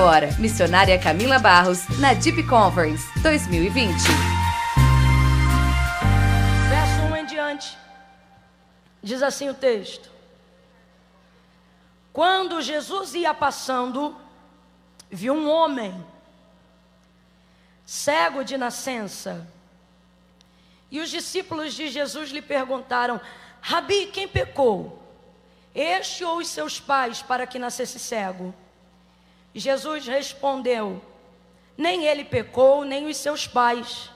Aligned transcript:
agora, 0.00 0.30
missionária 0.38 0.98
Camila 0.98 1.38
Barros, 1.38 1.86
na 1.98 2.14
Deep 2.14 2.44
Conference 2.44 3.06
2020. 3.20 3.92
Verso 6.70 7.12
1 7.12 7.16
em 7.16 7.26
diante. 7.26 7.76
Diz 9.02 9.22
assim 9.22 9.50
o 9.50 9.54
texto: 9.54 10.10
Quando 12.14 12.62
Jesus 12.62 13.14
ia 13.14 13.34
passando, 13.34 14.16
viu 15.10 15.34
um 15.34 15.50
homem 15.50 16.02
cego 17.84 18.42
de 18.42 18.56
nascença. 18.56 19.46
E 20.90 20.98
os 20.98 21.10
discípulos 21.10 21.74
de 21.74 21.88
Jesus 21.88 22.30
lhe 22.30 22.40
perguntaram: 22.40 23.20
Rabi, 23.60 24.06
quem 24.06 24.26
pecou? 24.26 24.98
Este 25.74 26.24
ou 26.24 26.38
os 26.38 26.48
seus 26.48 26.80
pais 26.80 27.20
para 27.20 27.46
que 27.46 27.58
nascesse 27.58 27.98
cego? 27.98 28.54
Jesus 29.54 30.06
respondeu: 30.06 31.02
Nem 31.76 32.06
ele 32.06 32.24
pecou, 32.24 32.84
nem 32.84 33.06
os 33.06 33.16
seus 33.16 33.46
pais. 33.46 34.10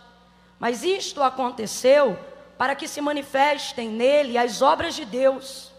Mas 0.59 0.85
isto 0.85 1.23
aconteceu 1.23 2.19
para 2.57 2.75
que 2.75 2.87
se 2.87 3.01
manifestem 3.01 3.89
nele 3.89 4.39
as 4.39 4.63
obras 4.63 4.95
de 4.95 5.05
Deus. 5.05 5.73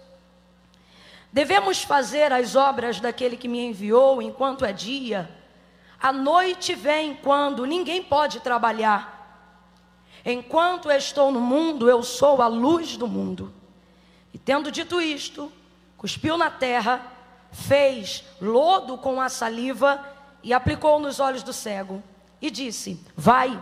Devemos 1.31 1.84
fazer 1.84 2.31
as 2.31 2.55
obras 2.55 3.00
daquele 3.00 3.36
que 3.36 3.48
me 3.48 3.59
enviou 3.59 4.22
enquanto 4.22 4.64
é 4.64 4.72
dia. 4.72 5.30
A 6.00 6.12
noite 6.12 6.73
vem 6.73 7.16
quando 7.16 7.66
ninguém 7.66 8.03
pode 8.03 8.40
trabalhar. 8.40 9.16
Enquanto 10.26 10.90
estou 10.92 11.31
no 11.31 11.40
mundo, 11.42 11.90
eu 11.90 12.02
sou 12.03 12.42
a 12.42 12.48
luz 12.48 12.98
do 12.98 13.08
mundo. 13.08 13.53
E 14.34 14.38
tendo 14.38 14.72
dito 14.72 15.00
isto, 15.02 15.52
cuspiu 15.98 16.38
na 16.38 16.50
terra, 16.50 17.02
fez 17.56 18.23
lodo 18.42 18.98
com 18.98 19.22
a 19.22 19.30
saliva 19.30 20.03
e 20.44 20.53
aplicou 20.53 21.00
nos 21.00 21.20
olhos 21.20 21.42
do 21.42 21.53
cego. 21.53 22.03
E 22.42 22.52
disse: 22.52 23.00
Vai, 23.16 23.58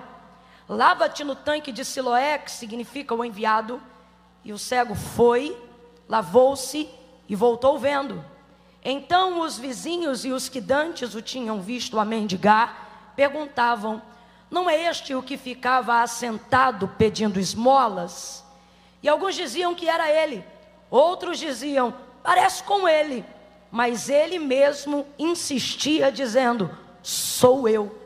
lava-te 0.67 1.23
no 1.23 1.35
tanque 1.35 1.71
de 1.71 1.85
Siloé, 1.85 2.37
que 2.39 2.51
significa 2.51 3.13
o 3.13 3.23
enviado. 3.23 3.81
E 4.43 4.51
o 4.51 4.57
cego 4.57 4.95
foi, 4.95 5.57
lavou-se 6.09 6.89
e 7.29 7.35
voltou 7.35 7.77
vendo. 7.77 8.23
Então 8.83 9.39
os 9.39 9.57
vizinhos 9.57 10.25
e 10.25 10.31
os 10.31 10.49
que 10.49 10.59
dantes 10.59 11.15
o 11.15 11.21
tinham 11.21 11.61
visto 11.61 11.99
a 11.99 12.03
mendigar 12.03 13.13
perguntavam: 13.15 14.01
Não 14.49 14.69
é 14.69 14.89
este 14.89 15.13
o 15.13 15.23
que 15.23 15.37
ficava 15.37 16.01
assentado 16.01 16.87
pedindo 16.97 17.39
esmolas? 17.39 18.43
E 19.01 19.07
alguns 19.07 19.35
diziam 19.35 19.75
que 19.75 19.87
era 19.87 20.09
ele, 20.09 20.43
outros 20.89 21.37
diziam: 21.37 21.93
Parece 22.23 22.63
com 22.63 22.87
ele. 22.87 23.23
Mas 23.73 24.07
ele 24.07 24.37
mesmo 24.37 25.03
insistia, 25.17 26.11
dizendo: 26.11 26.69
Sou 27.01 27.67
eu. 27.67 27.99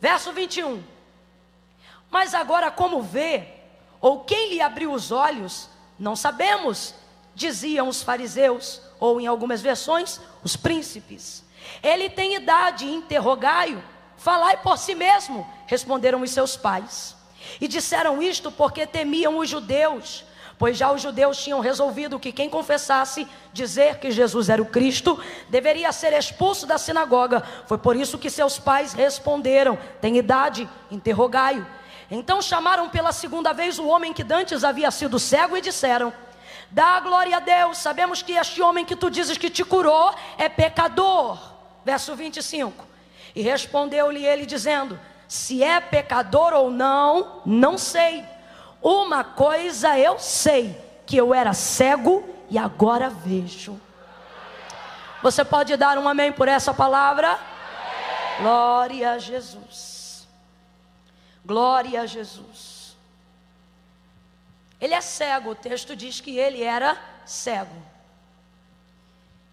Verso 0.00 0.32
21. 0.32 0.80
Mas 2.08 2.32
agora, 2.32 2.70
como 2.70 3.02
vê, 3.02 3.48
ou 4.00 4.20
quem 4.20 4.50
lhe 4.50 4.60
abriu 4.60 4.92
os 4.92 5.10
olhos, 5.10 5.68
não 5.98 6.14
sabemos, 6.14 6.94
diziam 7.34 7.88
os 7.88 8.04
fariseus 8.04 8.80
ou 9.00 9.20
em 9.20 9.26
algumas 9.26 9.60
versões, 9.60 10.20
os 10.44 10.54
príncipes. 10.54 11.42
Ele 11.82 12.08
tem 12.08 12.36
idade, 12.36 12.86
interrogai-o, 12.86 13.82
falai 14.16 14.58
por 14.58 14.78
si 14.78 14.94
mesmo, 14.94 15.44
responderam 15.66 16.22
os 16.22 16.30
seus 16.30 16.56
pais. 16.56 17.16
E 17.60 17.66
disseram 17.66 18.22
isto 18.22 18.52
porque 18.52 18.86
temiam 18.86 19.38
os 19.38 19.48
judeus, 19.48 20.24
pois 20.60 20.76
já 20.76 20.92
os 20.92 21.00
judeus 21.00 21.42
tinham 21.42 21.58
resolvido 21.58 22.18
que 22.18 22.30
quem 22.30 22.50
confessasse 22.50 23.26
dizer 23.50 23.96
que 23.96 24.10
Jesus 24.10 24.50
era 24.50 24.60
o 24.60 24.66
Cristo 24.66 25.18
deveria 25.48 25.90
ser 25.90 26.12
expulso 26.12 26.66
da 26.66 26.76
sinagoga. 26.76 27.42
Foi 27.66 27.78
por 27.78 27.96
isso 27.96 28.18
que 28.18 28.28
seus 28.28 28.58
pais 28.58 28.92
responderam: 28.92 29.78
Tem 30.02 30.18
idade, 30.18 30.68
interrogai-o. 30.90 31.66
Então 32.10 32.42
chamaram 32.42 32.90
pela 32.90 33.10
segunda 33.10 33.54
vez 33.54 33.78
o 33.78 33.86
homem 33.86 34.12
que 34.12 34.22
dantes 34.22 34.62
havia 34.62 34.90
sido 34.90 35.18
cego 35.18 35.56
e 35.56 35.62
disseram: 35.62 36.12
Dá 36.70 37.00
glória 37.00 37.38
a 37.38 37.40
Deus. 37.40 37.78
Sabemos 37.78 38.20
que 38.20 38.32
este 38.32 38.60
homem 38.60 38.84
que 38.84 38.94
tu 38.94 39.08
dizes 39.08 39.38
que 39.38 39.48
te 39.48 39.64
curou 39.64 40.14
é 40.36 40.46
pecador. 40.46 41.38
Verso 41.86 42.14
25. 42.14 42.84
E 43.34 43.40
respondeu-lhe 43.40 44.26
ele 44.26 44.44
dizendo: 44.44 45.00
Se 45.26 45.64
é 45.64 45.80
pecador 45.80 46.52
ou 46.52 46.70
não, 46.70 47.40
não 47.46 47.78
sei. 47.78 48.22
Uma 48.82 49.22
coisa 49.22 49.98
eu 49.98 50.18
sei, 50.18 50.80
que 51.06 51.16
eu 51.16 51.34
era 51.34 51.52
cego 51.52 52.28
e 52.48 52.56
agora 52.56 53.10
vejo. 53.10 53.80
Você 55.22 55.44
pode 55.44 55.76
dar 55.76 55.98
um 55.98 56.08
amém 56.08 56.32
por 56.32 56.48
essa 56.48 56.72
palavra? 56.72 57.38
Glória 58.38 59.12
a 59.12 59.18
Jesus. 59.18 60.26
Glória 61.44 62.00
a 62.00 62.06
Jesus. 62.06 62.96
Ele 64.80 64.94
é 64.94 65.00
cego, 65.00 65.50
o 65.50 65.54
texto 65.54 65.94
diz 65.94 66.20
que 66.20 66.38
ele 66.38 66.62
era 66.62 66.98
cego. 67.26 67.82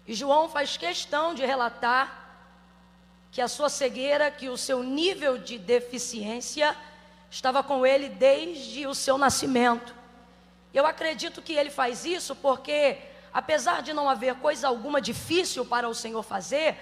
E 0.06 0.14
João 0.14 0.48
faz 0.48 0.78
questão 0.78 1.34
de 1.34 1.44
relatar 1.44 2.26
que 3.30 3.42
a 3.42 3.48
sua 3.48 3.68
cegueira, 3.68 4.30
que 4.30 4.48
o 4.48 4.56
seu 4.56 4.82
nível 4.82 5.36
de 5.36 5.58
deficiência 5.58 6.74
estava 7.30 7.62
com 7.62 7.86
ele 7.86 8.08
desde 8.08 8.86
o 8.86 8.94
seu 8.94 9.18
nascimento. 9.18 9.94
Eu 10.72 10.86
acredito 10.86 11.42
que 11.42 11.52
ele 11.52 11.70
faz 11.70 12.04
isso 12.04 12.34
porque, 12.36 12.98
apesar 13.32 13.82
de 13.82 13.92
não 13.92 14.08
haver 14.08 14.34
coisa 14.36 14.68
alguma 14.68 15.00
difícil 15.00 15.64
para 15.64 15.88
o 15.88 15.94
Senhor 15.94 16.22
fazer, 16.22 16.76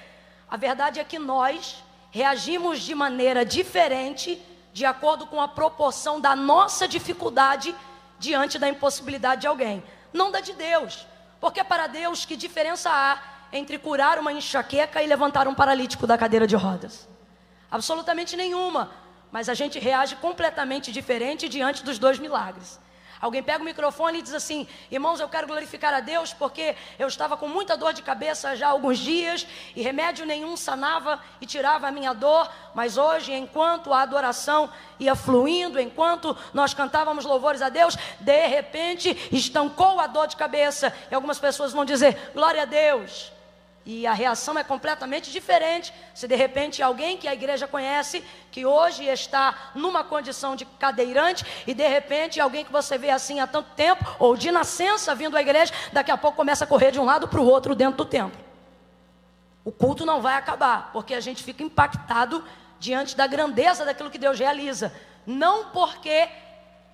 a 0.49 0.57
verdade 0.57 1.01
é 1.01 1.05
que 1.05 1.19
nós 1.19 1.83
reagimos 2.11 2.81
de 2.81 2.95
maneira 2.95 3.45
diferente 3.45 4.43
de 4.73 4.85
acordo 4.85 5.27
com 5.27 5.41
a 5.41 5.49
proporção 5.49 6.21
da 6.21 6.37
nossa 6.37 6.87
dificuldade 6.87 7.75
diante 8.19 8.59
da 8.59 8.69
impossibilidade 8.69 9.43
de 9.43 9.47
alguém, 9.47 9.83
não 10.13 10.31
da 10.31 10.41
de 10.41 10.53
Deus. 10.53 11.07
Porque 11.41 11.63
para 11.65 11.87
Deus, 11.87 12.25
que 12.25 12.37
diferença 12.37 12.91
há 12.91 13.19
entre 13.53 13.79
curar 13.79 14.19
uma 14.19 14.33
enxaqueca 14.33 15.03
e 15.03 15.07
levantar 15.07 15.49
um 15.49 15.55
paralítico 15.55 16.07
da 16.07 16.19
cadeira 16.19 16.47
de 16.47 16.57
rodas? 16.57 17.09
Absolutamente 17.71 18.37
nenhuma. 18.37 18.91
Mas 19.31 19.49
a 19.49 19.55
gente 19.55 19.79
reage 19.79 20.17
completamente 20.17 20.93
diferente 20.93 21.49
diante 21.49 21.85
dos 21.85 21.99
dois 21.99 22.19
milagres. 22.19 22.79
Alguém 23.21 23.43
pega 23.43 23.63
o 23.63 23.65
microfone 23.65 24.19
e 24.19 24.23
diz 24.23 24.35
assim: 24.35 24.69
Irmãos, 24.91 25.21
eu 25.21 25.29
quero 25.29 25.47
glorificar 25.47 25.93
a 25.95 26.01
Deus 26.01 26.33
porque 26.33 26.77
eu 26.99 27.09
estava 27.09 27.37
com 27.37 27.49
muita 27.49 27.77
dor 27.77 27.93
de 27.93 28.03
cabeça 28.03 28.55
já 28.55 28.69
há 28.69 28.71
alguns 28.71 28.99
dias 28.99 29.47
e 29.75 29.83
remédio 29.83 30.27
nenhum 30.27 30.57
sanava 30.57 31.21
e 31.41 31.47
tirava 31.47 31.89
a 31.89 31.91
minha 31.91 32.13
dor, 32.13 32.51
mas 32.75 32.99
hoje, 32.99 33.33
enquanto 33.33 33.93
a 33.93 34.03
adoração 34.03 34.71
ia 35.01 35.15
fluindo, 35.15 35.81
enquanto 35.81 36.37
nós 36.53 36.75
cantávamos 36.75 37.25
louvores 37.25 37.63
a 37.63 37.69
Deus, 37.69 37.97
de 38.21 38.47
repente 38.47 39.17
estancou 39.33 39.99
a 39.99 40.07
dor 40.07 40.27
de 40.27 40.37
cabeça. 40.37 40.95
E 41.11 41.15
algumas 41.15 41.39
pessoas 41.39 41.73
vão 41.73 41.85
dizer: 41.85 42.33
Glória 42.35 42.63
a 42.63 42.67
Deus. 42.67 43.36
E 43.89 44.05
a 44.05 44.13
reação 44.13 44.59
é 44.59 44.65
completamente 44.65 45.31
diferente 45.31 45.95
se 46.13 46.27
de 46.27 46.35
repente 46.35 46.83
alguém 46.83 47.17
que 47.17 47.29
a 47.29 47.33
igreja 47.33 47.69
conhece, 47.69 48.21
que 48.51 48.67
hoje 48.67 49.05
está 49.05 49.71
numa 49.77 50.03
condição 50.03 50.57
de 50.57 50.65
cadeirante, 50.65 51.47
e 51.65 51.73
de 51.73 51.87
repente 51.87 52.41
alguém 52.41 52.65
que 52.65 52.73
você 52.73 52.99
vê 52.99 53.11
assim 53.11 53.39
há 53.39 53.47
tanto 53.47 53.71
tempo, 53.77 54.05
ou 54.19 54.37
de 54.37 54.51
nascença 54.51 55.15
vindo 55.15 55.37
à 55.37 55.41
igreja, 55.41 55.73
daqui 55.93 56.11
a 56.11 56.17
pouco 56.17 56.37
começa 56.37 56.65
a 56.65 56.67
correr 56.67 56.91
de 56.91 56.99
um 56.99 57.05
lado 57.05 57.29
para 57.29 57.41
o 57.41 57.47
outro 57.47 57.77
dentro 57.77 57.99
do 57.99 58.05
templo. 58.05 58.37
O 59.65 59.71
culto 59.71 60.05
não 60.05 60.21
vai 60.21 60.35
acabar, 60.35 60.91
porque 60.93 61.15
a 61.15 61.21
gente 61.21 61.45
fica 61.45 61.63
impactado 61.63 62.45
diante 62.81 63.17
da 63.17 63.29
grandeza 63.29 63.85
daquilo 63.85 64.11
que 64.11 64.19
Deus 64.19 64.37
realiza. 64.37 64.93
Não 65.25 65.67
porque 65.67 66.29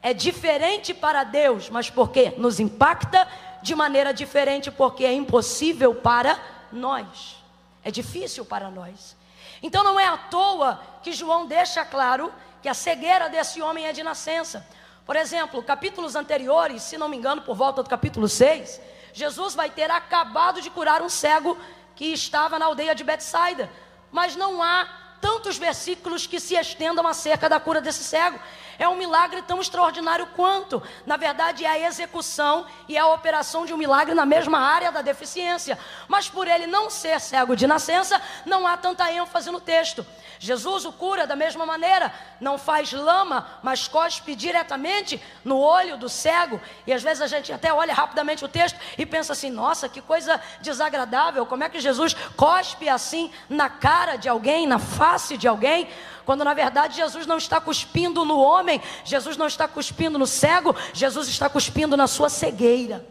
é 0.02 0.12
diferente 0.12 0.92
para 0.92 1.24
Deus, 1.24 1.70
mas 1.70 1.88
porque 1.88 2.34
nos 2.36 2.60
impacta 2.60 3.26
de 3.62 3.74
maneira 3.74 4.12
diferente, 4.12 4.70
porque 4.70 5.06
é 5.06 5.12
impossível 5.12 5.94
para 5.94 6.38
nós. 6.72 7.36
É 7.84 7.90
difícil 7.90 8.44
para 8.44 8.70
nós. 8.70 9.16
Então 9.62 9.84
não 9.84 9.98
é 9.98 10.06
à 10.06 10.16
toa 10.16 10.80
que 11.02 11.12
João 11.12 11.46
deixa 11.46 11.84
claro 11.84 12.32
que 12.60 12.68
a 12.68 12.74
cegueira 12.74 13.28
desse 13.28 13.60
homem 13.60 13.86
é 13.86 13.92
de 13.92 14.02
nascença. 14.02 14.66
Por 15.04 15.16
exemplo, 15.16 15.62
capítulos 15.62 16.14
anteriores, 16.14 16.82
se 16.82 16.96
não 16.96 17.08
me 17.08 17.16
engano, 17.16 17.42
por 17.42 17.56
volta 17.56 17.82
do 17.82 17.88
capítulo 17.88 18.28
6, 18.28 18.80
Jesus 19.12 19.54
vai 19.54 19.68
ter 19.68 19.90
acabado 19.90 20.60
de 20.60 20.70
curar 20.70 21.02
um 21.02 21.08
cego 21.08 21.58
que 21.94 22.06
estava 22.06 22.58
na 22.58 22.66
aldeia 22.66 22.94
de 22.94 23.04
Betsaida. 23.04 23.70
Mas 24.10 24.36
não 24.36 24.62
há 24.62 24.86
tantos 25.20 25.58
versículos 25.58 26.26
que 26.26 26.40
se 26.40 26.54
estendam 26.54 27.06
acerca 27.06 27.48
da 27.48 27.60
cura 27.60 27.80
desse 27.80 28.04
cego. 28.04 28.38
É 28.82 28.88
um 28.88 28.96
milagre 28.96 29.40
tão 29.42 29.60
extraordinário 29.60 30.26
quanto. 30.34 30.82
Na 31.06 31.16
verdade, 31.16 31.64
é 31.64 31.68
a 31.68 31.78
execução 31.86 32.66
e 32.88 32.98
a 32.98 33.06
operação 33.06 33.64
de 33.64 33.72
um 33.72 33.76
milagre 33.76 34.12
na 34.12 34.26
mesma 34.26 34.58
área 34.58 34.90
da 34.90 35.00
deficiência. 35.00 35.78
Mas 36.08 36.28
por 36.28 36.48
ele 36.48 36.66
não 36.66 36.90
ser 36.90 37.20
cego 37.20 37.54
de 37.54 37.64
nascença, 37.64 38.20
não 38.44 38.66
há 38.66 38.76
tanta 38.76 39.08
ênfase 39.12 39.52
no 39.52 39.60
texto. 39.60 40.04
Jesus 40.36 40.84
o 40.84 40.90
cura 40.90 41.28
da 41.28 41.36
mesma 41.36 41.64
maneira, 41.64 42.12
não 42.40 42.58
faz 42.58 42.92
lama, 42.92 43.46
mas 43.62 43.86
cospe 43.86 44.34
diretamente 44.34 45.22
no 45.44 45.58
olho 45.60 45.96
do 45.96 46.08
cego. 46.08 46.60
E 46.84 46.92
às 46.92 47.04
vezes 47.04 47.22
a 47.22 47.28
gente 47.28 47.52
até 47.52 47.72
olha 47.72 47.94
rapidamente 47.94 48.44
o 48.44 48.48
texto 48.48 48.76
e 48.98 49.06
pensa 49.06 49.32
assim: 49.32 49.48
nossa, 49.48 49.88
que 49.88 50.02
coisa 50.02 50.40
desagradável, 50.60 51.46
como 51.46 51.62
é 51.62 51.68
que 51.68 51.78
Jesus 51.78 52.14
cospe 52.36 52.88
assim 52.88 53.30
na 53.48 53.70
cara 53.70 54.16
de 54.16 54.28
alguém, 54.28 54.66
na 54.66 54.80
face 54.80 55.36
de 55.36 55.46
alguém? 55.46 55.88
Quando 56.24 56.44
na 56.44 56.54
verdade 56.54 56.96
Jesus 56.96 57.26
não 57.26 57.38
está 57.38 57.60
cuspindo 57.60 58.24
no 58.24 58.38
homem, 58.38 58.80
Jesus 59.04 59.36
não 59.36 59.46
está 59.46 59.66
cuspindo 59.68 60.18
no 60.18 60.26
cego, 60.26 60.74
Jesus 60.92 61.28
está 61.28 61.48
cuspindo 61.48 61.96
na 61.96 62.06
sua 62.06 62.28
cegueira. 62.28 63.06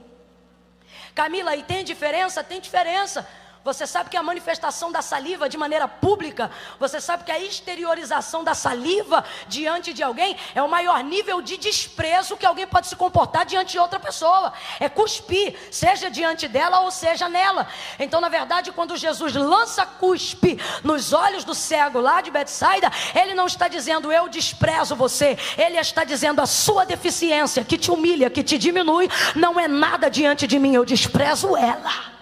Camila, 1.13 1.55
e 1.55 1.63
tem 1.63 1.83
diferença? 1.83 2.43
Tem 2.43 2.61
diferença. 2.61 3.27
Você 3.63 3.85
sabe 3.85 4.09
que 4.09 4.17
a 4.17 4.23
manifestação 4.23 4.91
da 4.91 5.03
saliva 5.03 5.47
de 5.47 5.55
maneira 5.55 5.87
pública, 5.87 6.49
você 6.79 6.99
sabe 6.99 7.23
que 7.23 7.31
a 7.31 7.39
exteriorização 7.39 8.43
da 8.43 8.55
saliva 8.55 9.23
diante 9.47 9.93
de 9.93 10.01
alguém 10.01 10.35
é 10.55 10.63
o 10.63 10.67
maior 10.67 11.03
nível 11.03 11.43
de 11.43 11.57
desprezo 11.57 12.35
que 12.35 12.45
alguém 12.45 12.65
pode 12.65 12.87
se 12.87 12.95
comportar 12.95 13.45
diante 13.45 13.73
de 13.73 13.79
outra 13.79 13.99
pessoa. 13.99 14.51
É 14.79 14.89
cuspir, 14.89 15.55
seja 15.69 16.09
diante 16.09 16.47
dela 16.47 16.79
ou 16.79 16.89
seja 16.89 17.29
nela. 17.29 17.67
Então, 17.99 18.19
na 18.19 18.29
verdade, 18.29 18.71
quando 18.71 18.97
Jesus 18.97 19.35
lança 19.35 19.85
cuspe 19.85 20.59
nos 20.83 21.13
olhos 21.13 21.43
do 21.43 21.53
cego 21.53 21.99
lá 21.99 22.19
de 22.19 22.31
Betsaida, 22.31 22.91
ele 23.13 23.35
não 23.35 23.45
está 23.45 23.67
dizendo 23.67 24.11
eu 24.11 24.27
desprezo 24.27 24.95
você, 24.95 25.37
ele 25.55 25.77
está 25.77 26.03
dizendo 26.03 26.41
a 26.41 26.47
sua 26.47 26.83
deficiência 26.83 27.63
que 27.63 27.77
te 27.77 27.91
humilha, 27.91 28.27
que 28.27 28.41
te 28.41 28.57
diminui, 28.57 29.07
não 29.35 29.59
é 29.59 29.67
nada 29.67 30.09
diante 30.09 30.47
de 30.47 30.57
mim, 30.57 30.73
eu 30.73 30.83
desprezo 30.83 31.55
ela 31.55 32.20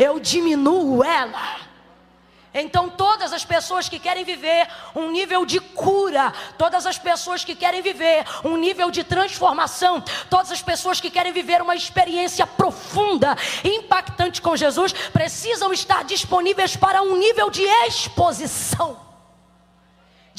eu 0.00 0.18
diminuo 0.18 1.04
ela. 1.04 1.68
Então, 2.52 2.88
todas 2.88 3.32
as 3.32 3.44
pessoas 3.44 3.88
que 3.88 3.98
querem 4.00 4.24
viver 4.24 4.66
um 4.96 5.10
nível 5.12 5.46
de 5.46 5.60
cura, 5.60 6.32
todas 6.58 6.84
as 6.84 6.98
pessoas 6.98 7.44
que 7.44 7.54
querem 7.54 7.80
viver 7.80 8.24
um 8.42 8.56
nível 8.56 8.90
de 8.90 9.04
transformação, 9.04 10.02
todas 10.28 10.50
as 10.50 10.60
pessoas 10.60 11.00
que 11.00 11.10
querem 11.10 11.32
viver 11.32 11.62
uma 11.62 11.76
experiência 11.76 12.44
profunda, 12.44 13.36
impactante 13.62 14.42
com 14.42 14.56
Jesus, 14.56 14.92
precisam 14.92 15.72
estar 15.72 16.02
disponíveis 16.02 16.74
para 16.74 17.02
um 17.02 17.16
nível 17.16 17.50
de 17.50 17.62
exposição 17.62 19.09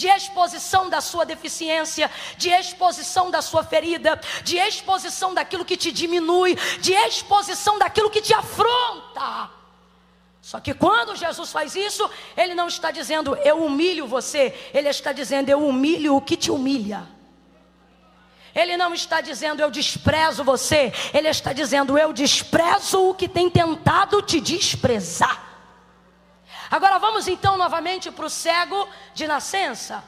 de 0.01 0.07
exposição 0.07 0.89
da 0.89 0.99
sua 0.99 1.23
deficiência, 1.23 2.09
de 2.35 2.49
exposição 2.49 3.29
da 3.29 3.39
sua 3.39 3.63
ferida, 3.63 4.19
de 4.43 4.57
exposição 4.57 5.31
daquilo 5.31 5.63
que 5.63 5.77
te 5.77 5.91
diminui, 5.91 6.55
de 6.79 6.91
exposição 6.91 7.77
daquilo 7.77 8.09
que 8.09 8.19
te 8.19 8.33
afronta. 8.33 9.51
Só 10.41 10.59
que 10.59 10.73
quando 10.73 11.15
Jesus 11.15 11.51
faz 11.51 11.75
isso, 11.75 12.09
ele 12.35 12.55
não 12.55 12.67
está 12.67 12.89
dizendo 12.89 13.35
eu 13.35 13.63
humilho 13.63 14.07
você, 14.07 14.55
ele 14.73 14.89
está 14.89 15.11
dizendo 15.11 15.49
eu 15.49 15.63
humilho 15.67 16.15
o 16.15 16.21
que 16.21 16.35
te 16.35 16.49
humilha. 16.49 17.07
Ele 18.55 18.75
não 18.75 18.95
está 18.95 19.21
dizendo 19.21 19.61
eu 19.61 19.69
desprezo 19.69 20.43
você, 20.43 20.91
ele 21.13 21.29
está 21.29 21.53
dizendo 21.53 21.95
eu 21.95 22.11
desprezo 22.11 23.09
o 23.09 23.13
que 23.13 23.29
tem 23.29 23.51
tentado 23.51 24.19
te 24.23 24.41
desprezar. 24.41 25.50
Agora 26.71 26.97
vamos 26.97 27.27
então 27.27 27.57
novamente 27.57 28.09
para 28.09 28.25
o 28.25 28.29
cego 28.29 28.87
de 29.13 29.27
nascença. 29.27 30.01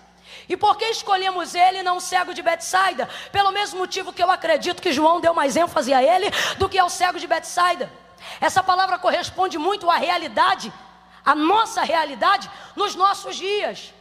E 0.48 0.56
por 0.56 0.78
que 0.78 0.86
escolhemos 0.86 1.54
ele 1.54 1.80
e 1.80 1.84
não 1.84 1.98
o 1.98 2.02
cego 2.02 2.34
de 2.34 2.42
Betsaida? 2.42 3.10
Pelo 3.34 3.52
mesmo 3.52 3.80
motivo 3.80 4.14
que 4.14 4.24
eu 4.24 4.32
acredito 4.32 4.82
que 4.82 4.94
João 4.94 5.20
deu 5.20 5.34
mais 5.34 5.58
ênfase 5.58 5.94
a 5.94 6.02
ele 6.02 6.32
do 6.58 6.70
que 6.70 6.80
ao 6.80 6.90
cego 6.90 7.20
de 7.20 7.28
Betsaida. 7.28 7.92
Essa 8.40 8.64
palavra 8.64 8.98
corresponde 8.98 9.58
muito 9.58 9.92
à 9.92 9.98
realidade, 9.98 10.72
à 11.26 11.36
nossa 11.36 11.84
realidade 11.84 12.50
nos 12.78 12.96
nossos 12.96 13.36
dias. 13.36 13.94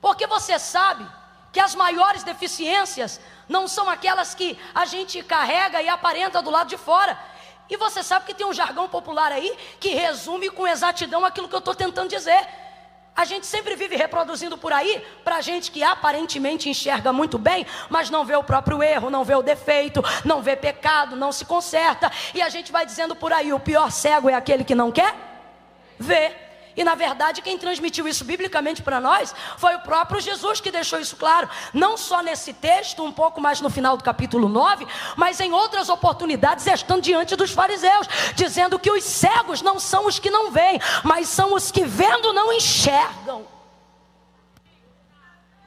Porque 0.00 0.26
você 0.26 0.58
sabe 0.58 1.06
que 1.50 1.58
as 1.58 1.74
maiores 1.74 2.22
deficiências 2.22 3.18
não 3.48 3.66
são 3.66 3.88
aquelas 3.88 4.34
que 4.34 4.58
a 4.74 4.84
gente 4.84 5.22
carrega 5.22 5.80
e 5.80 5.88
aparenta 5.88 6.42
do 6.42 6.50
lado 6.50 6.68
de 6.68 6.76
fora, 6.76 7.18
e 7.68 7.76
você 7.76 8.02
sabe 8.02 8.26
que 8.26 8.34
tem 8.34 8.46
um 8.46 8.52
jargão 8.52 8.88
popular 8.88 9.32
aí 9.32 9.56
que 9.80 9.90
resume 9.90 10.50
com 10.50 10.66
exatidão 10.66 11.24
aquilo 11.24 11.48
que 11.48 11.54
eu 11.54 11.60
estou 11.60 11.74
tentando 11.74 12.08
dizer. 12.08 12.46
A 13.14 13.24
gente 13.24 13.46
sempre 13.46 13.74
vive 13.74 13.96
reproduzindo 13.96 14.58
por 14.58 14.74
aí, 14.74 15.02
para 15.24 15.40
gente 15.40 15.70
que 15.70 15.82
aparentemente 15.82 16.68
enxerga 16.68 17.14
muito 17.14 17.38
bem, 17.38 17.66
mas 17.88 18.10
não 18.10 18.26
vê 18.26 18.36
o 18.36 18.44
próprio 18.44 18.82
erro, 18.82 19.08
não 19.08 19.24
vê 19.24 19.34
o 19.34 19.42
defeito, 19.42 20.04
não 20.22 20.42
vê 20.42 20.54
pecado, 20.54 21.16
não 21.16 21.32
se 21.32 21.46
conserta. 21.46 22.12
E 22.34 22.42
a 22.42 22.50
gente 22.50 22.70
vai 22.70 22.84
dizendo 22.84 23.16
por 23.16 23.32
aí: 23.32 23.54
o 23.54 23.58
pior 23.58 23.90
cego 23.90 24.28
é 24.28 24.34
aquele 24.34 24.64
que 24.64 24.74
não 24.74 24.92
quer 24.92 25.14
ver. 25.98 26.45
E 26.76 26.84
na 26.84 26.94
verdade, 26.94 27.40
quem 27.40 27.56
transmitiu 27.56 28.06
isso 28.06 28.24
biblicamente 28.24 28.82
para 28.82 29.00
nós 29.00 29.34
foi 29.56 29.74
o 29.74 29.80
próprio 29.80 30.20
Jesus 30.20 30.60
que 30.60 30.70
deixou 30.70 31.00
isso 31.00 31.16
claro, 31.16 31.48
não 31.72 31.96
só 31.96 32.22
nesse 32.22 32.52
texto, 32.52 33.02
um 33.02 33.12
pouco 33.12 33.40
mais 33.40 33.60
no 33.60 33.70
final 33.70 33.96
do 33.96 34.04
capítulo 34.04 34.48
9, 34.48 34.86
mas 35.16 35.40
em 35.40 35.52
outras 35.52 35.88
oportunidades, 35.88 36.66
estando 36.66 37.00
diante 37.00 37.34
dos 37.34 37.50
fariseus, 37.50 38.06
dizendo 38.34 38.78
que 38.78 38.90
os 38.90 39.02
cegos 39.04 39.62
não 39.62 39.80
são 39.80 40.06
os 40.06 40.18
que 40.18 40.30
não 40.30 40.50
veem, 40.50 40.78
mas 41.02 41.28
são 41.28 41.54
os 41.54 41.70
que 41.70 41.84
vendo 41.84 42.32
não 42.32 42.52
enxergam. 42.52 43.55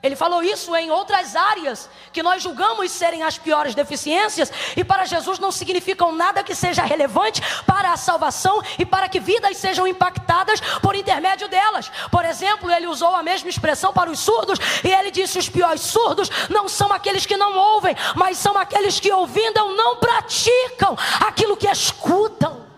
Ele 0.01 0.15
falou 0.15 0.41
isso 0.41 0.73
em 0.77 0.89
outras 0.89 1.35
áreas 1.35 1.89
que 2.13 2.23
nós 2.23 2.41
julgamos 2.41 2.89
serem 2.89 3.21
as 3.21 3.37
piores 3.37 3.75
deficiências 3.75 4.49
e 4.77 4.81
para 4.81 5.03
Jesus 5.03 5.39
não 5.39 5.51
significam 5.51 6.13
nada 6.13 6.41
que 6.41 6.55
seja 6.55 6.83
relevante 6.83 7.41
para 7.65 7.91
a 7.91 7.97
salvação 7.97 8.61
e 8.77 8.85
para 8.85 9.09
que 9.09 9.19
vidas 9.19 9.57
sejam 9.57 9.85
impactadas 9.85 10.61
por 10.81 10.95
intermédio 10.95 11.49
delas. 11.49 11.91
Por 12.09 12.23
exemplo, 12.23 12.71
ele 12.71 12.87
usou 12.87 13.13
a 13.13 13.21
mesma 13.21 13.49
expressão 13.49 13.91
para 13.91 14.09
os 14.09 14.19
surdos 14.19 14.57
e 14.85 14.87
ele 14.87 15.11
disse: 15.11 15.37
os 15.37 15.49
piores 15.49 15.81
surdos 15.81 16.29
não 16.49 16.69
são 16.69 16.93
aqueles 16.93 17.25
que 17.25 17.35
não 17.35 17.57
ouvem, 17.57 17.93
mas 18.15 18.37
são 18.37 18.57
aqueles 18.57 19.01
que 19.01 19.11
ouvindo 19.11 19.75
não 19.75 19.97
praticam 19.97 20.97
aquilo 21.19 21.57
que 21.57 21.67
escutam. 21.67 22.68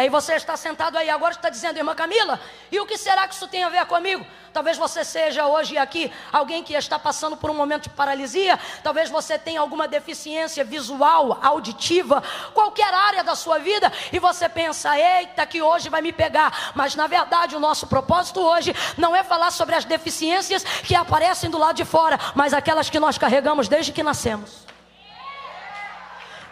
E 0.00 0.04
aí 0.04 0.08
você 0.08 0.32
está 0.32 0.56
sentado 0.56 0.96
aí 0.96 1.10
agora 1.10 1.34
está 1.34 1.50
dizendo, 1.50 1.76
irmã 1.76 1.94
Camila, 1.94 2.40
e 2.72 2.80
o 2.80 2.86
que 2.86 2.96
será 2.96 3.28
que 3.28 3.34
isso 3.34 3.46
tem 3.46 3.64
a 3.64 3.68
ver 3.68 3.84
comigo? 3.84 4.24
Talvez 4.50 4.78
você 4.78 5.04
seja 5.04 5.46
hoje 5.46 5.76
aqui 5.76 6.10
alguém 6.32 6.64
que 6.64 6.72
está 6.72 6.98
passando 6.98 7.36
por 7.36 7.50
um 7.50 7.54
momento 7.54 7.82
de 7.82 7.90
paralisia, 7.90 8.58
talvez 8.82 9.10
você 9.10 9.38
tenha 9.38 9.60
alguma 9.60 9.86
deficiência 9.86 10.64
visual, 10.64 11.38
auditiva, 11.42 12.22
qualquer 12.54 12.94
área 12.94 13.22
da 13.22 13.34
sua 13.34 13.58
vida, 13.58 13.92
e 14.10 14.18
você 14.18 14.48
pensa, 14.48 14.98
eita, 14.98 15.44
que 15.44 15.60
hoje 15.60 15.90
vai 15.90 16.00
me 16.00 16.14
pegar. 16.14 16.72
Mas 16.74 16.94
na 16.94 17.06
verdade 17.06 17.54
o 17.54 17.60
nosso 17.60 17.86
propósito 17.86 18.40
hoje 18.40 18.74
não 18.96 19.14
é 19.14 19.22
falar 19.22 19.50
sobre 19.50 19.74
as 19.74 19.84
deficiências 19.84 20.64
que 20.64 20.94
aparecem 20.94 21.50
do 21.50 21.58
lado 21.58 21.76
de 21.76 21.84
fora, 21.84 22.18
mas 22.34 22.54
aquelas 22.54 22.88
que 22.88 22.98
nós 22.98 23.18
carregamos 23.18 23.68
desde 23.68 23.92
que 23.92 24.02
nascemos. 24.02 24.69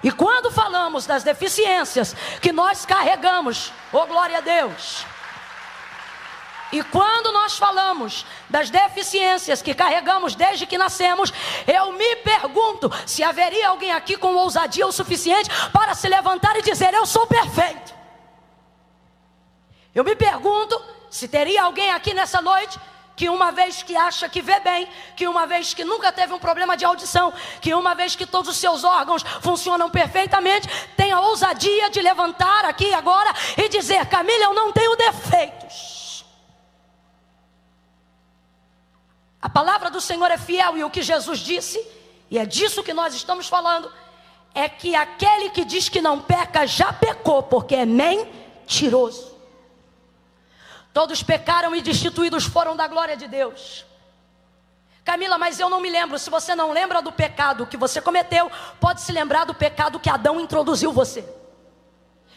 E 0.02 0.10
quando 0.12 0.50
falamos 0.50 1.06
das 1.06 1.24
deficiências 1.24 2.14
que 2.40 2.52
nós 2.52 2.86
carregamos, 2.86 3.72
oh 3.93 4.06
glória 4.06 4.38
a 4.38 4.40
Deus. 4.40 5.05
E 6.70 6.82
quando 6.82 7.32
nós 7.32 7.56
falamos 7.56 8.26
das 8.48 8.69
deficiências 8.69 9.62
que 9.62 9.74
carregamos 9.74 10.34
desde 10.34 10.67
que 10.67 10.76
nascemos, 10.76 11.32
eu 11.67 11.93
me 11.93 12.17
pergunto 12.17 12.93
se 13.06 13.22
haveria 13.22 13.69
alguém 13.69 13.90
aqui 13.90 14.17
com 14.17 14.34
ousadia 14.34 14.86
o 14.86 14.93
suficiente 14.93 15.48
para 15.72 15.94
se 15.94 16.08
levantar 16.08 16.56
e 16.56 16.62
dizer: 16.62 16.93
Eu 16.93 17.06
sou 17.06 17.26
perfeito. 17.26 17.94
Eu 19.94 20.05
me 20.05 20.14
pergunto 20.14 20.81
se 21.10 21.26
teria 21.26 21.62
alguém 21.62 21.90
aqui 21.90 22.12
nessa 22.12 22.43
noite 22.43 22.78
que 23.19 23.29
uma 23.29 23.51
vez 23.51 23.82
que 23.82 23.96
acha 23.96 24.29
que 24.29 24.41
vê 24.41 24.60
bem, 24.60 24.89
que 25.17 25.27
uma 25.27 25.44
vez 25.44 25.75
que 25.75 25.84
nunca 25.84 26.13
teve 26.13 26.32
um 26.32 26.39
problema 26.39 26.77
de 26.77 26.84
audição, 26.84 27.32
que 27.60 27.75
uma 27.75 27.93
vez 27.93 28.15
que 28.15 28.25
todos 28.25 28.48
os 28.48 28.56
seus 28.56 28.84
órgãos 28.84 29.25
funcionam 29.41 29.91
perfeitamente, 29.91 30.69
tem 30.96 31.10
a 31.10 31.20
ousadia 31.20 31.91
de 31.91 32.01
levantar 32.01 32.65
aqui 32.65 32.94
agora 32.94 33.34
e 33.56 33.69
dizer: 33.69 34.06
Camila, 34.06 34.44
eu 34.44 34.55
não 34.55 34.72
tenho 34.72 34.94
defeitos. 34.94 36.25
A 39.43 39.48
palavra 39.48 39.91
do 39.91 40.01
Senhor 40.01 40.31
é 40.31 40.39
fiel 40.39 40.79
e 40.79 40.84
o 40.84 40.91
que 40.91 41.03
Jesus 41.03 41.41
disse, 41.41 41.84
e 42.31 42.39
é 42.39 42.46
disso 42.46 42.84
que 42.84 42.94
nós 42.94 43.15
estamos 43.15 43.48
falando, 43.48 43.93
é 44.55 44.69
que 44.69 44.94
aquele 44.94 45.51
que 45.51 45.65
diz 45.65 45.89
que 45.89 46.01
não 46.01 46.20
peca 46.20 46.69
já 46.69 46.93
pecou, 46.93 47.43
porque 47.43 47.75
é 47.75 47.84
mentiroso. 47.84 49.37
Todos 50.98 51.22
pecaram 51.22 51.76
e 51.76 51.81
destituídos 51.81 52.44
foram 52.44 52.74
da 52.74 52.88
glória 52.88 53.17
de 53.17 53.28
Deus. 53.28 53.86
Camila, 55.05 55.38
mas 55.38 55.60
eu 55.60 55.70
não 55.70 55.81
me 55.81 55.88
lembro. 55.88 56.19
Se 56.19 56.28
você 56.28 56.56
não 56.56 56.72
lembra 56.72 57.00
do 57.00 57.12
pecado 57.12 57.64
que 57.69 57.76
você 57.76 58.00
cometeu, 58.00 58.50
pode 58.81 59.02
se 59.02 59.12
lembrar 59.12 59.44
do 59.44 59.55
pecado 59.55 60.00
que 60.00 60.10
Adão 60.10 60.40
introduziu 60.40 60.93
você. 60.93 61.24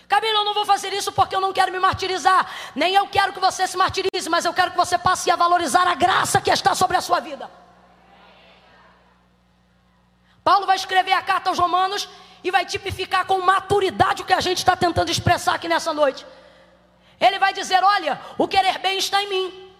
Camila, 0.08 0.41
eu 0.41 0.46
não 0.46 0.53
vou 0.53 0.63
fazer 0.63 0.94
isso 0.94 1.12
porque 1.12 1.36
eu 1.36 1.41
não 1.41 1.51
quero 1.51 1.72
me 1.72 1.80
martirizar. 1.80 2.48
Nem 2.75 2.94
eu 2.94 3.08
quero 3.08 3.34
que 3.34 3.39
você 3.39 3.65
se 3.65 3.75
martirize, 3.75 4.30
mas 4.30 4.46
eu 4.46 4.53
quero 4.53 4.70
que 4.70 4.77
você 4.77 4.96
passe 4.96 5.32
a 5.32 5.36
valorizar 5.36 5.88
a 5.88 5.96
graça 5.96 6.39
que 6.39 6.51
está 6.51 6.75
sobre 6.75 6.96
a 6.98 7.01
sua 7.01 7.20
vida. 7.20 7.50
Paulo 10.44 10.68
vai 10.68 10.75
escrever 10.75 11.13
a 11.13 11.24
carta 11.24 11.50
aos 11.50 11.58
Romanos 11.58 12.08
e 12.44 12.51
vai 12.51 12.63
tipificar 12.63 13.25
com 13.25 13.41
maturidade 13.41 14.22
o 14.22 14.25
que 14.25 14.34
a 14.34 14.39
gente 14.39 14.60
está 14.60 14.75
tentando 14.75 15.10
expressar 15.10 15.56
aqui 15.56 15.68
nessa 15.68 15.91
noite. 15.91 16.27
Ele 17.22 17.38
vai 17.38 17.54
dizer: 17.54 17.84
Olha, 17.84 18.20
o 18.38 18.48
querer 18.48 18.80
bem 18.80 18.98
está 18.98 19.22
em 19.22 19.30
mim, 19.30 19.72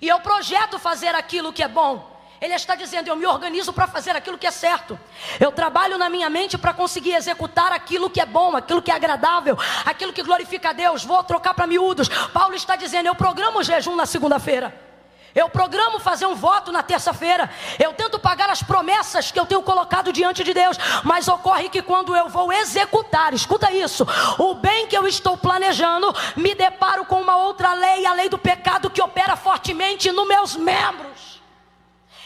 e 0.00 0.06
eu 0.06 0.20
projeto 0.20 0.78
fazer 0.78 1.14
aquilo 1.14 1.52
que 1.52 1.62
é 1.62 1.68
bom. 1.68 2.08
Ele 2.40 2.54
está 2.54 2.74
dizendo: 2.74 3.08
Eu 3.08 3.16
me 3.16 3.26
organizo 3.26 3.72
para 3.72 3.86
fazer 3.86 4.14
aquilo 4.14 4.38
que 4.38 4.46
é 4.46 4.50
certo. 4.50 5.00
Eu 5.38 5.50
trabalho 5.50 5.96
na 5.98 6.10
minha 6.10 6.28
mente 6.28 6.58
para 6.58 6.74
conseguir 6.74 7.14
executar 7.14 7.72
aquilo 7.72 8.10
que 8.10 8.20
é 8.20 8.26
bom, 8.26 8.54
aquilo 8.56 8.82
que 8.82 8.90
é 8.90 8.94
agradável, 8.94 9.58
aquilo 9.84 10.12
que 10.12 10.22
glorifica 10.22 10.70
a 10.70 10.72
Deus. 10.72 11.04
Vou 11.04 11.22
trocar 11.24 11.54
para 11.54 11.66
miúdos. 11.66 12.08
Paulo 12.32 12.54
está 12.54 12.76
dizendo: 12.76 13.06
Eu 13.06 13.14
programo 13.14 13.60
o 13.60 13.62
jejum 13.62 13.96
na 13.96 14.04
segunda-feira. 14.06 14.89
Eu 15.34 15.48
programo 15.48 16.00
fazer 16.00 16.26
um 16.26 16.34
voto 16.34 16.72
na 16.72 16.82
terça-feira. 16.82 17.48
Eu 17.78 17.92
tento 17.92 18.18
pagar 18.18 18.50
as 18.50 18.62
promessas 18.62 19.30
que 19.30 19.38
eu 19.38 19.46
tenho 19.46 19.62
colocado 19.62 20.12
diante 20.12 20.42
de 20.42 20.52
Deus. 20.52 20.76
Mas 21.04 21.28
ocorre 21.28 21.68
que 21.68 21.82
quando 21.82 22.16
eu 22.16 22.28
vou 22.28 22.52
executar, 22.52 23.32
escuta 23.32 23.70
isso: 23.72 24.06
o 24.38 24.54
bem 24.54 24.86
que 24.86 24.96
eu 24.96 25.06
estou 25.06 25.36
planejando, 25.36 26.14
me 26.36 26.54
deparo 26.54 27.04
com 27.04 27.20
uma 27.20 27.36
outra 27.36 27.72
lei, 27.74 28.04
a 28.06 28.12
lei 28.12 28.28
do 28.28 28.38
pecado 28.38 28.90
que 28.90 29.02
opera 29.02 29.36
fortemente 29.36 30.10
nos 30.10 30.26
meus 30.26 30.56
membros. 30.56 31.29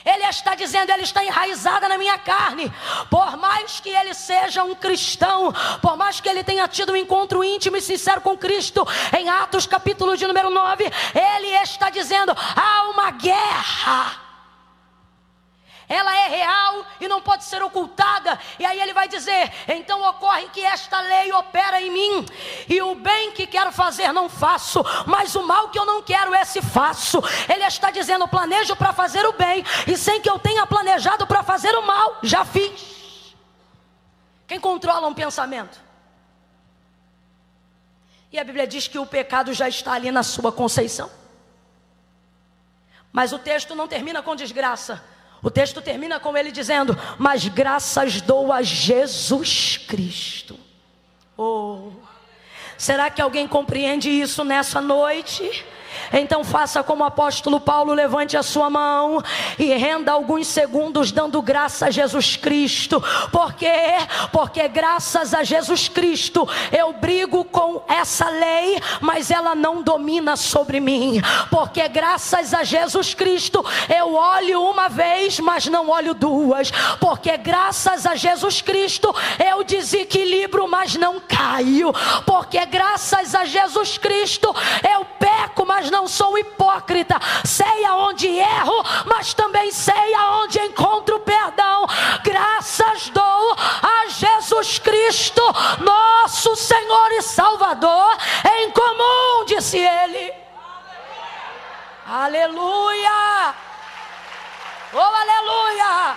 Ele 0.04 0.24
está 0.24 0.54
dizendo, 0.54 0.90
ele 0.90 1.02
está 1.02 1.24
enraizada 1.24 1.88
na 1.88 1.96
minha 1.96 2.18
carne. 2.18 2.70
Por 3.08 3.36
mais 3.36 3.80
que 3.80 3.88
ele 3.88 4.12
seja 4.12 4.62
um 4.62 4.74
cristão, 4.74 5.52
por 5.80 5.96
mais 5.96 6.20
que 6.20 6.28
ele 6.28 6.44
tenha 6.44 6.68
tido 6.68 6.92
um 6.92 6.96
encontro 6.96 7.42
íntimo 7.42 7.76
e 7.76 7.80
sincero 7.80 8.20
com 8.20 8.36
Cristo, 8.36 8.86
em 9.16 9.28
Atos 9.28 9.66
capítulo 9.66 10.16
de 10.16 10.26
número 10.26 10.50
9, 10.50 10.84
ele 11.14 11.48
está 11.62 11.88
dizendo: 11.88 12.34
há 12.36 12.90
uma 12.90 13.10
guerra 13.12 14.23
ela 15.88 16.14
é 16.16 16.28
real 16.28 16.86
e 17.00 17.08
não 17.08 17.20
pode 17.20 17.44
ser 17.44 17.62
ocultada. 17.62 18.38
E 18.58 18.64
aí 18.64 18.80
ele 18.80 18.92
vai 18.92 19.08
dizer: 19.08 19.52
então 19.68 20.02
ocorre 20.02 20.48
que 20.50 20.64
esta 20.64 21.00
lei 21.00 21.32
opera 21.32 21.80
em 21.80 21.90
mim, 21.90 22.26
e 22.68 22.80
o 22.82 22.94
bem 22.94 23.32
que 23.32 23.46
quero 23.46 23.72
fazer 23.72 24.12
não 24.12 24.28
faço, 24.28 24.84
mas 25.06 25.34
o 25.34 25.42
mal 25.42 25.68
que 25.68 25.78
eu 25.78 25.84
não 25.84 26.02
quero 26.02 26.34
esse 26.34 26.62
faço. 26.62 27.22
Ele 27.48 27.64
está 27.64 27.90
dizendo: 27.90 28.28
planejo 28.28 28.76
para 28.76 28.92
fazer 28.92 29.24
o 29.26 29.32
bem, 29.32 29.64
e 29.86 29.96
sem 29.96 30.20
que 30.20 30.30
eu 30.30 30.38
tenha 30.38 30.66
planejado 30.66 31.26
para 31.26 31.42
fazer 31.42 31.74
o 31.76 31.86
mal, 31.86 32.18
já 32.22 32.44
fiz. 32.44 33.34
Quem 34.46 34.60
controla 34.60 35.06
um 35.06 35.14
pensamento? 35.14 35.82
E 38.30 38.38
a 38.38 38.44
Bíblia 38.44 38.66
diz 38.66 38.88
que 38.88 38.98
o 38.98 39.06
pecado 39.06 39.52
já 39.54 39.68
está 39.68 39.92
ali 39.92 40.10
na 40.10 40.22
sua 40.22 40.50
conceição. 40.50 41.10
Mas 43.12 43.32
o 43.32 43.38
texto 43.38 43.76
não 43.76 43.86
termina 43.86 44.22
com 44.22 44.34
desgraça. 44.34 45.13
O 45.44 45.50
texto 45.50 45.82
termina 45.82 46.18
com 46.18 46.34
ele 46.34 46.50
dizendo: 46.50 46.98
Mas 47.18 47.46
graças 47.46 48.22
dou 48.22 48.50
a 48.50 48.62
Jesus 48.62 49.76
Cristo. 49.76 50.58
Oh, 51.36 51.90
será 52.78 53.10
que 53.10 53.20
alguém 53.20 53.46
compreende 53.46 54.08
isso 54.08 54.42
nessa 54.42 54.80
noite? 54.80 55.64
Então 56.12 56.44
faça 56.44 56.82
como 56.82 57.02
o 57.02 57.06
apóstolo 57.06 57.60
Paulo, 57.60 57.92
levante 57.92 58.36
a 58.36 58.42
sua 58.42 58.70
mão 58.70 59.22
e 59.58 59.72
renda 59.74 60.12
alguns 60.12 60.46
segundos 60.46 61.12
dando 61.12 61.40
graça 61.42 61.86
a 61.86 61.90
Jesus 61.90 62.36
Cristo. 62.36 63.02
Por 63.30 63.54
quê? 63.54 63.72
Porque 64.32 64.66
graças 64.68 65.34
a 65.34 65.42
Jesus 65.42 65.88
Cristo 65.88 66.48
eu 66.72 66.92
brigo 66.92 67.44
com 67.44 67.82
essa 67.88 68.28
lei, 68.28 68.80
mas 69.00 69.30
ela 69.30 69.54
não 69.54 69.82
domina 69.82 70.36
sobre 70.36 70.80
mim. 70.80 71.20
Porque 71.50 71.86
graças 71.88 72.54
a 72.54 72.64
Jesus 72.64 73.14
Cristo 73.14 73.64
eu 73.94 74.14
olho 74.14 74.62
uma 74.62 74.88
vez, 74.88 75.38
mas 75.40 75.66
não 75.66 75.88
olho 75.88 76.14
duas. 76.14 76.70
Porque 77.00 77.36
graças 77.36 78.06
a 78.06 78.14
Jesus 78.14 78.60
Cristo 78.60 79.14
eu 79.44 79.64
desequilibro, 79.64 80.68
mas 80.68 80.94
não 80.94 81.20
caio. 81.20 81.92
Porque 82.26 82.64
graças 82.66 83.34
a 83.34 83.44
Jesus 83.44 83.98
Cristo 83.98 84.54
eu 84.88 85.04
peco, 85.18 85.64
mas 85.66 85.83
não 85.90 86.06
sou 86.08 86.36
hipócrita. 86.38 87.16
Sei 87.44 87.84
aonde 87.84 88.28
erro, 88.28 88.84
mas 89.06 89.34
também 89.34 89.70
sei 89.70 90.14
aonde 90.14 90.58
encontro 90.60 91.20
perdão. 91.20 91.86
Graças 92.22 93.08
dou 93.10 93.56
a 93.82 94.08
Jesus 94.08 94.78
Cristo, 94.78 95.42
nosso 95.80 96.56
Senhor 96.56 97.12
e 97.12 97.22
Salvador, 97.22 98.16
em 98.58 98.70
comum, 98.70 99.44
disse 99.46 99.78
ele. 99.78 100.32
Aleluia! 102.06 103.54
Oh, 104.92 104.98
aleluia! 104.98 106.16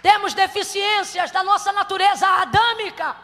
Temos 0.00 0.34
deficiências 0.34 1.30
da 1.30 1.42
nossa 1.42 1.72
natureza 1.72 2.26
adâmica. 2.26 3.23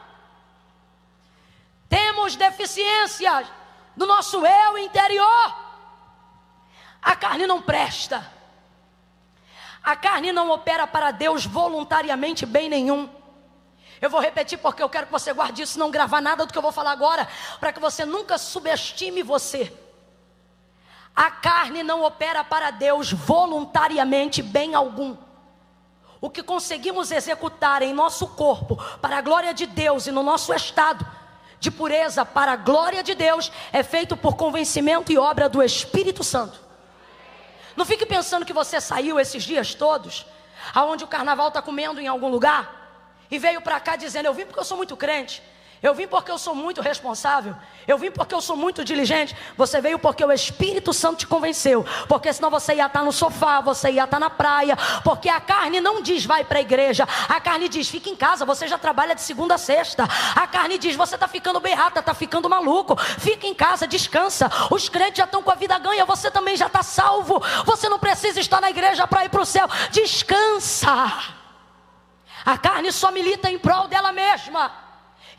Temos 1.91 2.37
deficiências 2.37 3.49
no 3.97 4.07
nosso 4.07 4.47
eu 4.47 4.79
interior. 4.79 5.57
A 7.03 7.17
carne 7.17 7.49
não 7.49 7.61
presta. 7.61 8.31
A 9.83 9.97
carne 9.97 10.31
não 10.31 10.51
opera 10.51 10.87
para 10.87 11.11
Deus 11.11 11.45
voluntariamente 11.45 12.47
bem 12.47 12.69
nenhum. 12.69 13.11
Eu 14.01 14.09
vou 14.09 14.21
repetir 14.21 14.59
porque 14.59 14.83
eu 14.83 14.89
quero 14.89 15.07
que 15.07 15.13
você 15.13 15.33
guarde 15.33 15.63
isso, 15.63 15.79
não 15.79 15.91
gravar 15.91 16.21
nada 16.21 16.47
do 16.47 16.53
que 16.53 16.59
eu 16.59 16.63
vou 16.63 16.73
falar 16.73 16.93
agora, 16.93 17.29
para 17.59 17.73
que 17.73 17.81
você 17.81 18.05
nunca 18.05 18.39
subestime 18.39 19.23
você. 19.23 19.77
A 21.15 21.31
carne 21.31 21.83
não 21.83 22.05
opera 22.05 22.45
para 22.45 22.71
Deus 22.71 23.13
voluntariamente 23.13 24.43
bem 24.43 24.75
algum. 24.75 25.17
O 26.21 26.31
que 26.31 26.43
conseguimos 26.43 27.11
executar 27.11 27.83
em 27.83 27.93
nosso 27.93 28.29
corpo, 28.29 28.77
para 29.01 29.19
a 29.19 29.23
glória 29.23 29.53
de 29.53 29.67
Deus 29.67 30.07
e 30.07 30.13
no 30.13 30.23
nosso 30.23 30.55
estado, 30.55 31.05
de 31.61 31.71
pureza 31.71 32.25
para 32.25 32.53
a 32.53 32.57
glória 32.57 33.03
de 33.03 33.15
Deus 33.15 33.53
é 33.71 33.83
feito 33.83 34.17
por 34.17 34.35
convencimento 34.35 35.13
e 35.13 35.19
obra 35.19 35.49
do 35.49 35.63
Espírito 35.63 36.25
Santo. 36.25 36.59
Não 37.77 37.85
fique 37.85 38.07
pensando 38.07 38.47
que 38.47 38.53
você 38.53 38.81
saiu 38.81 39.21
esses 39.21 39.45
dias 39.45 39.75
todos, 39.75 40.27
aonde 40.75 41.05
o 41.05 41.07
carnaval 41.07 41.49
está 41.49 41.61
comendo 41.61 42.01
em 42.01 42.09
algum 42.09 42.29
lugar, 42.29 42.81
e 43.31 43.39
veio 43.39 43.61
para 43.61 43.79
cá 43.79 43.95
dizendo: 43.95 44.27
Eu 44.27 44.35
vim 44.35 44.45
porque 44.45 44.59
eu 44.59 44.65
sou 44.65 44.77
muito 44.77 44.97
crente. 44.97 45.43
Eu 45.83 45.95
vim 45.95 46.07
porque 46.07 46.31
eu 46.31 46.37
sou 46.37 46.55
muito 46.55 46.83
responsável. 46.83 47.57
Eu 47.89 47.97
vim 47.97 48.11
porque 48.11 48.35
eu 48.35 48.41
sou 48.43 48.55
muito 48.55 48.85
diligente. 48.85 49.35
Você 49.57 49.81
veio 49.81 49.99
porque 49.99 50.23
o 50.23 50.31
Espírito 50.31 50.93
Santo 50.93 51.21
te 51.21 51.27
convenceu. 51.27 51.87
Porque 52.07 52.31
senão 52.33 52.51
você 52.51 52.75
ia 52.75 52.85
estar 52.85 53.03
no 53.03 53.11
sofá, 53.11 53.63
você 53.63 53.91
ia 53.91 54.05
estar 54.05 54.21
na 54.21 54.29
praia. 54.29 54.77
Porque 55.03 55.31
a 55.31 55.41
carne 55.41 55.81
não 55.81 56.03
diz 56.03 56.27
vai 56.27 56.45
para 56.45 56.59
a 56.59 56.61
igreja. 56.61 57.09
A 57.27 57.41
carne 57.41 57.67
diz 57.67 57.89
fica 57.89 58.11
em 58.11 58.17
casa, 58.17 58.45
você 58.45 58.69
já 58.69 58.77
trabalha 58.77 59.15
de 59.15 59.23
segunda 59.23 59.55
a 59.55 59.59
sexta. 59.59 60.07
A 60.37 60.47
carne 60.47 60.77
diz 60.77 60.95
você 60.97 61.15
está 61.15 61.27
ficando 61.27 61.59
berrata, 61.61 62.01
está 62.01 62.13
ficando 62.13 62.51
maluco. 62.51 62.95
Fica 62.97 63.47
em 63.47 63.55
casa, 63.55 63.87
descansa. 63.87 64.51
Os 64.71 64.91
crentes 64.91 65.17
já 65.17 65.25
estão 65.25 65.43
com 65.43 65.51
a 65.51 65.55
vida 65.55 65.79
ganha, 65.79 66.05
você 66.05 66.31
também 66.31 66.57
já 66.57 66.67
está 66.67 66.83
salvo. 66.83 67.43
Você 67.65 67.89
não 67.89 67.99
precisa 67.99 68.39
estar 68.39 68.61
na 68.61 68.69
igreja 68.69 69.07
para 69.07 69.25
ir 69.25 69.31
para 69.31 69.41
o 69.41 69.47
céu. 69.47 69.67
Descansa. 69.91 70.91
A 72.45 72.59
carne 72.59 72.93
só 72.93 73.11
milita 73.11 73.51
em 73.51 73.59
prol 73.59 73.89
dela 73.89 74.13
mesma. 74.13 74.90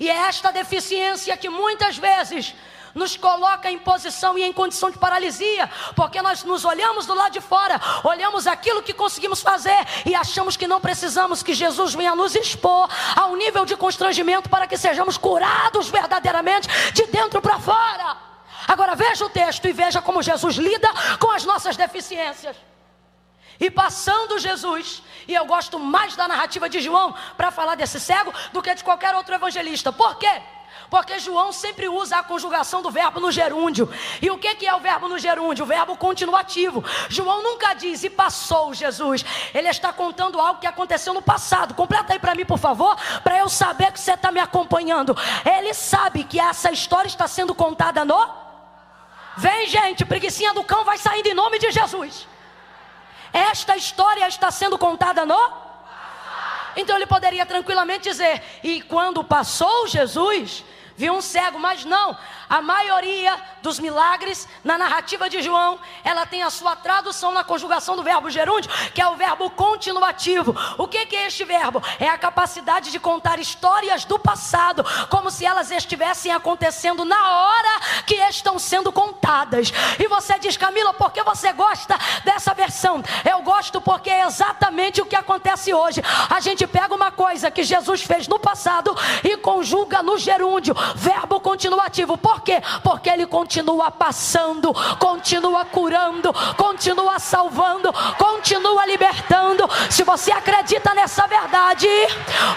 E 0.02 0.10
é 0.10 0.16
esta 0.16 0.52
deficiência 0.52 1.38
que 1.38 1.48
muitas 1.48 1.96
vezes 1.96 2.56
nos 2.96 3.16
coloca 3.16 3.70
em 3.70 3.78
posição 3.78 4.36
e 4.36 4.44
em 4.44 4.52
condição 4.52 4.90
de 4.90 4.98
paralisia, 4.98 5.70
porque 5.96 6.20
nós 6.24 6.44
nos 6.44 6.66
olhamos 6.66 7.06
do 7.06 7.14
lado 7.14 7.34
de 7.34 7.40
fora, 7.40 7.80
olhamos 8.04 8.48
aquilo 8.48 8.82
que 8.82 8.96
conseguimos 8.96 9.44
fazer 9.44 9.78
e 10.04 10.16
achamos 10.16 10.58
que 10.58 10.66
não 10.66 10.82
precisamos 10.82 11.44
que 11.44 11.54
Jesus 11.54 11.94
venha 11.94 12.16
nos 12.16 12.34
expor 12.34 12.90
a 13.16 13.28
um 13.28 13.36
nível 13.36 13.64
de 13.64 13.78
constrangimento 13.78 14.50
para 14.50 14.66
que 14.66 14.76
sejamos 14.76 15.20
curados 15.20 15.88
verdadeiramente 15.88 16.68
de 16.94 17.06
dentro 17.06 17.40
para 17.40 17.60
fora. 17.60 18.18
Agora 18.68 18.96
veja 18.96 19.24
o 19.24 19.30
texto 19.30 19.68
e 19.68 19.72
veja 19.72 20.02
como 20.02 20.24
Jesus 20.24 20.56
lida 20.56 20.90
com 21.20 21.30
as 21.30 21.46
nossas 21.46 21.78
deficiências. 21.78 22.71
E 23.62 23.70
passando 23.70 24.40
Jesus, 24.40 25.04
e 25.28 25.36
eu 25.36 25.46
gosto 25.46 25.78
mais 25.78 26.16
da 26.16 26.28
narrativa 26.28 26.68
de 26.68 26.82
João 26.82 27.14
para 27.38 27.52
falar 27.52 27.76
desse 27.76 28.00
cego 28.00 28.34
do 28.52 28.60
que 28.60 28.74
de 28.74 28.84
qualquer 28.84 29.14
outro 29.14 29.36
evangelista. 29.36 29.94
Por 29.94 30.18
quê? 30.18 30.42
Porque 30.90 31.20
João 31.20 31.52
sempre 31.52 31.88
usa 31.88 32.18
a 32.18 32.24
conjugação 32.24 32.82
do 32.82 32.90
verbo 32.90 33.20
no 33.20 33.32
gerúndio. 33.32 33.88
E 34.20 34.32
o 34.32 34.38
que, 34.40 34.66
é 34.66 34.74
o 34.74 34.80
verbo 34.80 35.08
no 35.08 35.20
gerúndio? 35.20 35.64
O 35.64 35.68
verbo 35.68 35.96
continuativo. 35.96 36.84
João 37.08 37.44
nunca 37.44 37.76
diz 37.76 38.04
e 38.04 38.10
passou 38.10 38.74
Jesus. 38.74 39.24
Ele 39.54 39.70
está 39.70 39.94
contando 39.94 40.42
algo 40.42 40.60
que 40.60 40.66
aconteceu 40.66 41.14
no 41.14 41.22
passado. 41.22 41.76
Completa 41.76 42.14
aí 42.14 42.20
para 42.20 42.34
mim, 42.34 42.46
por 42.46 42.58
favor, 42.58 42.98
para 43.24 43.38
eu 43.38 43.48
saber 43.48 43.92
que 43.92 44.00
você 44.00 44.14
está 44.14 44.32
me 44.32 44.40
acompanhando. 44.40 45.16
Ele 45.46 45.74
sabe 45.76 46.24
que 46.24 46.40
essa 46.40 46.72
história 46.72 47.08
está 47.08 47.28
sendo 47.28 47.54
contada 47.54 48.04
no. 48.04 48.28
Vem, 49.38 49.68
gente, 49.68 50.04
preguiçinha 50.04 50.52
do 50.52 50.64
cão 50.64 50.84
vai 50.84 50.98
saindo 50.98 51.28
em 51.28 51.36
nome 51.36 51.60
de 51.60 51.72
Jesus. 51.72 52.28
Esta 53.34 53.76
história 53.76 54.28
está 54.28 54.52
sendo 54.52 54.78
contada 54.78 55.26
no? 55.26 55.40
Então 56.76 56.96
ele 56.96 57.06
poderia 57.06 57.46
tranquilamente 57.46 58.10
dizer: 58.10 58.42
E 58.64 58.82
quando 58.82 59.24
passou 59.24 59.88
Jesus, 59.88 60.64
viu 61.02 61.16
um 61.16 61.22
cego, 61.22 61.58
mas 61.58 61.84
não. 61.84 62.16
A 62.48 62.62
maioria 62.62 63.36
dos 63.64 63.80
milagres 63.80 64.48
na 64.64 64.78
narrativa 64.78 65.28
de 65.28 65.42
João, 65.42 65.80
ela 66.04 66.28
tem 66.28 66.44
a 66.44 66.50
sua 66.52 66.76
tradução 66.76 67.32
na 67.32 67.44
conjugação 67.44 67.96
do 67.96 68.04
verbo 68.04 68.30
gerúndio, 68.30 68.70
que 68.94 69.02
é 69.02 69.08
o 69.08 69.16
verbo 69.16 69.50
continuativo. 69.50 70.56
O 70.78 70.88
que, 70.88 71.16
é 71.16 71.26
este 71.26 71.44
verbo? 71.44 71.82
É 72.00 72.08
a 72.08 72.20
capacidade 72.20 72.92
de 72.92 73.00
contar 73.00 73.40
histórias 73.40 74.06
do 74.06 74.20
passado, 74.20 74.86
como 75.10 75.32
se 75.32 75.44
elas 75.44 75.72
estivessem 75.72 76.32
acontecendo 76.32 77.04
na 77.04 77.32
hora 77.32 77.80
que 78.06 78.16
estão 78.16 78.60
sendo 78.60 78.92
contadas. 78.92 79.74
E 79.98 80.08
você 80.08 80.38
diz, 80.38 80.56
Camila, 80.56 80.94
por 80.94 81.12
que 81.12 81.24
você 81.24 81.52
gosta 81.52 81.98
dessa 82.24 82.54
versão? 82.54 83.02
Eu 83.28 83.42
gosto 83.42 83.82
porque 83.82 84.10
é 84.12 84.26
exatamente 84.28 85.02
o 85.02 85.06
que 85.06 85.16
acontece 85.16 85.74
hoje. 85.74 86.04
A 86.30 86.40
gente 86.40 86.68
pega 86.68 86.94
uma 86.94 87.12
coisa 87.12 87.50
que 87.50 87.64
Jesus 87.64 88.04
fez 88.04 88.28
no 88.28 88.38
passado 88.38 88.96
e 89.24 89.36
conjuga 89.38 90.04
no 90.04 90.18
gerúndio, 90.18 90.76
verbo 90.96 91.40
continuativo. 91.40 92.18
Por 92.18 92.42
quê? 92.42 92.62
Porque 92.84 93.10
Ele 93.10 93.26
continua 93.26 93.92
passando, 93.92 94.74
continua 94.98 95.66
curando, 95.66 96.34
continua 96.56 97.20
salvando, 97.20 97.92
continua 98.18 98.86
libertando. 98.86 99.70
Se 99.90 100.04
você 100.04 100.32
acredita 100.32 100.94
nessa 100.94 101.28
verdade, 101.28 101.88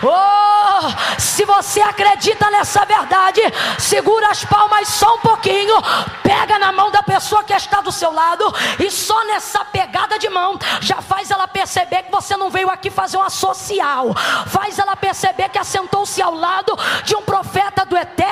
oh, 0.03 1.21
se 1.21 1.45
você 1.45 1.81
acredita 1.81 2.51
nessa 2.51 2.85
verdade, 2.85 3.41
segura 3.79 4.29
as 4.31 4.45
palmas 4.45 4.89
só 4.89 5.15
um 5.15 5.19
pouquinho, 5.19 5.75
pega 6.23 6.59
na 6.59 6.73
mão 6.73 6.91
da 6.91 7.03
pessoa 7.03 7.45
que 7.45 7.53
está 7.53 7.81
do 7.81 7.93
seu 7.93 8.13
lado 8.13 8.45
e 8.79 8.91
só 8.91 9.25
nessa 9.27 9.65
pegada 9.65 10.19
de 10.19 10.29
mão 10.29 10.59
já 10.81 11.01
faz 11.01 11.31
ela 11.31 11.47
perceber 11.47 12.05
que 12.05 12.11
você 12.11 12.37
não 12.37 12.51
veio 12.51 12.71
aqui 12.71 12.91
fazer 12.91 13.17
uma 13.17 13.31
social, 13.31 14.15
faz 14.47 14.79
ela 14.79 14.97
perceber 14.97 15.49
que 15.49 15.59
assentou-se 15.59 16.21
ao 16.21 16.35
lado 16.35 16.77
de 17.05 17.15
um 17.17 17.23
profeta 17.23 17.85
do 17.85 17.97
eterno, 17.97 18.24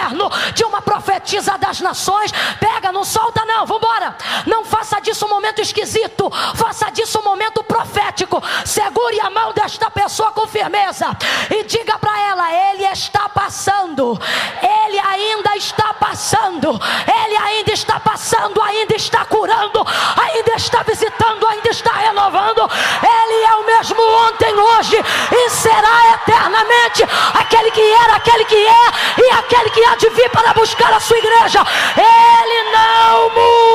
de 0.55 0.65
uma 0.65 0.83
profetisa 0.83 1.57
das 1.59 1.81
nações. 1.81 2.33
Pega, 2.59 2.93
não 2.93 3.05
solta, 3.05 3.45
não, 3.45 3.67
vambora. 3.67 4.17
Não 4.47 4.65
faça 4.65 5.01
disso 5.01 5.27
um 5.27 5.29
momento 5.29 5.61
esquisito, 5.61 6.31
faça 6.55 6.91
disso 6.91 7.19
um 7.19 7.23
momento 7.23 7.63
profético. 7.65 8.43
Segure 8.65 9.21
a 9.21 9.31
mão 9.31 9.53
desta 9.53 9.91
pessoa 9.91 10.33
com 10.33 10.47
firmeza 10.47 11.07
e 11.51 11.65
diga 11.65 11.99
para 11.99 12.21
ela: 12.21 12.53
Ele 12.53 12.85
está 12.85 13.29
passando, 13.29 14.19
Ele 14.63 14.99
ainda 14.99 15.57
está 15.57 15.95
passando, 15.95 16.81
Ele 17.25 17.37
ainda 17.37 17.73
está 17.73 18.01
passando, 18.01 18.61
ainda 18.63 18.95
está 18.95 19.25
curando, 19.25 19.85
ainda 20.21 20.55
está 20.57 20.83
visitando, 20.83 21.47
ainda 21.47 21.71
está 21.71 21.93
renovando. 21.93 22.69
Ele 23.03 23.45
é 23.45 23.55
o 23.55 23.67
mesmo 23.67 24.03
ontem, 24.29 24.55
hoje 24.55 24.97
e 25.33 25.51
será 25.51 26.15
eternamente 26.15 27.05
aquele 27.35 27.71
que 27.71 27.81
era, 27.81 28.17
aquele 28.17 28.45
que 28.45 28.67
é 28.67 28.83
e 29.19 29.31
aquele 29.33 29.71
que 29.73 29.85
há 29.85 29.97
de 29.97 30.09
vir 30.11 30.31
para 30.31 30.53
buscar 30.53 30.93
a 30.93 31.01
sua 31.01 31.19
igreja 31.19 31.61
Ele 31.97 32.71
não 32.71 33.31
muda. 33.31 33.73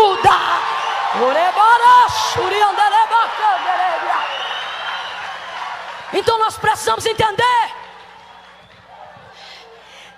Então 6.13 6.39
nós 6.39 6.57
precisamos 6.57 7.05
entender 7.05 7.75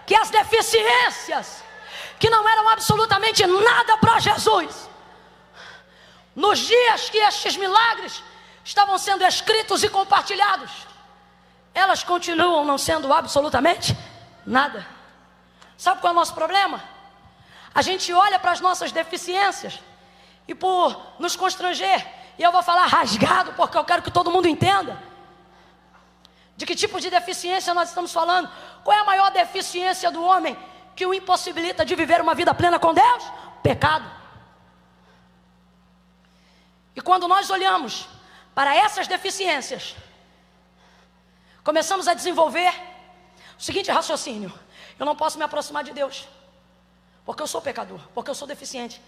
que 0.05 0.15
as 0.15 0.29
deficiências 0.29 1.63
que 2.19 2.29
não 2.29 2.47
eram 2.47 2.69
absolutamente 2.69 3.45
nada 3.45 3.97
para 3.97 4.19
Jesus, 4.19 4.89
nos 6.35 6.59
dias 6.59 7.09
que 7.09 7.17
estes 7.17 7.55
milagres 7.57 8.23
estavam 8.63 8.97
sendo 8.97 9.23
escritos 9.25 9.83
e 9.83 9.89
compartilhados, 9.89 10.71
elas 11.73 12.03
continuam 12.03 12.65
não 12.65 12.77
sendo 12.77 13.11
absolutamente 13.13 13.95
nada. 14.45 14.98
Sabe 15.79 16.01
qual 16.01 16.11
é 16.11 16.13
o 16.13 16.19
nosso 16.19 16.33
problema? 16.33 16.83
A 17.73 17.81
gente 17.81 18.11
olha 18.11 18.37
para 18.37 18.51
as 18.51 18.59
nossas 18.59 18.91
deficiências 18.91 19.79
e 20.45 20.53
por 20.53 21.13
nos 21.17 21.37
constranger, 21.37 22.05
e 22.37 22.43
eu 22.43 22.51
vou 22.51 22.61
falar 22.61 22.85
rasgado 22.85 23.53
porque 23.53 23.77
eu 23.77 23.85
quero 23.85 24.01
que 24.01 24.11
todo 24.11 24.29
mundo 24.29 24.45
entenda. 24.45 25.01
De 26.57 26.65
que 26.65 26.75
tipo 26.75 26.99
de 26.99 27.09
deficiência 27.09 27.73
nós 27.73 27.87
estamos 27.87 28.11
falando? 28.11 28.51
Qual 28.83 28.97
é 28.97 28.99
a 28.99 29.05
maior 29.05 29.31
deficiência 29.31 30.11
do 30.11 30.21
homem 30.21 30.57
que 30.97 31.05
o 31.05 31.13
impossibilita 31.13 31.85
de 31.85 31.95
viver 31.95 32.19
uma 32.19 32.35
vida 32.35 32.53
plena 32.53 32.77
com 32.77 32.93
Deus? 32.93 33.23
Pecado. 33.63 34.11
E 36.93 36.99
quando 36.99 37.25
nós 37.25 37.49
olhamos 37.49 38.05
para 38.53 38.75
essas 38.75 39.07
deficiências, 39.07 39.95
começamos 41.63 42.05
a 42.09 42.13
desenvolver 42.13 42.73
o 43.57 43.63
seguinte 43.63 43.89
raciocínio: 43.89 44.51
eu 44.99 45.05
não 45.05 45.15
posso 45.15 45.37
me 45.37 45.43
aproximar 45.43 45.83
de 45.83 45.93
Deus 45.93 46.27
porque 47.25 47.43
eu 47.43 47.47
sou 47.47 47.61
pecador, 47.61 47.99
porque 48.13 48.31
eu 48.31 48.33
sou 48.33 48.47
deficiente. 48.47 48.99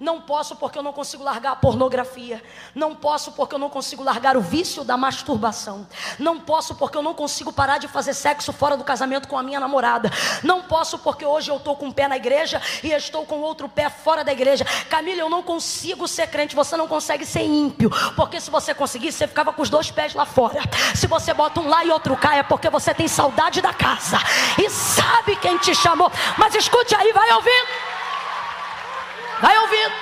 Não 0.00 0.20
posso 0.20 0.54
porque 0.54 0.78
eu 0.78 0.82
não 0.82 0.92
consigo 0.92 1.24
largar 1.24 1.52
a 1.52 1.56
pornografia. 1.56 2.42
Não 2.72 2.94
posso 2.94 3.32
porque 3.32 3.54
eu 3.54 3.58
não 3.58 3.68
consigo 3.68 4.04
largar 4.04 4.36
o 4.36 4.40
vício 4.40 4.84
da 4.84 4.96
masturbação. 4.96 5.86
Não 6.20 6.38
posso 6.38 6.76
porque 6.76 6.96
eu 6.96 7.02
não 7.02 7.14
consigo 7.14 7.52
parar 7.52 7.78
de 7.78 7.88
fazer 7.88 8.14
sexo 8.14 8.52
fora 8.52 8.76
do 8.76 8.84
casamento 8.84 9.26
com 9.26 9.36
a 9.36 9.42
minha 9.42 9.58
namorada. 9.58 10.08
Não 10.44 10.62
posso 10.62 11.00
porque 11.00 11.26
hoje 11.26 11.50
eu 11.50 11.56
estou 11.56 11.74
com 11.74 11.86
um 11.86 11.92
pé 11.92 12.06
na 12.06 12.16
igreja 12.16 12.62
e 12.82 12.92
estou 12.92 13.26
com 13.26 13.40
outro 13.40 13.68
pé 13.68 13.90
fora 13.90 14.22
da 14.22 14.32
igreja. 14.32 14.64
Camila, 14.88 15.20
eu 15.20 15.30
não 15.30 15.42
consigo 15.42 16.06
ser 16.06 16.28
crente. 16.28 16.54
Você 16.54 16.76
não 16.76 16.86
consegue 16.86 17.26
ser 17.26 17.42
ímpio. 17.42 17.90
Porque 18.14 18.40
se 18.40 18.50
você 18.50 18.72
conseguisse, 18.72 19.18
você 19.18 19.26
ficava 19.26 19.52
com 19.52 19.62
os 19.62 19.70
dois 19.70 19.90
pés 19.90 20.14
lá 20.14 20.24
fora. 20.24 20.60
Se 20.94 21.08
você 21.08 21.34
bota 21.34 21.60
um 21.60 21.68
lá 21.68 21.84
e 21.84 21.90
outro 21.90 22.16
cá, 22.16 22.36
é 22.36 22.42
porque 22.44 22.70
você 22.70 22.94
tem 22.94 23.08
saudade 23.08 23.60
da 23.60 23.74
casa. 23.74 24.18
E 24.56 24.70
sabe 24.70 25.34
quem 25.36 25.58
te 25.58 25.74
chamou. 25.74 26.10
Mas 26.36 26.54
escute 26.54 26.94
aí, 26.94 27.12
vai 27.12 27.32
ouvindo. 27.32 27.87
Vai 29.40 29.58
ouvindo. 29.58 29.94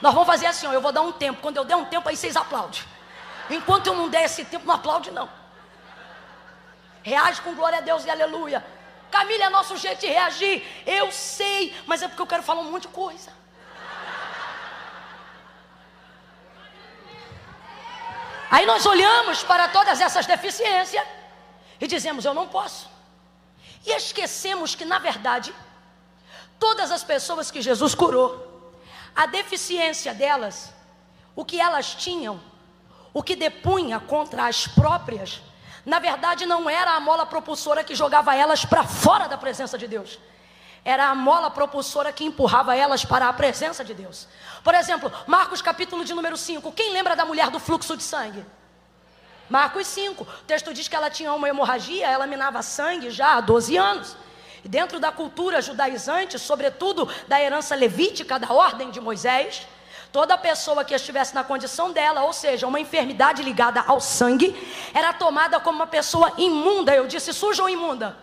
Nós 0.00 0.14
vamos 0.14 0.26
fazer 0.26 0.46
assim, 0.46 0.66
ó, 0.66 0.72
eu 0.72 0.80
vou 0.80 0.92
dar 0.92 1.02
um 1.02 1.12
tempo. 1.12 1.40
Quando 1.40 1.56
eu 1.56 1.64
der 1.64 1.76
um 1.76 1.84
tempo, 1.84 2.08
aí 2.08 2.16
vocês 2.16 2.36
aplaudem. 2.36 2.82
Enquanto 3.50 3.86
eu 3.88 3.94
não 3.94 4.08
der 4.08 4.24
esse 4.24 4.44
tempo, 4.44 4.66
não 4.66 4.74
aplaude 4.74 5.10
não. 5.10 5.28
Reage 7.02 7.40
com 7.42 7.54
glória 7.54 7.78
a 7.78 7.80
Deus 7.80 8.04
e 8.04 8.10
aleluia. 8.10 8.64
Camila, 9.10 9.44
é 9.44 9.48
nosso 9.50 9.76
jeito 9.76 10.00
de 10.00 10.06
reagir. 10.06 10.64
Eu 10.86 11.10
sei, 11.10 11.76
mas 11.86 12.02
é 12.02 12.08
porque 12.08 12.22
eu 12.22 12.26
quero 12.26 12.42
falar 12.42 12.60
um 12.60 12.70
monte 12.70 12.82
de 12.82 12.88
coisa. 12.88 13.32
Aí 18.50 18.66
nós 18.66 18.84
olhamos 18.84 19.42
para 19.44 19.68
todas 19.68 20.00
essas 20.00 20.26
deficiências 20.26 21.04
e 21.80 21.86
dizemos: 21.86 22.24
Eu 22.24 22.34
não 22.34 22.48
posso. 22.48 22.88
E 23.86 23.92
esquecemos 23.92 24.74
que, 24.74 24.84
na 24.84 24.98
verdade, 24.98 25.54
Todas 26.60 26.92
as 26.92 27.02
pessoas 27.02 27.50
que 27.50 27.62
Jesus 27.62 27.94
curou, 27.94 28.28
a 29.16 29.24
deficiência 29.24 30.12
delas, 30.14 30.72
o 31.34 31.44
que 31.44 31.58
elas 31.58 31.94
tinham, 31.94 32.38
o 33.14 33.22
que 33.22 33.34
depunha 33.34 33.98
contra 33.98 34.46
as 34.46 34.68
próprias, 34.68 35.40
na 35.86 35.98
verdade 35.98 36.44
não 36.44 36.68
era 36.68 36.92
a 36.92 37.00
mola 37.00 37.24
propulsora 37.24 37.82
que 37.82 37.94
jogava 37.94 38.36
elas 38.36 38.64
para 38.64 38.84
fora 38.84 39.26
da 39.26 39.38
presença 39.38 39.78
de 39.78 39.88
Deus. 39.88 40.18
Era 40.84 41.08
a 41.08 41.14
mola 41.14 41.50
propulsora 41.50 42.12
que 42.12 42.24
empurrava 42.24 42.76
elas 42.76 43.04
para 43.04 43.28
a 43.28 43.32
presença 43.32 43.82
de 43.82 43.94
Deus. 43.94 44.28
Por 44.62 44.74
exemplo, 44.74 45.10
Marcos 45.26 45.60
capítulo 45.60 46.04
de 46.04 46.14
número 46.14 46.36
5. 46.36 46.72
Quem 46.72 46.92
lembra 46.92 47.16
da 47.16 47.24
mulher 47.24 47.50
do 47.50 47.58
fluxo 47.58 47.96
de 47.96 48.02
sangue? 48.02 48.44
Marcos 49.48 49.86
5. 49.88 50.22
O 50.22 50.26
texto 50.46 50.72
diz 50.72 50.88
que 50.88 50.96
ela 50.96 51.10
tinha 51.10 51.32
uma 51.32 51.48
hemorragia, 51.48 52.06
ela 52.06 52.26
minava 52.26 52.62
sangue 52.62 53.10
já 53.10 53.36
há 53.36 53.40
12 53.40 53.76
anos. 53.76 54.16
Dentro 54.64 55.00
da 55.00 55.10
cultura 55.10 55.62
judaizante, 55.62 56.38
sobretudo 56.38 57.08
da 57.26 57.40
herança 57.40 57.74
levítica 57.74 58.38
da 58.38 58.52
ordem 58.52 58.90
de 58.90 59.00
Moisés, 59.00 59.66
toda 60.12 60.36
pessoa 60.36 60.84
que 60.84 60.94
estivesse 60.94 61.34
na 61.34 61.44
condição 61.44 61.92
dela, 61.92 62.22
ou 62.22 62.32
seja, 62.32 62.66
uma 62.66 62.80
enfermidade 62.80 63.42
ligada 63.42 63.82
ao 63.86 64.00
sangue, 64.00 64.54
era 64.92 65.12
tomada 65.12 65.58
como 65.60 65.76
uma 65.76 65.86
pessoa 65.86 66.32
imunda. 66.36 66.94
Eu 66.94 67.06
disse 67.06 67.32
suja 67.32 67.62
ou 67.62 67.68
imunda? 67.68 68.16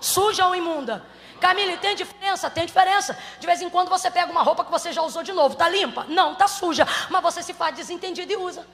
Suja 0.00 0.46
ou 0.46 0.54
imunda? 0.54 1.04
Camila, 1.40 1.76
tem 1.76 1.94
diferença? 1.94 2.48
Tem 2.48 2.64
diferença. 2.64 3.18
De 3.38 3.46
vez 3.46 3.60
em 3.60 3.68
quando 3.68 3.88
você 3.88 4.10
pega 4.10 4.30
uma 4.30 4.42
roupa 4.42 4.64
que 4.64 4.70
você 4.70 4.92
já 4.92 5.02
usou 5.02 5.22
de 5.22 5.32
novo, 5.32 5.56
tá 5.56 5.68
limpa? 5.68 6.06
Não, 6.08 6.34
tá 6.34 6.48
suja. 6.48 6.86
Mas 7.10 7.22
você 7.22 7.42
se 7.42 7.52
faz 7.52 7.74
desentendido 7.74 8.32
e 8.32 8.36
usa. 8.36 8.66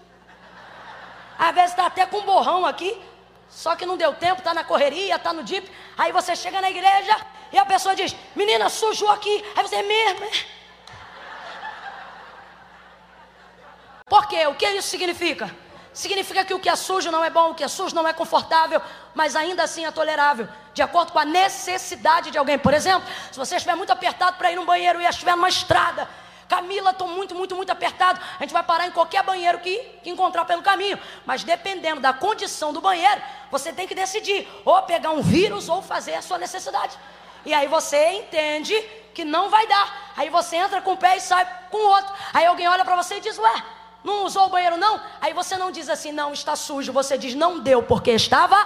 Às 1.39 1.55
vezes 1.55 1.71
está 1.71 1.87
até 1.87 2.05
com 2.05 2.19
um 2.19 2.23
borrão 2.23 2.67
aqui, 2.67 3.01
só 3.51 3.75
que 3.75 3.85
não 3.85 3.97
deu 3.97 4.15
tempo, 4.15 4.39
está 4.39 4.55
na 4.55 4.63
correria, 4.63 5.17
está 5.17 5.33
no 5.33 5.45
jeep. 5.45 5.71
Aí 5.99 6.13
você 6.13 6.37
chega 6.37 6.61
na 6.61 6.71
igreja 6.71 7.17
e 7.53 7.59
a 7.59 7.67
pessoa 7.67 7.95
diz: 7.95 8.15
Menina, 8.35 8.69
sujou 8.69 9.11
aqui. 9.11 9.45
Aí 9.57 9.67
você, 9.67 9.77
é 9.77 9.83
mesmo? 9.83 10.25
É? 10.25 10.31
Por 14.07 14.27
quê? 14.29 14.47
O 14.47 14.55
que 14.55 14.67
isso 14.67 14.89
significa? 14.89 15.55
Significa 15.93 16.45
que 16.45 16.55
o 16.55 16.61
que 16.61 16.69
é 16.69 16.77
sujo 16.77 17.11
não 17.11 17.25
é 17.25 17.31
bom, 17.31 17.51
o 17.51 17.55
que 17.55 17.65
é 17.65 17.69
sujo 17.69 17.95
não 17.95 18.07
é 18.07 18.13
confortável, 18.13 18.81
mas 19.15 19.35
ainda 19.35 19.65
assim 19.65 19.85
é 19.85 19.91
tolerável, 19.91 20.49
de 20.73 20.83
acordo 20.83 21.11
com 21.11 21.19
a 21.19 21.25
necessidade 21.25 22.31
de 22.31 22.39
alguém. 22.39 22.57
Por 22.59 22.73
exemplo, 22.73 23.09
se 23.31 23.37
você 23.37 23.57
estiver 23.57 23.75
muito 23.75 23.93
apertado 23.93 24.37
para 24.37 24.53
ir 24.53 24.57
no 24.57 24.65
banheiro 24.65 25.01
e 25.01 25.05
estiver 25.05 25.37
numa 25.37 25.49
estrada 25.49 26.09
Camila, 26.51 26.91
estou 26.91 27.07
muito, 27.07 27.33
muito, 27.33 27.55
muito 27.55 27.71
apertado. 27.71 28.21
A 28.37 28.43
gente 28.43 28.53
vai 28.53 28.65
parar 28.65 28.89
em 28.89 28.91
qualquer 28.91 29.23
banheiro 29.23 29.61
que, 29.61 29.79
que 30.03 30.11
encontrar 30.11 30.45
pelo 30.45 30.63
caminho. 30.63 30.99
Mas 31.25 31.45
dependendo 31.45 32.01
da 32.01 32.13
condição 32.13 32.73
do 32.73 32.81
banheiro, 32.81 33.23
Você 33.53 33.73
tem 33.73 33.87
que 33.87 33.95
decidir 33.95 34.49
ou 34.65 34.81
pegar 34.83 35.11
um 35.11 35.23
vírus 35.23 35.69
ou 35.69 35.81
fazer 35.81 36.15
a 36.15 36.23
sua 36.23 36.39
necessidade. 36.39 36.97
E 37.45 37.55
aí 37.55 37.67
você 37.67 38.01
entende 38.21 38.75
que 39.15 39.25
não 39.25 39.49
vai 39.49 39.67
dar. 39.67 40.13
Aí 40.17 40.29
você 40.29 40.57
entra 40.57 40.81
com 40.81 40.93
um 40.93 40.97
pé 40.97 41.17
e 41.17 41.21
sai 41.21 41.45
com 41.71 41.79
o 41.79 41.89
outro. 41.89 42.13
Aí 42.33 42.47
alguém 42.47 42.69
olha 42.69 42.85
para 42.85 42.97
você 42.97 43.17
e 43.17 43.21
diz: 43.21 43.39
Ué, 43.39 43.65
não 44.05 44.25
usou 44.25 44.47
o 44.47 44.49
banheiro 44.49 44.77
não? 44.77 45.01
Aí 45.21 45.33
você 45.33 45.57
não 45.57 45.71
diz 45.71 45.89
assim, 45.89 46.13
não, 46.13 46.33
está 46.33 46.57
sujo. 46.57 46.93
Você 46.93 47.19
diz, 47.19 47.35
não 47.35 47.61
deu 47.61 47.83
porque 47.83 48.11
estava. 48.11 48.57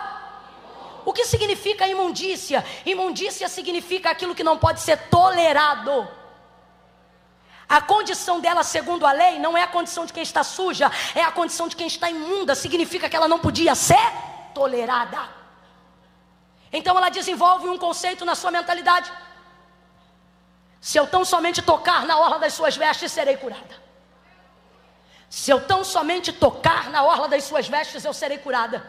O 1.05 1.12
que 1.12 1.25
significa 1.25 1.87
imundícia? 1.87 2.64
Imundícia 2.87 3.49
significa 3.49 4.11
aquilo 4.11 4.35
que 4.35 4.44
não 4.44 4.57
pode 4.57 4.81
ser 4.81 4.97
tolerado. 5.09 6.09
A 7.68 7.81
condição 7.81 8.40
dela, 8.40 8.62
segundo 8.62 9.07
a 9.07 9.12
lei, 9.12 9.38
não 9.38 9.57
é 9.57 9.62
a 9.62 9.66
condição 9.66 10.05
de 10.05 10.12
quem 10.12 10.22
está 10.22 10.44
suja, 10.44 10.90
é 11.14 11.22
a 11.22 11.33
condição 11.33 11.66
de 11.68 11.77
quem 11.77 11.87
está 11.87 12.11
imunda. 12.11 12.55
Significa 12.55 13.09
que 13.09 13.16
ela 13.16 13.29
não 13.29 13.38
podia 13.38 13.74
ser 13.74 14.12
tolerada. 14.53 15.18
Então 16.72 16.96
ela 16.96 17.09
desenvolve 17.09 17.68
um 17.68 17.79
conceito 17.79 18.24
na 18.24 18.35
sua 18.35 18.50
mentalidade. 18.50 19.11
Se 20.81 20.98
eu 20.98 21.07
tão 21.07 21.24
somente 21.24 21.62
tocar 21.62 22.05
na 22.05 22.18
orla 22.18 22.38
das 22.38 22.53
suas 22.53 22.77
vestes, 22.77 23.11
serei 23.11 23.37
curada. 23.37 23.83
Se 25.31 25.50
eu 25.50 25.61
tão 25.61 25.83
somente 25.83 26.33
tocar 26.33 26.90
na 26.90 27.03
orla 27.03 27.27
das 27.27 27.44
suas 27.44 27.66
vestes, 27.66 28.05
eu 28.05 28.12
serei 28.12 28.38
curada. 28.38 28.85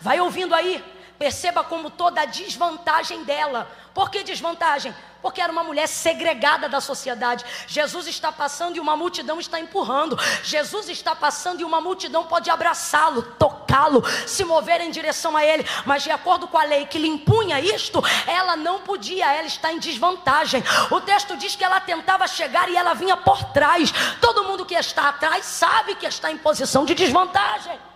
Vai 0.00 0.20
ouvindo 0.20 0.54
aí, 0.54 0.82
perceba 1.20 1.62
como 1.62 1.90
toda 1.90 2.22
a 2.22 2.24
desvantagem 2.24 3.24
dela. 3.24 3.70
Por 3.92 4.10
que 4.10 4.22
desvantagem? 4.22 4.94
porque 5.20 5.38
era 5.38 5.52
uma 5.52 5.62
mulher 5.62 5.86
segregada 5.86 6.66
da 6.66 6.80
sociedade. 6.80 7.44
Jesus 7.66 8.06
está 8.06 8.32
passando 8.32 8.76
e 8.76 8.80
uma 8.80 8.96
multidão 8.96 9.38
está 9.38 9.60
empurrando. 9.60 10.18
Jesus 10.42 10.88
está 10.88 11.14
passando 11.14 11.60
e 11.60 11.64
uma 11.64 11.78
multidão 11.78 12.24
pode 12.24 12.48
abraçá-lo, 12.48 13.20
tocá-lo, 13.38 14.02
se 14.26 14.46
mover 14.46 14.80
em 14.80 14.90
direção 14.90 15.36
a 15.36 15.44
ele, 15.44 15.62
mas 15.84 16.04
de 16.04 16.10
acordo 16.10 16.48
com 16.48 16.56
a 16.56 16.64
lei 16.64 16.86
que 16.86 16.96
lhe 16.96 17.06
impunha 17.06 17.60
isto, 17.60 18.02
ela 18.26 18.56
não 18.56 18.80
podia, 18.80 19.30
ela 19.30 19.46
está 19.46 19.70
em 19.70 19.78
desvantagem. 19.78 20.64
O 20.90 21.02
texto 21.02 21.36
diz 21.36 21.54
que 21.54 21.64
ela 21.64 21.80
tentava 21.80 22.26
chegar 22.26 22.70
e 22.70 22.76
ela 22.78 22.94
vinha 22.94 23.18
por 23.18 23.44
trás. 23.52 23.92
Todo 24.22 24.44
mundo 24.44 24.64
que 24.64 24.74
está 24.74 25.10
atrás 25.10 25.44
sabe 25.44 25.96
que 25.96 26.06
está 26.06 26.32
em 26.32 26.38
posição 26.38 26.86
de 26.86 26.94
desvantagem. 26.94 27.89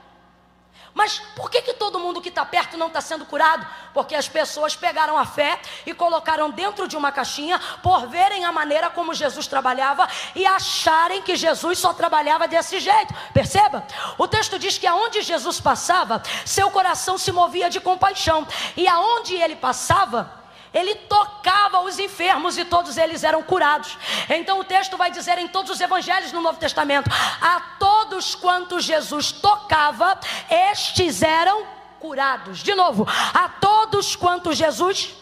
Mas 0.94 1.18
por 1.34 1.50
que, 1.50 1.60
que 1.60 1.74
todo 1.74 1.98
mundo 1.98 2.22
que 2.22 2.28
está 2.28 2.44
perto 2.44 2.76
não 2.76 2.86
está 2.86 3.00
sendo 3.00 3.26
curado? 3.26 3.66
Porque 3.92 4.14
as 4.14 4.28
pessoas 4.28 4.76
pegaram 4.76 5.18
a 5.18 5.26
fé 5.26 5.60
e 5.84 5.92
colocaram 5.92 6.50
dentro 6.50 6.86
de 6.86 6.96
uma 6.96 7.10
caixinha 7.10 7.60
por 7.82 8.06
verem 8.06 8.44
a 8.44 8.52
maneira 8.52 8.88
como 8.88 9.12
Jesus 9.12 9.48
trabalhava 9.48 10.08
e 10.36 10.46
acharem 10.46 11.20
que 11.20 11.34
Jesus 11.34 11.80
só 11.80 11.92
trabalhava 11.92 12.46
desse 12.46 12.78
jeito. 12.78 13.12
Perceba? 13.32 13.84
O 14.16 14.28
texto 14.28 14.56
diz 14.56 14.78
que 14.78 14.86
aonde 14.86 15.20
Jesus 15.20 15.60
passava, 15.60 16.22
seu 16.46 16.70
coração 16.70 17.18
se 17.18 17.32
movia 17.32 17.68
de 17.68 17.80
compaixão, 17.80 18.46
e 18.76 18.86
aonde 18.86 19.34
ele 19.34 19.56
passava, 19.56 20.43
ele 20.74 20.96
tocava 20.96 21.80
os 21.82 22.00
enfermos 22.00 22.58
e 22.58 22.64
todos 22.64 22.96
eles 22.96 23.22
eram 23.22 23.42
curados. 23.44 23.96
Então 24.28 24.58
o 24.58 24.64
texto 24.64 24.96
vai 24.96 25.10
dizer 25.10 25.38
em 25.38 25.46
todos 25.46 25.70
os 25.70 25.80
evangelhos 25.80 26.32
no 26.32 26.40
Novo 26.40 26.58
Testamento: 26.58 27.08
a 27.40 27.60
todos 27.78 28.34
quantos 28.34 28.82
Jesus 28.82 29.30
tocava, 29.30 30.18
estes 30.50 31.22
eram 31.22 31.64
curados. 32.00 32.58
De 32.58 32.74
novo, 32.74 33.06
a 33.32 33.48
todos 33.48 34.16
quantos 34.16 34.56
Jesus, 34.56 35.14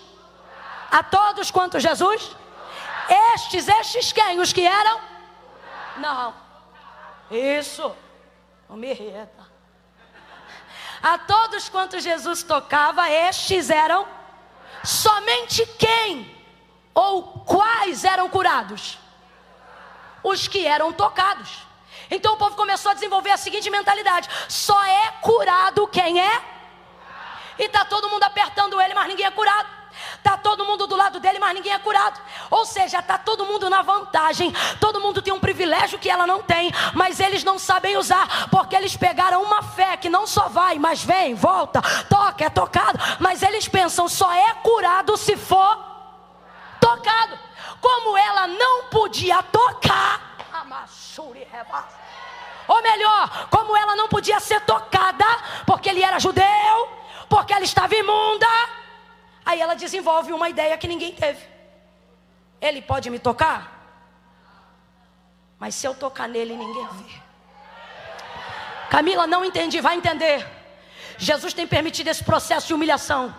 a 0.91 1.03
todos 1.03 1.51
quantos 1.51 1.83
Jesus, 1.83 2.35
estes, 3.35 3.69
estes 3.69 4.11
quem? 4.11 4.41
Os 4.41 4.55
que 4.55 4.67
eram? 4.67 5.01
Não. 5.99 6.35
Isso. 7.31 7.95
Não 8.69 8.77
me 8.77 8.93
reta. 8.95 9.53
A 11.03 11.19
todos 11.19 11.69
quantos 11.69 12.03
Jesus 12.03 12.43
tocava, 12.43 13.11
estes 13.11 13.69
eram 13.69 14.07
Somente 14.85 15.65
quem 15.79 16.35
ou 16.95 17.23
quais 17.45 18.05
eram 18.05 18.29
curados? 18.29 18.99
Os 20.23 20.47
que 20.47 20.67
eram 20.67 20.93
tocados. 20.93 21.67
Então 22.11 22.35
o 22.35 22.37
povo 22.37 22.55
começou 22.57 22.91
a 22.91 22.95
desenvolver 22.95 23.31
a 23.31 23.37
seguinte 23.37 23.71
mentalidade: 23.71 24.29
só 24.49 24.85
é 24.85 25.13
curado 25.21 25.87
quem 25.89 26.21
é. 26.21 26.43
E 27.59 27.65
está 27.65 27.85
todo 27.85 28.09
mundo 28.09 28.23
apertando 28.25 28.81
ele, 28.81 28.95
mas 28.95 29.09
ninguém 29.09 29.27
é 29.27 29.31
curado. 29.31 29.82
Está 30.17 30.37
todo 30.37 30.65
mundo 30.65 30.87
do 30.87 30.97
lado 30.97 31.21
dele, 31.21 31.39
mas 31.39 31.55
ninguém 31.55 31.73
é 31.73 31.79
curado. 31.79 32.21
Ou 32.51 32.65
seja, 32.65 32.99
está 32.99 33.19
todo 33.19 33.45
mundo 33.45 33.69
na 33.69 33.83
vantagem. 33.83 34.53
Todo 34.81 35.01
mundo 35.01 35.23
tem 35.23 35.33
um 35.33 35.41
privilégio 35.41 35.99
que 35.99 36.09
ela 36.09 36.27
não 36.27 36.43
tem, 36.43 36.73
mas 36.95 37.21
eles 37.21 37.45
não 37.45 37.59
sabem 37.59 37.97
usar, 37.97 38.49
porque 38.51 38.77
eles 38.77 38.97
pegaram 38.97 39.43
uma 39.43 39.63
fé 39.63 39.97
que 39.97 40.09
não 40.09 40.27
só 40.27 40.49
vai, 40.49 40.79
mas 40.79 41.03
vem, 41.03 41.35
volta, 41.35 41.83
toca, 42.09 42.45
é 42.45 42.51
tocado. 42.51 42.99
Mas 43.19 43.43
eles 43.43 43.69
pensam 43.69 44.09
só 44.09 44.33
é 44.33 44.55
curado 44.63 45.17
se 45.17 45.37
for 45.37 45.79
tocado. 46.81 47.39
Como 47.81 48.17
ela 48.17 48.47
não 48.47 48.85
podia 48.85 49.43
tocar, 49.43 50.37
ou 52.69 52.83
melhor, 52.83 53.49
como 53.51 53.77
ela 53.77 53.97
não 53.97 54.09
podia 54.09 54.39
ser 54.39 54.61
tocada, 54.61 55.25
porque 55.67 55.89
ele 55.89 56.03
era 56.03 56.21
judeu, 56.21 56.89
porque 57.29 57.53
ela 57.53 57.65
estava 57.65 57.95
imunda 57.95 58.47
Aí 59.45 59.61
ela 59.61 59.75
desenvolve 59.75 60.33
uma 60.33 60.49
ideia 60.49 60.77
que 60.79 60.89
ninguém 60.89 61.13
teve. 61.13 61.41
Ele 62.61 62.81
pode 62.81 63.11
me 63.11 63.19
tocar? 63.19 63.81
Mas 65.59 65.75
se 65.75 65.87
eu 65.87 65.95
tocar 65.95 66.29
nele, 66.29 66.57
ninguém 66.57 66.87
vê. 66.87 67.23
Camila, 68.91 69.27
não 69.27 69.45
entendi, 69.45 69.81
vai 69.81 69.97
entender. 69.97 70.47
Jesus 71.19 71.53
tem 71.55 71.67
permitido 71.67 72.09
esse 72.09 72.23
processo 72.23 72.67
de 72.67 72.75
humilhação. 72.75 73.35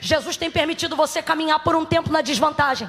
Jesus 0.00 0.36
tem 0.36 0.50
permitido 0.50 0.96
você 0.96 1.22
caminhar 1.22 1.60
por 1.60 1.76
um 1.76 1.84
tempo 1.84 2.10
na 2.10 2.20
desvantagem. 2.20 2.88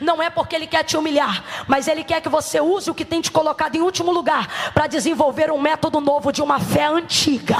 Não 0.00 0.22
é 0.22 0.30
porque 0.30 0.54
Ele 0.54 0.66
quer 0.66 0.84
te 0.84 0.96
humilhar, 0.96 1.42
mas 1.66 1.88
Ele 1.88 2.04
quer 2.04 2.20
que 2.20 2.28
você 2.28 2.60
use 2.60 2.90
o 2.90 2.94
que 2.94 3.04
tem 3.04 3.20
te 3.20 3.30
colocado 3.30 3.76
em 3.76 3.80
último 3.80 4.12
lugar 4.12 4.72
para 4.72 4.86
desenvolver 4.86 5.50
um 5.50 5.60
método 5.60 6.00
novo 6.00 6.32
de 6.32 6.42
uma 6.42 6.58
fé 6.58 6.86
antiga 6.86 7.56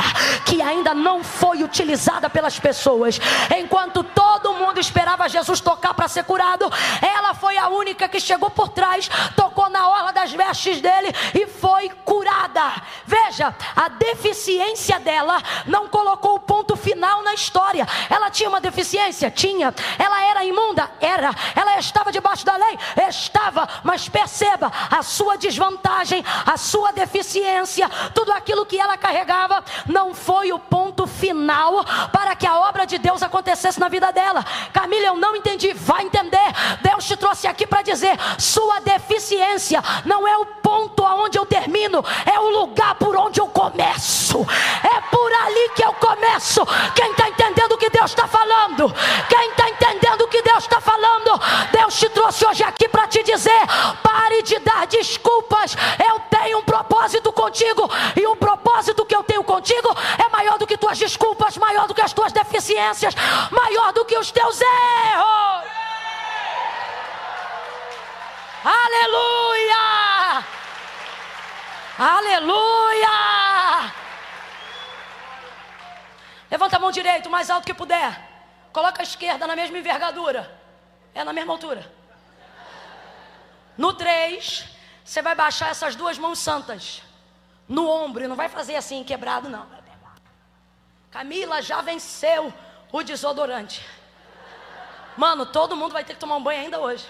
que 0.47 0.61
ainda 0.61 0.95
não 0.95 1.25
foi 1.25 1.63
utilizada 1.63 2.29
pelas 2.29 2.59
pessoas. 2.59 3.21
Enquanto 3.57 4.05
todo 4.05 4.55
mundo 4.55 4.79
esperava 4.79 5.29
Jesus 5.29 5.61
tocar 5.61 5.95
para 5.95 6.09
ser 6.09 6.25
curado, 6.25 6.71
ela 7.01 7.35
foi 7.35 7.57
a 7.57 7.69
única 7.69 8.09
que 8.09 8.21
chegou 8.21 8.51
por 8.51 8.69
trás, 8.69 9.09
tocou 9.37 9.69
na 9.69 9.89
orla 9.89 10.13
das 10.13 10.33
vestes 10.33 10.81
dele 10.81 11.13
e 11.35 11.47
foi 11.47 11.89
curada. 12.05 12.83
Veja, 13.07 13.55
a 13.75 13.89
deficiência 13.89 15.01
dela 15.01 15.43
não 15.67 15.89
colocou 15.89 16.37
o 16.37 16.41
ponto 16.41 16.77
final 16.77 17.23
na 17.23 17.35
história. 17.35 17.87
Ela 18.09 18.31
tinha 18.31 18.49
uma 18.49 18.61
deficiência? 18.61 19.31
Tinha. 19.31 19.75
Ela 19.99 20.25
era 20.25 20.45
imunda? 20.45 20.91
Era. 21.01 21.35
Ela 21.57 21.79
estava 21.79 22.12
debaixo 22.13 22.47
da 22.47 22.57
lei? 22.57 22.79
Estava, 23.09 23.69
mas 23.83 24.09
perceba 24.09 24.71
a 24.91 25.03
sua 25.03 25.37
desvantagem, 25.37 26.25
a 26.47 26.57
sua 26.57 26.93
deficiência, 26.93 27.89
tudo 28.15 28.33
aquilo 28.33 28.65
que 28.65 28.79
ela 28.79 28.97
carregava 28.97 29.65
não 29.87 30.15
foi 30.15 30.53
o 30.53 30.59
ponto 30.59 31.07
final 31.07 31.85
para 32.13 32.37
que 32.37 32.47
a 32.47 32.59
obra 32.59 32.87
de 32.87 32.99
Deus 32.99 33.23
acontecesse 33.23 33.81
na 33.81 33.89
vida 33.89 34.13
dela. 34.13 34.45
Camila, 34.73 35.07
eu 35.07 35.17
não 35.17 35.35
entendi, 35.35 35.73
vai 35.73 36.05
entender. 36.05 36.39
Deus 36.83 37.05
te 37.05 37.17
trouxe 37.17 37.47
aqui 37.47 37.67
para 37.67 37.83
dizer: 37.83 38.19
sua 38.39 38.81
deficiência 38.81 39.83
não 40.05 40.27
é 40.29 40.37
o 40.37 40.47
ponto 40.47 41.05
aonde 41.05 41.39
eu 41.39 41.47
termino, 41.47 42.05
é 42.27 42.39
o 42.39 42.51
lugar 42.51 42.95
por 42.97 43.17
onde 43.17 43.41
eu 43.41 43.49
começo. 43.49 44.47
É 44.83 45.01
por 45.11 45.33
ali 45.33 45.71
que 45.75 45.85
eu 45.85 45.93
começo. 45.95 46.65
Quem 46.95 47.11
está 47.11 47.29
entendendo 47.29 47.73
o 47.73 47.79
que 47.79 47.91
Deus 47.91 48.11
está 48.11 48.27
falando? 48.27 48.93
Quem 49.29 49.51
está 49.51 49.69
entendendo 49.69 50.23
o 50.23 50.29
que 50.29 50.43
Deus 50.43 50.65
está 50.65 50.81
falando? 50.81 51.41
Deus 51.73 51.95
te 52.03 52.09
trouxe 52.11 52.45
hoje 52.45 52.65
aqui 52.65 52.89
para 52.89 53.07
te 53.07 53.23
dizer: 53.23 53.63
pare 54.03 54.43
de 54.43 54.59
dar 54.59 54.87
desculpas. 54.89 55.77
Eu 56.05 56.19
tenho 56.37 56.59
um 56.59 56.65
propósito 56.65 57.33
contigo, 57.33 57.89
e 58.21 58.27
o 58.27 58.35
propósito 58.35 59.07
que 59.07 59.15
eu 59.15 59.23
tenho 59.23 59.45
contigo 59.45 59.89
é 60.19 60.29
maior 60.29 60.59
do 60.59 60.67
que 60.67 60.77
tuas 60.77 60.99
desculpas, 60.99 61.57
maior 61.57 61.87
do 61.87 61.95
que 61.95 62.03
as 62.03 62.13
tuas 62.13 62.33
deficiências, 62.33 63.15
maior 63.51 63.93
do 63.93 64.05
que 64.05 64.19
os 64.19 64.33
teus 64.33 64.61
erros. 64.61 65.71
Aleluia! 68.65 70.45
Aleluia! 71.99 73.09
Levanta 76.51 76.77
a 76.77 76.81
mão 76.81 76.91
direita, 76.91 77.29
o 77.29 77.33
mais 77.33 77.49
alto 77.49 77.65
que 77.65 77.75
puder. 77.75 78.21
Coloca 78.73 79.03
a 79.03 79.05
esquerda 79.05 79.47
na 79.47 79.55
mesma 79.55 79.79
envergadura. 79.79 80.62
É 81.15 81.25
na 81.25 81.33
mesma 81.33 81.53
altura. 81.53 81.91
No 83.77 83.93
3, 83.93 84.69
você 85.05 85.23
vai 85.23 85.35
baixar 85.35 85.71
essas 85.71 85.97
duas 85.97 86.19
mãos 86.19 86.39
santas 86.39 87.03
no 87.69 87.89
ombro, 87.89 88.29
não 88.29 88.37
vai 88.37 88.49
fazer 88.49 88.77
assim 88.77 89.03
quebrado, 89.03 89.49
não. 89.49 89.67
Camila 91.11 91.61
já 91.61 91.81
venceu 91.81 92.53
o 92.91 93.03
desodorante. 93.03 93.85
Mano, 95.17 95.45
todo 95.45 95.77
mundo 95.77 95.93
vai 95.93 96.05
ter 96.05 96.15
que 96.15 96.21
tomar 96.21 96.37
um 96.37 96.43
banho 96.43 96.63
ainda 96.63 96.81
hoje. 96.81 97.07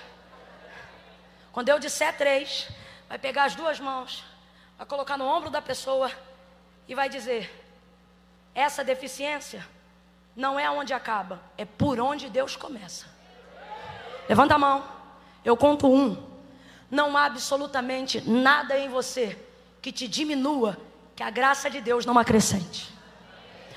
Quando 1.52 1.68
eu 1.68 1.78
disser 1.78 2.16
três, 2.16 2.68
vai 3.08 3.18
pegar 3.18 3.44
as 3.44 3.54
duas 3.54 3.78
mãos, 3.78 4.24
vai 4.76 4.86
colocar 4.86 5.16
no 5.16 5.26
ombro 5.26 5.50
da 5.50 5.62
pessoa 5.62 6.10
e 6.88 6.94
vai 6.94 7.08
dizer: 7.08 7.52
essa 8.54 8.82
deficiência 8.82 9.66
não 10.34 10.58
é 10.58 10.70
onde 10.70 10.92
acaba, 10.92 11.40
é 11.56 11.64
por 11.64 12.00
onde 12.00 12.28
Deus 12.28 12.56
começa. 12.56 13.12
Levanta 14.28 14.54
a 14.54 14.58
mão, 14.58 14.85
eu 15.44 15.56
conto 15.56 15.92
um. 15.92 16.16
Não 16.90 17.16
há 17.16 17.24
absolutamente 17.24 18.20
nada 18.28 18.78
em 18.78 18.88
você 18.88 19.38
que 19.80 19.90
te 19.90 20.06
diminua, 20.06 20.76
que 21.16 21.22
a 21.22 21.30
graça 21.30 21.68
de 21.68 21.80
Deus 21.80 22.06
não 22.06 22.18
acrescente. 22.18 22.92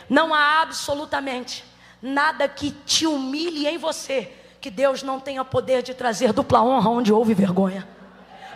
Não 0.10 0.34
há 0.34 0.62
absolutamente 0.62 1.64
nada 2.02 2.48
que 2.48 2.72
te 2.72 3.08
humilhe 3.08 3.68
em 3.68 3.78
você, 3.78 4.32
que 4.62 4.70
Deus 4.70 5.02
não 5.02 5.20
tenha 5.20 5.44
poder 5.44 5.82
de 5.82 5.94
trazer 5.94 6.34
dupla 6.34 6.62
honra 6.62 6.90
onde 6.90 7.12
houve 7.12 7.34
vergonha. 7.34 7.88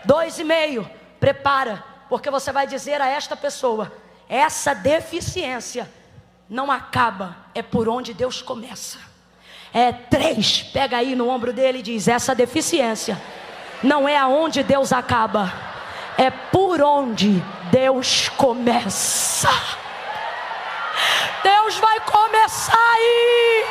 Dois 0.05 0.37
e 0.39 0.43
meio, 0.43 0.89
prepara, 1.19 1.83
porque 2.07 2.29
você 2.29 2.51
vai 2.51 2.67
dizer 2.67 3.01
a 3.01 3.07
esta 3.07 3.35
pessoa: 3.35 3.91
essa 4.27 4.73
deficiência 4.73 5.89
não 6.49 6.71
acaba, 6.71 7.37
é 7.53 7.61
por 7.61 7.89
onde 7.89 8.13
Deus 8.13 8.41
começa. 8.41 9.08
É 9.73 9.91
três, 9.91 10.63
pega 10.63 10.97
aí 10.97 11.15
no 11.15 11.29
ombro 11.29 11.53
dele 11.53 11.79
e 11.79 11.83
diz: 11.83 12.07
essa 12.07 12.33
deficiência 12.33 13.19
não 13.83 14.07
é 14.07 14.17
aonde 14.17 14.63
Deus 14.63 14.91
acaba, 14.91 15.53
é 16.17 16.29
por 16.29 16.81
onde 16.81 17.43
Deus 17.71 18.29
começa. 18.29 19.49
Deus 21.43 21.77
vai 21.77 21.99
começar 22.01 22.73
aí. 22.73 23.65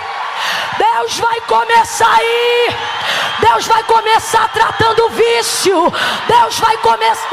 Deus 0.78 1.18
vai 1.18 1.40
começar 1.42 2.14
aí. 2.14 2.76
Deus 3.40 3.66
vai 3.66 3.82
começar 3.84 4.48
tratando 4.48 5.06
o 5.06 5.10
vício. 5.10 5.92
Deus 6.26 6.58
vai 6.58 6.76
começar. 6.78 7.28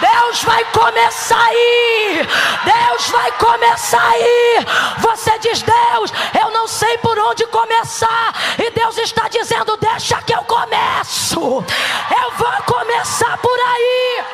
Deus 0.00 0.42
vai 0.44 0.64
começar 0.66 1.44
aí. 1.44 2.28
Deus 2.64 3.08
vai 3.08 3.32
começar 3.32 4.10
aí. 4.10 4.66
Você 4.98 5.38
diz, 5.38 5.62
Deus, 5.62 6.12
eu 6.40 6.50
não 6.50 6.66
sei 6.68 6.96
por 6.98 7.18
onde 7.18 7.46
começar. 7.46 8.34
E 8.58 8.70
Deus 8.70 8.96
está 8.98 9.28
dizendo, 9.28 9.76
deixa 9.76 10.20
que 10.22 10.32
eu 10.32 10.42
começo. 10.44 11.40
Eu 11.40 12.30
vou 12.32 12.62
começar 12.64 13.36
por 13.38 13.58
aí. 13.58 14.24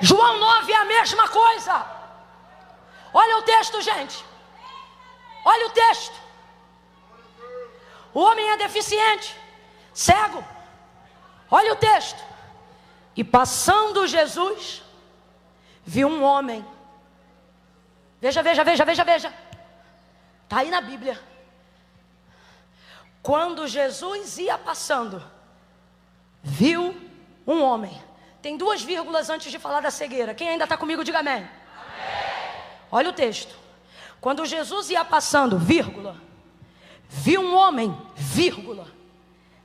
João 0.00 0.38
9 0.38 0.72
é 0.72 0.76
a 0.76 0.84
mesma 0.84 1.28
coisa. 1.28 1.93
Olha 3.14 3.38
o 3.38 3.42
texto, 3.42 3.80
gente. 3.80 4.24
Olha 5.44 5.66
o 5.68 5.70
texto. 5.70 6.14
O 8.12 8.20
homem 8.20 8.50
é 8.50 8.56
deficiente, 8.56 9.34
cego. 9.92 10.44
Olha 11.50 11.72
o 11.72 11.76
texto. 11.76 12.22
E 13.16 13.22
passando 13.22 14.06
Jesus, 14.06 14.82
viu 15.84 16.08
um 16.08 16.22
homem. 16.22 16.64
Veja, 18.20 18.42
veja, 18.42 18.64
veja, 18.64 18.84
veja, 18.84 19.04
veja. 19.04 19.34
Está 20.42 20.58
aí 20.58 20.70
na 20.70 20.80
Bíblia. 20.80 21.20
Quando 23.22 23.66
Jesus 23.66 24.36
ia 24.38 24.58
passando, 24.58 25.24
viu 26.42 26.94
um 27.46 27.62
homem 27.62 28.02
tem 28.44 28.58
duas 28.58 28.82
vírgulas 28.82 29.30
antes 29.30 29.50
de 29.50 29.58
falar 29.58 29.80
da 29.80 29.90
cegueira. 29.90 30.34
Quem 30.34 30.50
ainda 30.50 30.64
está 30.64 30.76
comigo, 30.76 31.02
diga 31.02 31.20
amém. 31.20 31.48
Olha 32.94 33.10
o 33.10 33.12
texto. 33.12 33.52
Quando 34.20 34.46
Jesus 34.46 34.88
ia 34.88 35.04
passando, 35.04 35.58
vírgula, 35.58 36.16
viu 37.08 37.40
um 37.40 37.52
homem, 37.52 37.92
vírgula, 38.14 38.86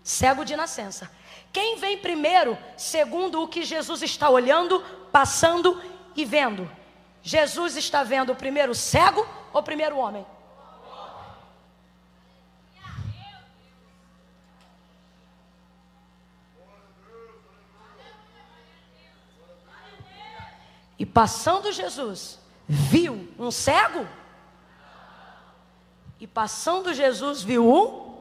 cego 0.01 0.43
de 0.43 0.55
nascença. 0.55 1.11
Quem 1.53 1.77
vem 1.77 1.99
primeiro, 1.99 2.57
segundo 2.75 3.43
o 3.43 3.47
que 3.47 3.61
Jesus 3.61 4.01
está 4.01 4.31
olhando, 4.31 4.83
passando 5.11 5.79
e 6.15 6.25
vendo? 6.25 6.67
Jesus 7.21 7.77
está 7.77 8.03
vendo 8.03 8.31
o 8.31 8.35
primeiro 8.35 8.73
cego 8.73 9.23
ou 9.53 9.61
primeiro 9.61 9.95
homem? 9.99 10.25
E 20.97 21.05
passando 21.05 21.71
Jesus, 21.71 22.38
viu 22.69 23.27
um 23.39 23.49
cego? 23.49 24.07
E 26.19 26.27
passando 26.27 26.93
Jesus, 26.93 27.41
viu 27.41 27.67
um? 27.67 28.19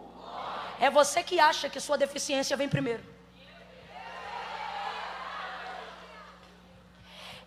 É 0.81 0.89
você 0.89 1.23
que 1.23 1.39
acha 1.39 1.69
que 1.69 1.79
sua 1.79 1.99
deficiência 1.99 2.57
vem 2.57 2.69
primeiro. 2.69 3.05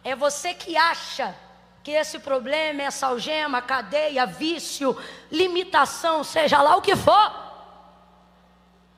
É 0.03 0.15
você 0.15 0.53
que 0.53 0.77
acha 0.77 1.35
que 1.83 1.91
esse 1.91 2.19
problema, 2.19 2.83
essa 2.83 3.07
algema, 3.07 3.61
cadeia, 3.61 4.25
vício, 4.25 4.95
limitação, 5.31 6.23
seja 6.23 6.61
lá 6.61 6.75
o 6.75 6.81
que 6.81 6.95
for, 6.95 7.51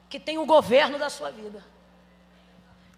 que 0.10 0.20
tem 0.20 0.38
o 0.38 0.46
governo 0.46 1.00
da 1.00 1.10
sua 1.10 1.32
vida. 1.32 1.64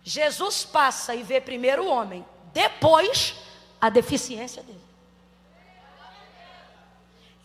Jesus 0.03 0.63
passa 0.63 1.13
e 1.13 1.21
vê 1.21 1.39
primeiro 1.39 1.83
o 1.83 1.89
homem, 1.89 2.25
depois 2.53 3.35
a 3.79 3.89
deficiência 3.89 4.63
dele. 4.63 4.94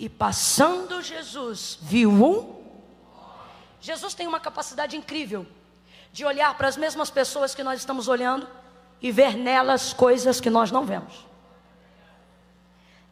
E 0.00 0.08
passando 0.08 1.02
Jesus, 1.02 1.78
viu 1.82 2.10
um. 2.10 2.58
Jesus 3.82 4.14
tem 4.14 4.26
uma 4.26 4.40
capacidade 4.40 4.96
incrível 4.96 5.46
de 6.10 6.24
olhar 6.24 6.56
para 6.56 6.68
as 6.68 6.76
mesmas 6.78 7.10
pessoas 7.10 7.54
que 7.54 7.62
nós 7.62 7.80
estamos 7.80 8.08
olhando 8.08 8.48
e 9.02 9.12
ver 9.12 9.36
nelas 9.36 9.92
coisas 9.92 10.40
que 10.40 10.48
nós 10.48 10.70
não 10.70 10.86
vemos. 10.86 11.26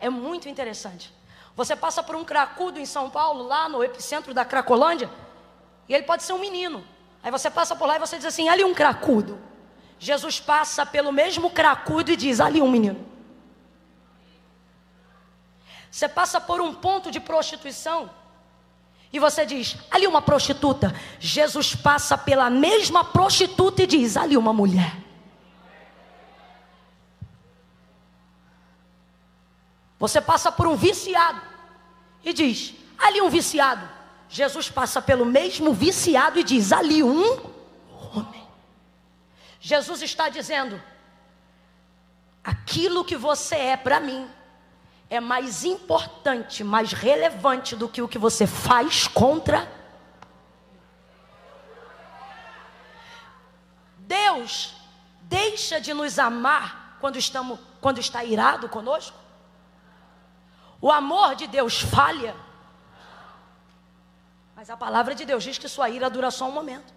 É 0.01 0.09
muito 0.09 0.49
interessante. 0.49 1.13
Você 1.55 1.77
passa 1.77 2.03
por 2.03 2.17
um 2.17 2.25
cracudo 2.25 2.81
em 2.81 2.87
São 2.87 3.11
Paulo, 3.11 3.43
lá 3.43 3.69
no 3.69 3.85
epicentro 3.85 4.33
da 4.33 4.47
Cracolândia, 4.47 5.11
e 5.91 5.95
ele 5.95 6.05
pode 6.05 6.23
ser 6.23 6.33
um 6.33 6.39
menino. 6.39 6.83
Aí 7.23 7.31
você 7.31 7.51
passa 7.51 7.77
por 7.77 7.87
lá 7.87 7.97
e 7.97 8.01
você 8.01 8.17
diz 8.17 8.25
assim: 8.25 8.49
ali 8.49 8.65
um 8.65 8.73
cracudo. 8.73 9.39
Jesus 9.99 10.41
passa 10.41 10.87
pelo 10.87 11.13
mesmo 11.13 11.51
cracudo 11.51 12.13
e 12.13 12.17
diz: 12.17 12.41
ali 12.41 12.63
um 12.63 12.71
menino. 12.71 13.18
Você 15.91 16.09
passa 16.09 16.41
por 16.41 16.61
um 16.61 16.75
ponto 16.75 17.11
de 17.11 17.19
prostituição 17.19 18.11
e 19.13 19.19
você 19.19 19.47
diz: 19.47 19.77
ali 19.91 20.07
uma 20.07 20.21
prostituta. 20.21 20.95
Jesus 21.19 21.75
passa 21.75 22.17
pela 22.17 22.51
mesma 22.51 23.05
prostituta 23.05 23.83
e 23.83 23.87
diz: 23.87 24.17
ali 24.17 24.37
uma 24.37 24.53
mulher. 24.53 24.97
Você 29.99 30.21
passa 30.21 30.53
por 30.53 30.67
um 30.67 30.77
viciado 30.77 31.41
e 32.23 32.33
diz: 32.33 32.75
ali 32.99 33.21
um 33.21 33.31
viciado. 33.31 33.89
Jesus 34.29 34.69
passa 34.69 35.01
pelo 35.01 35.25
mesmo 35.25 35.73
viciado 35.73 36.39
e 36.39 36.45
diz: 36.45 36.71
ali 36.71 37.03
um 37.03 37.51
homem. 38.15 38.47
Jesus 39.59 40.03
está 40.03 40.29
dizendo: 40.29 40.81
aquilo 42.45 43.05
que 43.07 43.17
você 43.17 43.57
é 43.57 43.77
para 43.77 43.99
mim 43.99 44.29
é 45.11 45.21
mais 45.21 45.65
importante, 45.65 46.63
mais 46.63 46.93
relevante 46.93 47.75
do 47.75 47.89
que 47.89 48.03
o 48.03 48.09
que 48.09 48.19
você 48.19 48.47
faz 48.47 49.09
contra 49.09 49.79
Deus 54.09 54.75
deixa 55.23 55.79
de 55.81 55.93
nos 55.93 56.19
amar 56.19 56.97
quando 57.01 57.17
estamos 57.17 57.59
quando 57.81 57.99
está 58.01 58.25
irado 58.25 58.69
conosco? 58.69 59.17
O 60.81 60.91
amor 60.91 61.37
de 61.37 61.47
Deus 61.47 61.81
falha? 61.81 62.35
Mas 64.57 64.71
a 64.71 64.77
palavra 64.77 65.15
de 65.15 65.25
Deus 65.25 65.45
diz 65.45 65.59
que 65.59 65.69
sua 65.69 65.89
ira 65.91 66.11
dura 66.11 66.31
só 66.31 66.49
um 66.49 66.53
momento. 66.53 66.93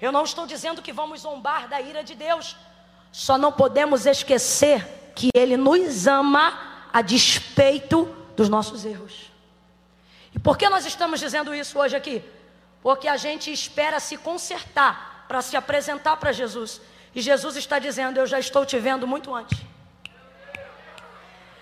Eu 0.00 0.10
não 0.10 0.24
estou 0.24 0.46
dizendo 0.46 0.82
que 0.82 0.92
vamos 0.92 1.20
zombar 1.20 1.68
da 1.68 1.80
ira 1.80 2.02
de 2.02 2.14
Deus. 2.14 2.56
Só 3.12 3.38
não 3.38 3.52
podemos 3.52 4.06
esquecer 4.06 5.12
que 5.14 5.28
Ele 5.34 5.56
nos 5.56 6.06
ama 6.08 6.73
a 6.94 7.02
despeito 7.02 8.04
dos 8.36 8.48
nossos 8.48 8.84
erros. 8.84 9.32
E 10.32 10.38
por 10.38 10.56
que 10.56 10.68
nós 10.68 10.86
estamos 10.86 11.18
dizendo 11.18 11.52
isso 11.52 11.76
hoje 11.76 11.96
aqui? 11.96 12.22
Porque 12.80 13.08
a 13.08 13.16
gente 13.16 13.52
espera 13.52 13.98
se 13.98 14.16
consertar 14.16 15.24
para 15.26 15.42
se 15.42 15.56
apresentar 15.56 16.16
para 16.18 16.30
Jesus. 16.30 16.80
E 17.12 17.20
Jesus 17.20 17.56
está 17.56 17.80
dizendo: 17.80 18.18
Eu 18.18 18.26
já 18.28 18.38
estou 18.38 18.64
te 18.64 18.78
vendo 18.78 19.08
muito 19.08 19.34
antes. 19.34 19.58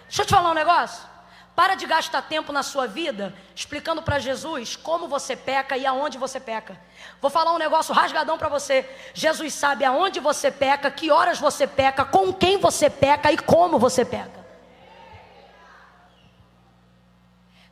Deixa 0.06 0.20
eu 0.20 0.26
te 0.26 0.30
falar 0.30 0.50
um 0.50 0.54
negócio. 0.54 1.10
Para 1.56 1.76
de 1.76 1.86
gastar 1.86 2.20
tempo 2.22 2.52
na 2.52 2.62
sua 2.62 2.86
vida 2.86 3.34
explicando 3.54 4.02
para 4.02 4.18
Jesus 4.18 4.76
como 4.76 5.08
você 5.08 5.34
peca 5.34 5.78
e 5.78 5.86
aonde 5.86 6.18
você 6.18 6.40
peca. 6.40 6.78
Vou 7.22 7.30
falar 7.30 7.54
um 7.54 7.58
negócio 7.58 7.94
rasgadão 7.94 8.36
para 8.36 8.50
você. 8.50 8.86
Jesus 9.14 9.54
sabe 9.54 9.84
aonde 9.84 10.20
você 10.20 10.50
peca, 10.50 10.90
que 10.90 11.10
horas 11.10 11.38
você 11.38 11.66
peca, 11.66 12.04
com 12.04 12.34
quem 12.34 12.58
você 12.58 12.90
peca 12.90 13.32
e 13.32 13.38
como 13.38 13.78
você 13.78 14.04
peca. 14.04 14.41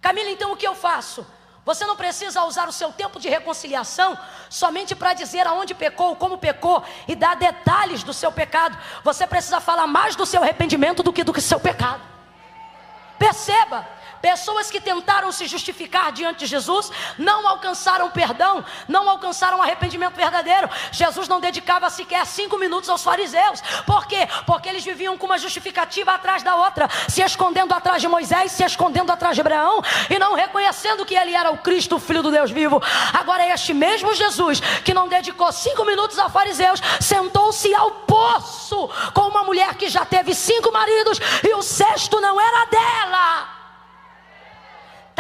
Camila, 0.01 0.31
então 0.31 0.53
o 0.53 0.57
que 0.57 0.67
eu 0.67 0.75
faço? 0.75 1.27
Você 1.65 1.85
não 1.85 1.95
precisa 1.95 2.43
usar 2.45 2.69
o 2.69 2.73
seu 2.73 2.91
tempo 2.91 3.21
de 3.21 3.29
reconciliação 3.29 4.19
somente 4.49 4.95
para 4.97 5.13
dizer 5.13 5.47
aonde 5.47 5.75
pecou, 5.75 6.17
como 6.17 6.39
pecou 6.39 6.83
e 7.07 7.15
dar 7.15 7.37
detalhes 7.37 8.03
do 8.03 8.15
seu 8.15 8.33
pecado. 8.33 8.79
Você 9.05 9.27
precisa 9.27 9.61
falar 9.61 9.87
mais 9.87 10.17
do 10.17 10.25
seu 10.25 10.43
arrependimento 10.43 11.03
do 11.03 11.13
que 11.13 11.23
do 11.23 11.39
seu 11.41 11.61
pecado. 11.61 12.01
Perceba, 13.19 13.87
Pessoas 14.21 14.71
que 14.71 14.81
tentaram 14.81 15.33
se 15.33 15.47
justificar 15.47 16.13
diante 16.13 16.41
de 16.41 16.47
Jesus 16.47 16.91
não 17.19 17.47
alcançaram 17.47 18.11
perdão, 18.11 18.65
não 18.87 19.09
alcançaram 19.09 19.63
arrependimento 19.63 20.15
verdadeiro. 20.15 20.69
Jesus 20.93 21.27
não 21.27 21.41
dedicava 21.41 21.89
sequer 21.89 22.27
cinco 22.27 22.59
minutos 22.59 22.89
aos 22.89 23.03
fariseus. 23.03 23.61
Por 23.87 24.07
quê? 24.07 24.29
Porque 24.47 24.69
eles 24.69 24.85
viviam 24.85 25.17
com 25.17 25.27
uma 25.27 25.39
justificativa 25.39 26.13
atrás 26.13 26.43
da 26.43 26.57
outra, 26.57 26.89
se 27.09 27.23
escondendo 27.23 27.73
atrás 27.73 28.03
de 28.03 28.09
Moisés, 28.09 28.53
se 28.53 28.65
escondendo 28.65 29.11
atrás 29.11 29.35
de 29.35 29.41
Abraão 29.41 29.83
e 30.09 30.19
não 30.19 30.35
reconhecendo 30.35 31.07
que 31.07 31.15
ele 31.15 31.35
era 31.35 31.51
o 31.51 31.59
Cristo, 31.59 31.97
o 31.97 32.01
Filho 32.01 32.23
do 32.23 32.31
Deus 32.31 32.51
vivo. 32.51 32.83
Agora, 33.13 33.47
este 33.55 33.73
mesmo 33.73 34.15
Jesus 34.15 34.61
que 34.85 34.95
não 34.95 35.09
dedicou 35.09 35.51
cinco 35.53 35.85
minutos 35.85 36.19
a 36.19 36.29
fariseus, 36.29 36.81
sentou-se 37.01 37.75
ao 37.75 37.91
poço 37.91 38.89
com 39.15 39.29
uma 39.29 39.45
mulher 39.45 39.75
que 39.75 39.89
já 39.89 40.05
teve 40.05 40.35
cinco 40.35 40.73
maridos 40.73 41.19
e 41.43 41.55
o 41.55 41.63
sexto 41.63 42.21
não 42.21 42.41
era 42.41 42.67
dela. 42.67 43.60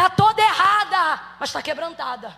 Está 0.00 0.08
toda 0.08 0.40
errada, 0.40 1.20
mas 1.38 1.50
está 1.50 1.60
quebrantada. 1.60 2.34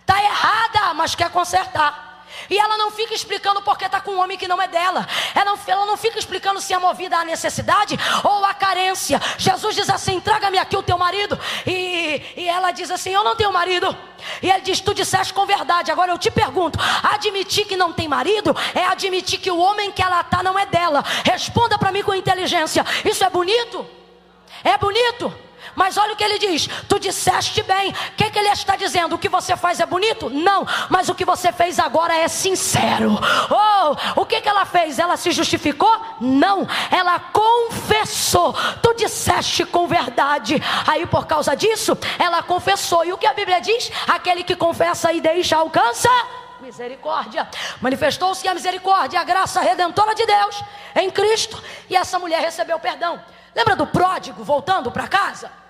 Está 0.00 0.22
errada, 0.22 0.92
mas 0.92 1.14
quer 1.14 1.30
consertar. 1.30 2.26
E 2.50 2.58
ela 2.58 2.76
não 2.76 2.90
fica 2.90 3.14
explicando 3.14 3.62
porque 3.62 3.86
está 3.86 4.02
com 4.02 4.10
um 4.10 4.20
homem 4.20 4.36
que 4.36 4.46
não 4.46 4.60
é 4.60 4.68
dela. 4.68 5.08
Ela 5.34 5.46
não, 5.46 5.58
ela 5.66 5.86
não 5.86 5.96
fica 5.96 6.18
explicando 6.18 6.60
se 6.60 6.74
é 6.74 6.78
movida 6.78 7.16
à 7.16 7.24
necessidade 7.24 7.98
ou 8.22 8.44
à 8.44 8.52
carência. 8.52 9.18
Jesus 9.38 9.74
diz 9.74 9.88
assim: 9.88 10.20
traga-me 10.20 10.58
aqui 10.58 10.76
o 10.76 10.82
teu 10.82 10.98
marido. 10.98 11.40
E, 11.66 12.22
e 12.36 12.46
ela 12.46 12.70
diz 12.70 12.90
assim: 12.90 13.14
eu 13.14 13.24
não 13.24 13.34
tenho 13.34 13.50
marido. 13.50 13.96
E 14.42 14.50
ele 14.50 14.60
diz: 14.60 14.78
Tu 14.78 14.92
disseste 14.92 15.32
com 15.32 15.46
verdade. 15.46 15.90
Agora 15.90 16.12
eu 16.12 16.18
te 16.18 16.30
pergunto: 16.30 16.78
admitir 17.02 17.64
que 17.64 17.78
não 17.78 17.94
tem 17.94 18.08
marido 18.08 18.54
é 18.74 18.84
admitir 18.84 19.38
que 19.40 19.50
o 19.50 19.56
homem 19.58 19.90
que 19.90 20.02
ela 20.02 20.20
está 20.20 20.42
não 20.42 20.58
é 20.58 20.66
dela. 20.66 21.02
Responda 21.24 21.78
para 21.78 21.90
mim 21.90 22.02
com 22.02 22.12
inteligência: 22.12 22.84
Isso 23.06 23.24
é 23.24 23.30
bonito? 23.30 23.86
É 24.62 24.76
bonito? 24.76 25.44
Mas 25.74 25.96
olha 25.96 26.12
o 26.12 26.16
que 26.16 26.24
ele 26.24 26.38
diz: 26.38 26.68
Tu 26.88 26.98
disseste 26.98 27.62
bem. 27.62 27.90
O 27.90 28.12
que, 28.16 28.30
que 28.30 28.38
ele 28.38 28.48
está 28.48 28.76
dizendo? 28.76 29.14
O 29.14 29.18
que 29.18 29.28
você 29.28 29.56
faz 29.56 29.80
é 29.80 29.86
bonito? 29.86 30.30
Não. 30.30 30.66
Mas 30.88 31.08
o 31.08 31.14
que 31.14 31.24
você 31.24 31.52
fez 31.52 31.78
agora 31.78 32.14
é 32.14 32.28
sincero. 32.28 33.18
Oh, 33.50 34.20
o 34.20 34.26
que, 34.26 34.40
que 34.40 34.48
ela 34.48 34.64
fez? 34.64 34.98
Ela 34.98 35.16
se 35.16 35.30
justificou? 35.30 36.00
Não. 36.20 36.66
Ela 36.90 37.18
confessou. 37.18 38.54
Tu 38.82 38.94
disseste 38.94 39.64
com 39.64 39.86
verdade. 39.86 40.62
Aí 40.86 41.06
por 41.06 41.26
causa 41.26 41.54
disso, 41.54 41.96
ela 42.18 42.42
confessou. 42.42 43.04
E 43.04 43.12
o 43.12 43.18
que 43.18 43.26
a 43.26 43.34
Bíblia 43.34 43.60
diz? 43.60 43.90
Aquele 44.06 44.44
que 44.44 44.56
confessa 44.56 45.12
e 45.12 45.20
deixa 45.20 45.56
alcança 45.56 46.08
misericórdia. 46.60 47.46
Manifestou-se 47.80 48.48
a 48.48 48.54
misericórdia, 48.54 49.20
a 49.20 49.24
graça 49.24 49.60
redentora 49.60 50.14
de 50.14 50.24
Deus 50.24 50.64
em 50.96 51.10
Cristo, 51.10 51.62
e 51.90 51.96
essa 51.96 52.18
mulher 52.18 52.40
recebeu 52.40 52.78
perdão. 52.78 53.20
Lembra 53.54 53.76
do 53.76 53.86
pródigo 53.86 54.42
voltando 54.42 54.90
para 54.90 55.06
casa? 55.06 55.63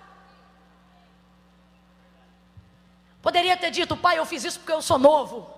Poderia 3.25 3.57
ter 3.57 3.71
dito, 3.71 3.97
pai, 3.97 4.19
eu 4.19 4.27
fiz 4.27 4.45
isso 4.45 4.59
porque 4.59 4.75
eu 4.75 4.83
sou 4.83 4.99
novo. 4.99 5.49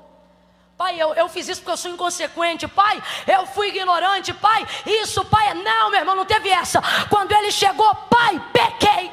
Pai, 0.76 1.02
eu, 1.02 1.12
eu 1.14 1.28
fiz 1.28 1.48
isso 1.48 1.60
porque 1.60 1.72
eu 1.72 1.76
sou 1.76 1.90
inconsequente. 1.90 2.68
Pai, 2.68 3.02
eu 3.26 3.44
fui 3.44 3.70
ignorante. 3.70 4.32
Pai, 4.32 4.64
isso, 4.86 5.24
pai. 5.24 5.52
Não, 5.52 5.90
meu 5.90 5.98
irmão, 5.98 6.14
não 6.14 6.24
teve 6.24 6.48
essa. 6.48 6.80
Quando 7.10 7.32
ele 7.32 7.50
chegou, 7.50 7.92
pai, 8.08 8.40
pequei. 8.52 9.10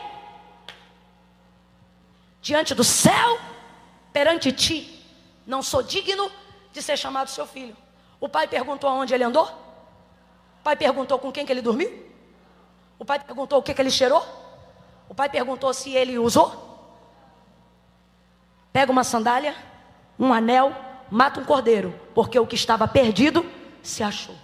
Diante 2.44 2.76
do 2.76 2.84
céu, 2.84 3.40
perante 4.12 4.52
ti, 4.52 5.04
não 5.48 5.64
sou 5.64 5.82
digno 5.82 6.32
de 6.72 6.80
ser 6.80 6.96
chamado 6.96 7.32
seu 7.32 7.48
filho. 7.48 7.76
O 8.20 8.30
pai 8.30 8.48
perguntou 8.48 8.88
aonde 8.88 9.16
ele 9.16 9.24
andou? 9.24 9.46
O 10.60 10.64
pai 10.64 10.76
perguntou 10.76 11.18
com 11.18 11.32
quem 11.32 11.44
que 11.44 11.52
ele 11.52 11.64
dormiu? 11.64 11.92
O 13.00 13.04
pai 13.04 13.18
perguntou 13.18 13.58
o 13.58 13.64
que, 13.64 13.74
que 13.74 13.82
ele 13.82 13.90
cheirou? 13.90 14.24
O 15.10 15.16
pai 15.16 15.28
perguntou 15.28 15.74
se 15.74 15.90
ele 15.96 16.20
usou? 16.20 16.63
Pega 18.74 18.92
uma 18.92 19.04
sandália, 19.04 19.56
um 20.20 20.34
anel, 20.34 20.76
mata 21.10 21.40
um 21.40 21.46
cordeiro, 21.46 21.94
porque 22.16 22.40
o 22.40 22.48
que 22.48 22.56
estava 22.56 22.88
perdido 22.88 23.46
se 23.84 24.02
achou. 24.02 24.36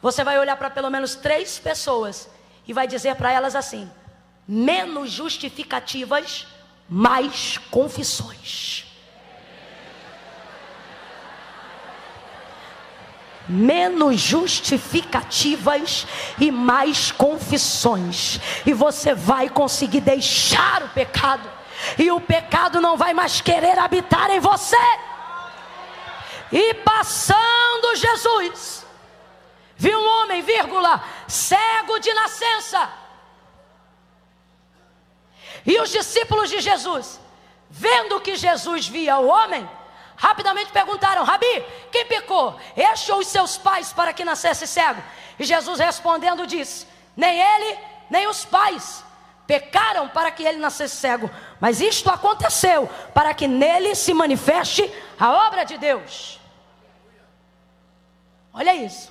Você 0.00 0.22
vai 0.22 0.38
olhar 0.38 0.56
para 0.56 0.70
pelo 0.70 0.88
menos 0.88 1.16
três 1.16 1.58
pessoas 1.58 2.30
e 2.66 2.72
vai 2.72 2.86
dizer 2.86 3.16
para 3.16 3.32
elas 3.32 3.56
assim: 3.56 3.90
menos 4.46 5.10
justificativas, 5.10 6.46
mais 6.88 7.58
confissões. 7.70 8.86
Menos 13.48 14.20
justificativas 14.20 16.06
e 16.38 16.50
mais 16.50 17.10
confissões. 17.10 18.40
E 18.66 18.72
você 18.72 19.14
vai 19.14 19.48
conseguir 19.48 20.00
deixar 20.00 20.82
o 20.82 20.88
pecado, 20.90 21.48
e 21.98 22.10
o 22.10 22.20
pecado 22.20 22.80
não 22.80 22.96
vai 22.96 23.14
mais 23.14 23.40
querer 23.40 23.78
habitar 23.78 24.30
em 24.30 24.40
você. 24.40 24.76
E 26.50 26.74
passando 26.74 27.96
Jesus, 27.96 28.86
viu 29.76 29.98
um 29.98 30.22
homem, 30.22 30.42
vírgula, 30.42 31.02
cego 31.26 31.98
de 31.98 32.12
nascença. 32.12 32.88
E 35.64 35.80
os 35.80 35.90
discípulos 35.90 36.48
de 36.48 36.60
Jesus, 36.60 37.20
vendo 37.70 38.20
que 38.20 38.36
Jesus 38.36 38.88
via 38.88 39.18
o 39.18 39.28
homem, 39.28 39.68
rapidamente 40.18 40.70
perguntaram: 40.72 41.24
Rabi, 41.24 41.64
quem 41.90 42.04
pecou? 42.04 42.58
Este 42.76 43.10
ou 43.10 43.20
os 43.20 43.28
seus 43.28 43.56
pais 43.56 43.92
para 43.92 44.12
que 44.12 44.24
nascesse 44.24 44.66
cego? 44.66 45.02
E 45.38 45.44
Jesus 45.44 45.78
respondendo 45.78 46.46
disse: 46.46 46.86
Nem 47.16 47.40
ele, 47.40 47.78
nem 48.10 48.26
os 48.26 48.44
pais 48.44 49.04
pecaram 49.46 50.08
para 50.10 50.30
que 50.30 50.42
ele 50.42 50.58
nascesse 50.58 50.96
cego, 50.96 51.30
mas 51.58 51.80
isto 51.80 52.10
aconteceu 52.10 52.86
para 53.14 53.32
que 53.32 53.48
nele 53.48 53.94
se 53.94 54.12
manifeste 54.12 54.92
a 55.18 55.46
obra 55.46 55.64
de 55.64 55.78
Deus. 55.78 56.38
Olha 58.52 58.74
isso. 58.74 59.10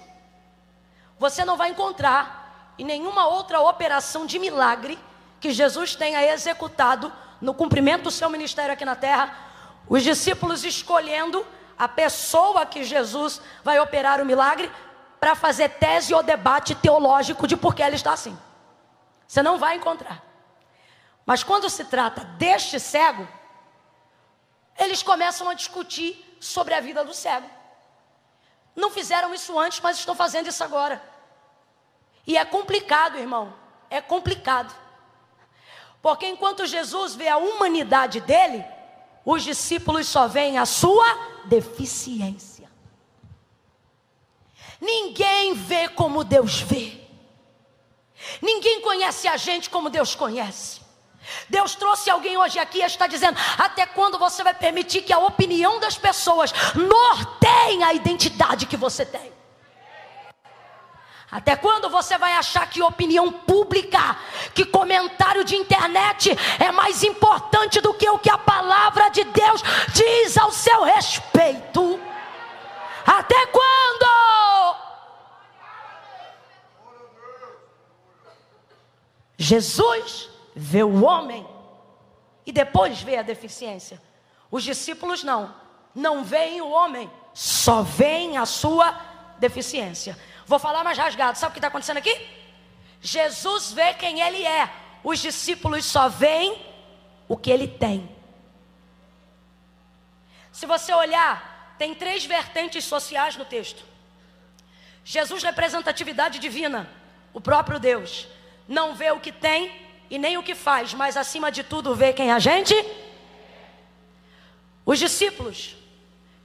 Você 1.17 1.43
não 1.43 1.57
vai 1.57 1.69
encontrar 1.69 2.75
em 2.77 2.85
nenhuma 2.85 3.27
outra 3.27 3.61
operação 3.61 4.27
de 4.27 4.37
milagre 4.37 4.99
que 5.39 5.51
Jesus 5.51 5.95
tenha 5.95 6.23
executado 6.31 7.11
no 7.41 7.53
cumprimento 7.53 8.03
do 8.03 8.11
seu 8.11 8.29
ministério 8.29 8.73
aqui 8.73 8.85
na 8.85 8.95
terra 8.95 9.46
os 9.89 10.03
discípulos 10.03 10.63
escolhendo 10.63 11.45
a 11.77 11.87
pessoa 11.87 12.65
que 12.65 12.83
Jesus 12.83 13.41
vai 13.63 13.79
operar 13.79 14.21
o 14.21 14.25
milagre 14.25 14.71
para 15.19 15.35
fazer 15.35 15.69
tese 15.69 16.13
ou 16.13 16.23
debate 16.23 16.75
teológico 16.75 17.47
de 17.47 17.55
por 17.55 17.73
que 17.73 17.83
ela 17.83 17.95
está 17.95 18.13
assim. 18.13 18.37
Você 19.27 19.41
não 19.41 19.57
vai 19.57 19.75
encontrar. 19.75 20.23
Mas 21.25 21.43
quando 21.43 21.69
se 21.69 21.85
trata 21.85 22.23
deste 22.23 22.79
cego, 22.79 23.27
eles 24.77 25.03
começam 25.03 25.49
a 25.49 25.53
discutir 25.53 26.37
sobre 26.39 26.73
a 26.73 26.79
vida 26.79 27.03
do 27.03 27.13
cego. 27.13 27.49
Não 28.75 28.91
fizeram 28.91 29.33
isso 29.33 29.57
antes, 29.57 29.79
mas 29.81 29.97
estão 29.97 30.15
fazendo 30.15 30.47
isso 30.47 30.63
agora. 30.63 31.01
E 32.25 32.37
é 32.37 32.45
complicado, 32.45 33.17
irmão. 33.17 33.53
É 33.89 33.99
complicado. 34.01 34.73
Porque 36.01 36.27
enquanto 36.27 36.65
Jesus 36.65 37.15
vê 37.15 37.27
a 37.27 37.37
humanidade 37.37 38.21
dele, 38.21 38.63
os 39.27 39.43
discípulos 39.43 40.07
só 40.07 40.25
veem 40.25 40.57
a 40.57 40.65
sua 40.65 41.05
deficiência. 41.43 42.71
Ninguém 44.79 45.53
vê 45.53 45.89
como 45.89 46.23
Deus 46.23 46.61
vê. 46.61 47.01
Ninguém 48.41 48.79
conhece 48.79 49.27
a 49.27 49.35
gente 49.35 49.69
como 49.69 49.89
Deus 49.89 50.15
conhece. 50.15 50.79
Deus 51.49 51.75
trouxe 51.75 52.09
alguém 52.09 52.37
hoje 52.37 52.57
aqui 52.57 52.77
e 52.79 52.83
está 52.83 53.05
dizendo: 53.05 53.37
até 53.57 53.85
quando 53.85 54.17
você 54.17 54.45
vai 54.45 54.53
permitir 54.53 55.01
que 55.01 55.11
a 55.11 55.19
opinião 55.19 55.77
das 55.77 55.97
pessoas 55.97 56.53
norteie 56.73 57.83
a 57.83 57.93
identidade 57.93 58.65
que 58.65 58.77
você 58.77 59.05
tem? 59.05 59.33
Até 61.29 61.57
quando 61.57 61.89
você 61.89 62.17
vai 62.17 62.33
achar 62.33 62.69
que 62.69 62.81
opinião 62.81 63.31
pública, 63.31 64.17
que 64.53 64.63
comentário 64.63 65.43
de 65.43 65.57
internet 65.57 66.31
é 66.57 66.71
mais 66.71 67.03
importante 67.03 67.81
do 67.81 67.93
que 67.93 68.09
o 68.09 68.17
que 68.17 68.29
a 68.29 68.37
palavra 68.37 69.09
de 69.09 69.25
Deus 69.25 69.61
diz 69.93 70.37
ao 70.37 70.51
seu 70.51 70.83
respeito? 70.83 71.99
Até 73.05 73.45
quando? 73.47 74.07
Jesus 79.37 80.29
vê 80.55 80.83
o 80.83 81.03
homem 81.03 81.45
e 82.45 82.53
depois 82.53 83.01
vê 83.01 83.17
a 83.17 83.21
deficiência. 83.21 84.01
Os 84.49 84.63
discípulos 84.63 85.23
não, 85.23 85.53
não 85.93 86.23
veem 86.23 86.61
o 86.61 86.69
homem, 86.69 87.11
só 87.33 87.81
veem 87.81 88.37
a 88.37 88.45
sua 88.45 88.97
deficiência. 89.39 90.17
Vou 90.47 90.57
falar 90.57 90.83
mais 90.83 90.97
rasgado. 90.97 91.37
Sabe 91.37 91.51
o 91.51 91.53
que 91.53 91.59
está 91.59 91.67
acontecendo 91.67 91.97
aqui? 91.97 92.25
Jesus 93.01 93.73
vê 93.73 93.93
quem 93.93 94.21
ele 94.21 94.43
é. 94.43 94.69
os 95.03 95.19
discípulos 95.19 95.85
só 95.85 96.09
veem 96.09 96.59
o 97.27 97.37
que 97.37 97.51
ele 97.51 97.67
tem. 97.67 98.09
Se 100.51 100.65
você 100.65 100.91
olhar, 100.93 101.75
tem 101.77 101.93
três 101.93 102.25
vertentes 102.25 102.83
sociais 102.85 103.35
no 103.35 103.45
texto. 103.45 103.83
Jesus, 105.05 105.43
representatividade 105.43 106.39
divina, 106.39 106.89
o 107.33 107.39
próprio 107.39 107.79
Deus, 107.79 108.27
não 108.67 108.95
vê 108.95 109.11
o 109.11 109.19
que 109.19 109.31
tem 109.31 109.71
e 110.09 110.17
nem 110.17 110.37
o 110.37 110.43
que 110.43 110.55
faz, 110.55 110.93
mas 110.93 111.15
acima 111.15 111.51
de 111.51 111.63
tudo 111.63 111.93
vê 111.95 112.11
quem 112.11 112.31
a 112.31 112.39
gente. 112.39 112.73
Os 114.85 114.97
discípulos, 114.97 115.75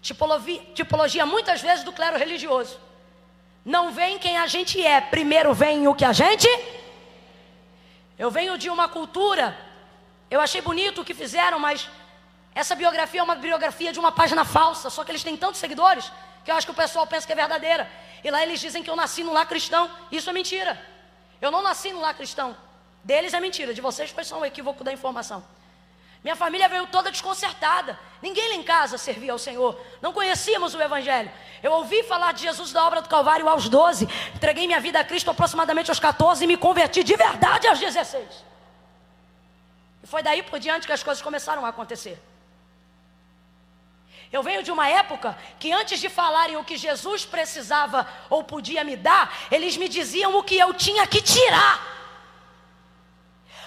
tipologia, 0.01 0.61
tipologia 0.75 1.25
muitas 1.25 1.61
vezes 1.61 1.85
do 1.85 1.93
clero 1.93 2.19
religioso, 2.19 2.79
não 3.65 3.93
veem 3.93 4.19
quem 4.19 4.37
a 4.39 4.47
gente 4.47 4.85
é, 4.85 5.01
primeiro 5.01 5.55
vem 5.55 5.87
o 5.87 5.95
que 5.95 6.05
a 6.05 6.13
gente. 6.13 6.49
Eu 8.19 8.31
venho 8.31 8.59
de 8.59 8.69
uma 8.69 8.89
cultura, 8.89 9.57
eu 10.31 10.41
achei 10.41 10.61
bonito 10.61 11.01
o 11.01 11.05
que 11.05 11.15
fizeram, 11.15 11.59
mas 11.59 11.89
essa 12.55 12.75
biografia 12.75 13.21
é 13.21 13.23
uma 13.23 13.35
biografia 13.35 13.93
de 13.93 13.99
uma 13.99 14.13
página 14.13 14.45
falsa, 14.45 14.91
só 14.91 15.05
que 15.05 15.11
eles 15.11 15.23
têm 15.23 15.37
tantos 15.37 15.61
seguidores 15.61 16.11
que 16.45 16.51
eu 16.51 16.57
acho 16.57 16.67
que 16.67 16.73
o 16.73 16.75
pessoal 16.75 17.07
pensa 17.07 17.27
que 17.27 17.33
é 17.33 17.37
verdadeira. 17.37 17.89
E 18.23 18.31
lá 18.31 18.43
eles 18.43 18.61
dizem 18.61 18.83
que 18.83 18.91
eu 18.91 18.97
nasci 18.97 19.23
no 19.23 19.33
lar 19.33 19.47
cristão. 19.47 19.91
Isso 20.11 20.29
é 20.29 20.33
mentira. 20.33 20.81
Eu 21.41 21.51
não 21.51 21.63
nasci 21.63 21.93
no 21.93 22.01
lar 22.01 22.15
cristão. 22.15 22.57
Deles 23.05 23.35
é 23.35 23.41
mentira, 23.41 23.75
de 23.75 23.81
vocês 23.81 24.11
foi 24.11 24.25
só 24.25 24.39
um 24.39 24.45
equívoco 24.45 24.85
da 24.85 24.93
informação. 24.93 25.43
Minha 26.23 26.37
família 26.37 26.69
veio 26.69 26.87
toda 26.87 27.11
desconcertada. 27.11 27.99
Ninguém 28.21 28.51
lá 28.51 28.55
em 28.55 28.63
casa 28.63 28.97
servia 28.97 29.33
ao 29.33 29.39
Senhor. 29.39 29.79
Não 30.01 30.13
conhecíamos 30.13 30.73
o 30.75 30.81
Evangelho. 30.81 31.31
Eu 31.63 31.73
ouvi 31.73 32.05
falar 32.05 32.33
de 32.33 32.43
Jesus 32.43 32.73
da 32.73 32.87
obra 32.87 33.03
do 33.03 33.09
Calvário 33.09 33.49
aos 33.49 33.69
12. 33.69 34.09
Entreguei 34.35 34.67
minha 34.67 34.79
vida 34.79 35.01
a 35.01 35.05
Cristo 35.05 35.31
aproximadamente 35.31 35.91
aos 35.91 35.99
14 35.99 36.45
e 36.45 36.47
me 36.47 36.57
converti 36.57 37.03
de 37.03 37.17
verdade 37.17 37.67
aos 37.67 37.81
16. 37.81 38.25
E 40.05 40.07
foi 40.07 40.23
daí 40.23 40.45
por 40.45 40.61
diante 40.61 40.87
que 40.87 40.93
as 40.93 41.03
coisas 41.03 41.23
começaram 41.23 41.67
a 41.67 41.71
acontecer. 41.71 42.23
Eu 44.31 44.43
venho 44.43 44.63
de 44.63 44.71
uma 44.71 44.89
época 44.89 45.37
que 45.59 45.73
antes 45.73 46.01
de 46.01 46.09
falarem 46.09 46.57
o 46.57 46.65
que 46.65 46.77
Jesus 46.77 47.25
precisava 47.25 48.07
ou 48.31 48.45
podia 48.45 48.83
me 48.85 48.97
dar, 48.97 49.37
eles 49.51 49.77
me 49.77 49.89
diziam 49.89 50.37
o 50.37 50.43
que 50.43 50.57
eu 50.57 50.73
tinha 50.73 51.07
que 51.07 51.21
tirar. 51.21 52.02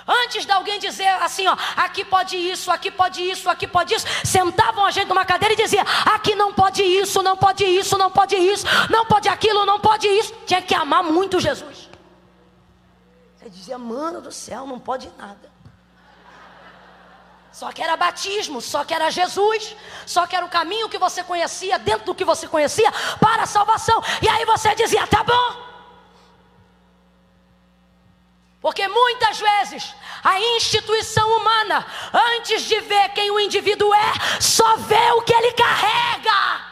Antes 0.08 0.46
de 0.46 0.52
alguém 0.52 0.78
dizer 0.78 1.08
assim, 1.08 1.48
ó, 1.48 1.58
aqui 1.76 2.06
pode 2.06 2.38
isso, 2.38 2.70
aqui 2.70 2.92
pode 2.92 3.28
isso, 3.28 3.50
aqui 3.50 3.66
pode 3.66 3.96
isso, 3.96 4.06
sentavam 4.24 4.86
a 4.86 4.92
gente 4.92 5.08
numa 5.08 5.26
cadeira 5.26 5.54
e 5.54 5.58
diziam, 5.58 5.84
aqui 6.06 6.36
não 6.36 6.54
pode 6.54 6.84
isso, 6.84 7.24
não 7.24 7.36
pode 7.36 7.66
isso, 7.66 7.98
não 7.98 8.12
pode 8.12 8.36
isso, 8.36 8.66
não 8.90 9.06
pode 9.06 9.28
aquilo, 9.28 9.66
não 9.66 9.80
pode 9.80 10.08
isso. 10.08 10.34
Tinha 10.46 10.62
que 10.62 10.76
amar 10.76 11.04
muito 11.04 11.40
Jesus. 11.40 11.90
Você 13.36 13.50
dizia, 13.50 13.80
mano 13.80 14.22
do 14.22 14.32
céu, 14.32 14.68
não 14.68 14.80
pode 14.80 15.12
nada. 15.18 15.52
Só 17.52 17.72
que 17.72 17.82
era 17.82 17.96
batismo, 17.96 18.62
só 18.62 18.84
que 18.84 18.94
era 18.94 19.10
Jesus, 19.10 19.76
só 20.06 20.28
que 20.28 20.36
era 20.36 20.46
o 20.46 20.50
caminho 20.50 20.90
que 20.90 21.00
você 21.00 21.24
conhecia, 21.24 21.80
dentro 21.80 22.06
do 22.06 22.14
que 22.14 22.26
você 22.26 22.48
conhecia, 22.48 22.92
para 23.20 23.44
a 23.44 23.48
salvação. 23.48 24.04
E 24.22 24.28
aí 24.30 24.46
você 24.46 24.76
dizia, 24.76 25.08
tá 25.08 25.24
bom. 25.24 25.75
Porque 28.66 28.88
muitas 28.88 29.40
vezes 29.40 29.94
a 30.24 30.40
instituição 30.40 31.38
humana, 31.38 31.86
antes 32.12 32.64
de 32.64 32.80
ver 32.80 33.10
quem 33.10 33.30
o 33.30 33.40
indivíduo 33.40 33.94
é, 33.94 34.42
só 34.42 34.78
vê 34.78 35.12
o 35.12 35.22
que 35.22 35.32
ele 35.32 35.52
carrega. 35.52 36.66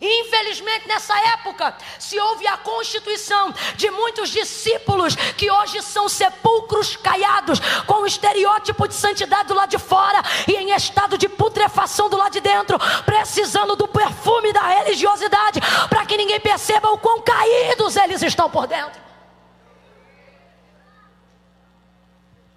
Infelizmente, 0.00 0.86
nessa 0.86 1.18
época, 1.32 1.76
se 1.98 2.16
houve 2.16 2.46
a 2.46 2.56
constituição 2.58 3.52
de 3.74 3.90
muitos 3.90 4.30
discípulos 4.30 5.16
que 5.16 5.50
hoje 5.50 5.82
são 5.82 6.08
sepulcros 6.08 6.94
caiados, 6.94 7.58
com 7.84 8.02
o 8.02 8.06
estereótipo 8.06 8.86
de 8.86 8.94
santidade 8.94 9.48
do 9.48 9.54
lado 9.54 9.70
de 9.70 9.80
fora 9.80 10.22
e 10.46 10.52
em 10.52 10.70
estado 10.76 11.18
de 11.18 11.28
putrefação 11.28 12.08
do 12.08 12.16
lado 12.16 12.34
de 12.34 12.40
dentro, 12.40 12.78
precisando 13.04 13.74
do 13.74 13.88
perfume 13.88 14.52
da 14.52 14.62
religiosidade, 14.62 15.60
para 15.88 16.06
que 16.06 16.16
ninguém 16.16 16.38
perceba 16.38 16.88
o 16.92 16.98
quão 16.98 17.20
caídos 17.20 17.96
eles 17.96 18.22
estão 18.22 18.48
por 18.48 18.68
dentro. 18.68 19.01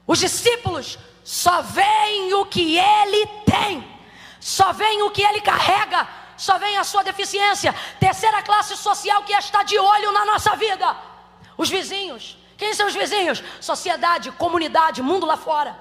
Os 0.08 0.20
discípulos 0.20 1.00
só 1.24 1.62
veem 1.62 2.34
o 2.34 2.46
que 2.46 2.78
ele 2.78 3.26
tem, 3.46 3.88
só 4.40 4.72
veem 4.72 5.02
o 5.02 5.12
que 5.12 5.24
ele 5.24 5.42
carrega, 5.42 6.08
só 6.38 6.58
veem 6.58 6.78
a 6.78 6.84
sua 6.84 7.04
deficiência. 7.04 7.74
Terceira 8.00 8.44
classe 8.44 8.78
social 8.78 9.24
que 9.24 9.34
está 9.34 9.64
de 9.64 9.78
olho 9.78 10.12
na 10.12 10.26
nossa 10.26 10.56
vida: 10.56 10.96
os 11.58 11.70
vizinhos. 11.70 12.38
Quem 12.58 12.74
são 12.74 12.88
os 12.88 12.94
vizinhos? 12.94 13.44
Sociedade, 13.60 14.32
comunidade, 14.32 15.02
mundo 15.02 15.26
lá 15.26 15.36
fora. 15.36 15.78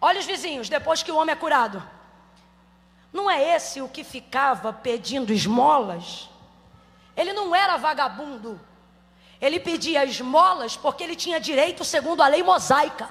Olha 0.00 0.18
os 0.18 0.26
vizinhos, 0.26 0.68
depois 0.68 1.02
que 1.02 1.12
o 1.12 1.16
homem 1.16 1.32
é 1.32 1.36
curado. 1.36 1.82
Não 3.12 3.30
é 3.30 3.54
esse 3.54 3.80
o 3.80 3.88
que 3.88 4.02
ficava 4.02 4.72
pedindo 4.72 5.32
esmolas? 5.32 6.28
Ele 7.16 7.32
não 7.32 7.54
era 7.54 7.76
vagabundo. 7.76 8.60
Ele 9.42 9.58
pedia 9.58 10.04
esmolas 10.04 10.76
porque 10.76 11.02
ele 11.02 11.16
tinha 11.16 11.40
direito 11.40 11.84
segundo 11.84 12.22
a 12.22 12.28
lei 12.28 12.44
mosaica. 12.44 13.08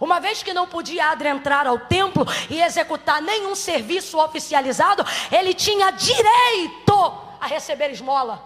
Uma 0.00 0.18
vez 0.18 0.42
que 0.42 0.52
não 0.52 0.66
podia 0.66 1.10
adentrar 1.12 1.64
ao 1.64 1.78
templo 1.78 2.26
e 2.48 2.60
executar 2.60 3.22
nenhum 3.22 3.54
serviço 3.54 4.18
oficializado, 4.18 5.04
ele 5.30 5.54
tinha 5.54 5.92
direito 5.92 6.92
a 7.40 7.46
receber 7.46 7.90
esmola. 7.90 8.42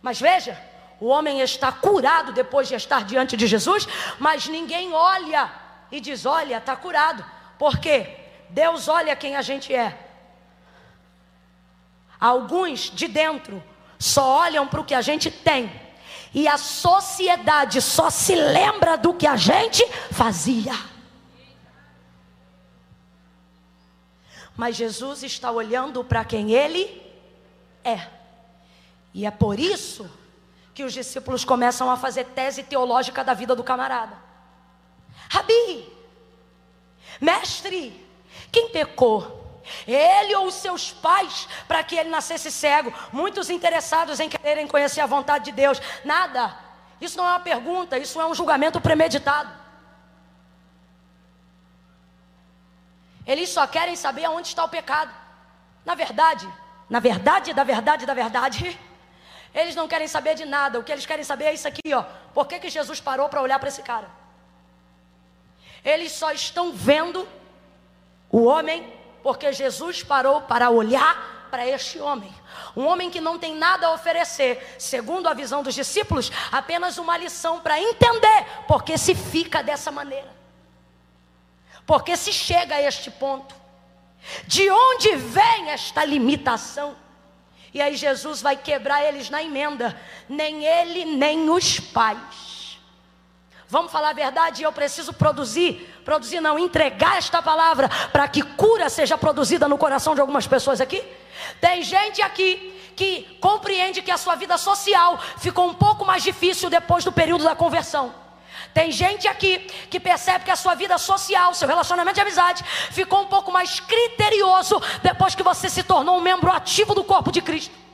Mas 0.00 0.20
veja, 0.20 0.56
o 1.00 1.06
homem 1.06 1.40
está 1.40 1.72
curado 1.72 2.32
depois 2.32 2.68
de 2.68 2.76
estar 2.76 3.04
diante 3.04 3.36
de 3.36 3.48
Jesus, 3.48 3.88
mas 4.20 4.46
ninguém 4.46 4.92
olha 4.92 5.50
e 5.90 6.00
diz: 6.00 6.24
Olha, 6.24 6.58
está 6.58 6.76
curado. 6.76 7.24
Por 7.58 7.78
quê? 7.78 8.16
Deus 8.48 8.86
olha 8.86 9.16
quem 9.16 9.34
a 9.34 9.42
gente 9.42 9.74
é. 9.74 9.98
Alguns 12.20 12.90
de 12.90 13.08
dentro 13.08 13.62
só 14.00 14.26
olham 14.26 14.66
para 14.66 14.80
o 14.80 14.84
que 14.84 14.94
a 14.94 15.02
gente 15.02 15.30
tem. 15.30 15.70
E 16.32 16.48
a 16.48 16.56
sociedade 16.56 17.82
só 17.82 18.08
se 18.08 18.34
lembra 18.34 18.96
do 18.96 19.12
que 19.12 19.26
a 19.26 19.36
gente 19.36 19.86
fazia. 20.10 20.72
Mas 24.56 24.76
Jesus 24.76 25.22
está 25.22 25.50
olhando 25.50 26.02
para 26.02 26.24
quem 26.24 26.52
ele 26.52 27.02
é. 27.84 28.06
E 29.12 29.26
é 29.26 29.30
por 29.30 29.60
isso 29.60 30.10
que 30.72 30.82
os 30.82 30.94
discípulos 30.94 31.44
começam 31.44 31.90
a 31.90 31.96
fazer 31.96 32.24
tese 32.24 32.62
teológica 32.62 33.22
da 33.22 33.34
vida 33.34 33.54
do 33.54 33.62
camarada. 33.62 34.16
Rabi, 35.28 35.92
mestre, 37.20 38.06
quem 38.50 38.70
pecou? 38.70 39.39
Ele 39.86 40.34
ou 40.36 40.46
os 40.46 40.54
seus 40.54 40.92
pais, 40.92 41.48
para 41.68 41.82
que 41.82 41.96
ele 41.96 42.08
nascesse 42.08 42.50
cego. 42.50 42.92
Muitos 43.12 43.50
interessados 43.50 44.20
em 44.20 44.28
quererem 44.28 44.66
conhecer 44.66 45.00
a 45.00 45.06
vontade 45.06 45.46
de 45.46 45.52
Deus. 45.52 45.80
Nada. 46.04 46.56
Isso 47.00 47.16
não 47.16 47.26
é 47.26 47.30
uma 47.30 47.40
pergunta, 47.40 47.98
isso 47.98 48.20
é 48.20 48.26
um 48.26 48.34
julgamento 48.34 48.80
premeditado. 48.80 49.50
Eles 53.26 53.48
só 53.50 53.66
querem 53.66 53.96
saber 53.96 54.24
aonde 54.24 54.48
está 54.48 54.64
o 54.64 54.68
pecado. 54.68 55.14
Na 55.84 55.94
verdade, 55.94 56.48
na 56.88 57.00
verdade, 57.00 57.54
da 57.54 57.64
verdade, 57.64 58.04
da 58.04 58.14
verdade, 58.14 58.78
eles 59.54 59.74
não 59.74 59.88
querem 59.88 60.08
saber 60.08 60.34
de 60.34 60.44
nada. 60.44 60.78
O 60.78 60.84
que 60.84 60.92
eles 60.92 61.06
querem 61.06 61.24
saber 61.24 61.44
é 61.46 61.54
isso 61.54 61.68
aqui, 61.68 61.94
ó. 61.94 62.04
Por 62.34 62.46
que, 62.46 62.58
que 62.58 62.68
Jesus 62.68 63.00
parou 63.00 63.28
para 63.28 63.40
olhar 63.40 63.58
para 63.58 63.68
esse 63.68 63.82
cara? 63.82 64.08
Eles 65.84 66.12
só 66.12 66.32
estão 66.32 66.72
vendo 66.72 67.26
o 68.30 68.44
homem 68.44 68.99
porque 69.22 69.52
Jesus 69.52 70.02
parou 70.02 70.42
para 70.42 70.70
olhar 70.70 71.48
para 71.50 71.66
este 71.66 71.98
homem. 71.98 72.32
Um 72.76 72.86
homem 72.86 73.10
que 73.10 73.20
não 73.20 73.38
tem 73.38 73.54
nada 73.54 73.88
a 73.88 73.92
oferecer, 73.92 74.76
segundo 74.78 75.28
a 75.28 75.34
visão 75.34 75.62
dos 75.62 75.74
discípulos, 75.74 76.30
apenas 76.52 76.98
uma 76.98 77.16
lição 77.16 77.60
para 77.60 77.80
entender 77.80 78.46
porque 78.68 78.96
se 78.96 79.14
fica 79.14 79.62
dessa 79.62 79.90
maneira. 79.90 80.30
Porque 81.86 82.16
se 82.16 82.32
chega 82.32 82.76
a 82.76 82.82
este 82.82 83.10
ponto. 83.10 83.54
De 84.46 84.70
onde 84.70 85.16
vem 85.16 85.70
esta 85.70 86.04
limitação? 86.04 86.96
E 87.72 87.80
aí 87.80 87.96
Jesus 87.96 88.42
vai 88.42 88.56
quebrar 88.56 89.02
eles 89.04 89.30
na 89.30 89.42
emenda. 89.42 89.98
Nem 90.28 90.64
ele, 90.64 91.04
nem 91.04 91.48
os 91.50 91.80
pais 91.80 92.49
Vamos 93.70 93.92
falar 93.92 94.10
a 94.10 94.12
verdade, 94.12 94.64
eu 94.64 94.72
preciso 94.72 95.12
produzir, 95.12 95.88
produzir 96.04 96.40
não, 96.40 96.58
entregar 96.58 97.18
esta 97.18 97.40
palavra 97.40 97.88
para 98.10 98.26
que 98.26 98.42
cura 98.42 98.90
seja 98.90 99.16
produzida 99.16 99.68
no 99.68 99.78
coração 99.78 100.12
de 100.12 100.20
algumas 100.20 100.44
pessoas 100.44 100.80
aqui. 100.80 101.00
Tem 101.60 101.80
gente 101.80 102.20
aqui 102.20 102.76
que 102.96 103.38
compreende 103.40 104.02
que 104.02 104.10
a 104.10 104.18
sua 104.18 104.34
vida 104.34 104.58
social 104.58 105.20
ficou 105.38 105.68
um 105.68 105.74
pouco 105.74 106.04
mais 106.04 106.20
difícil 106.20 106.68
depois 106.68 107.04
do 107.04 107.12
período 107.12 107.44
da 107.44 107.54
conversão. 107.54 108.12
Tem 108.74 108.90
gente 108.90 109.28
aqui 109.28 109.58
que 109.88 110.00
percebe 110.00 110.44
que 110.44 110.50
a 110.50 110.56
sua 110.56 110.74
vida 110.74 110.98
social, 110.98 111.54
seu 111.54 111.68
relacionamento 111.68 112.16
de 112.16 112.22
amizade, 112.22 112.64
ficou 112.90 113.20
um 113.20 113.26
pouco 113.26 113.52
mais 113.52 113.78
criterioso 113.78 114.82
depois 115.00 115.36
que 115.36 115.44
você 115.44 115.70
se 115.70 115.84
tornou 115.84 116.18
um 116.18 116.20
membro 116.20 116.50
ativo 116.50 116.92
do 116.92 117.04
corpo 117.04 117.30
de 117.30 117.40
Cristo. 117.40 117.89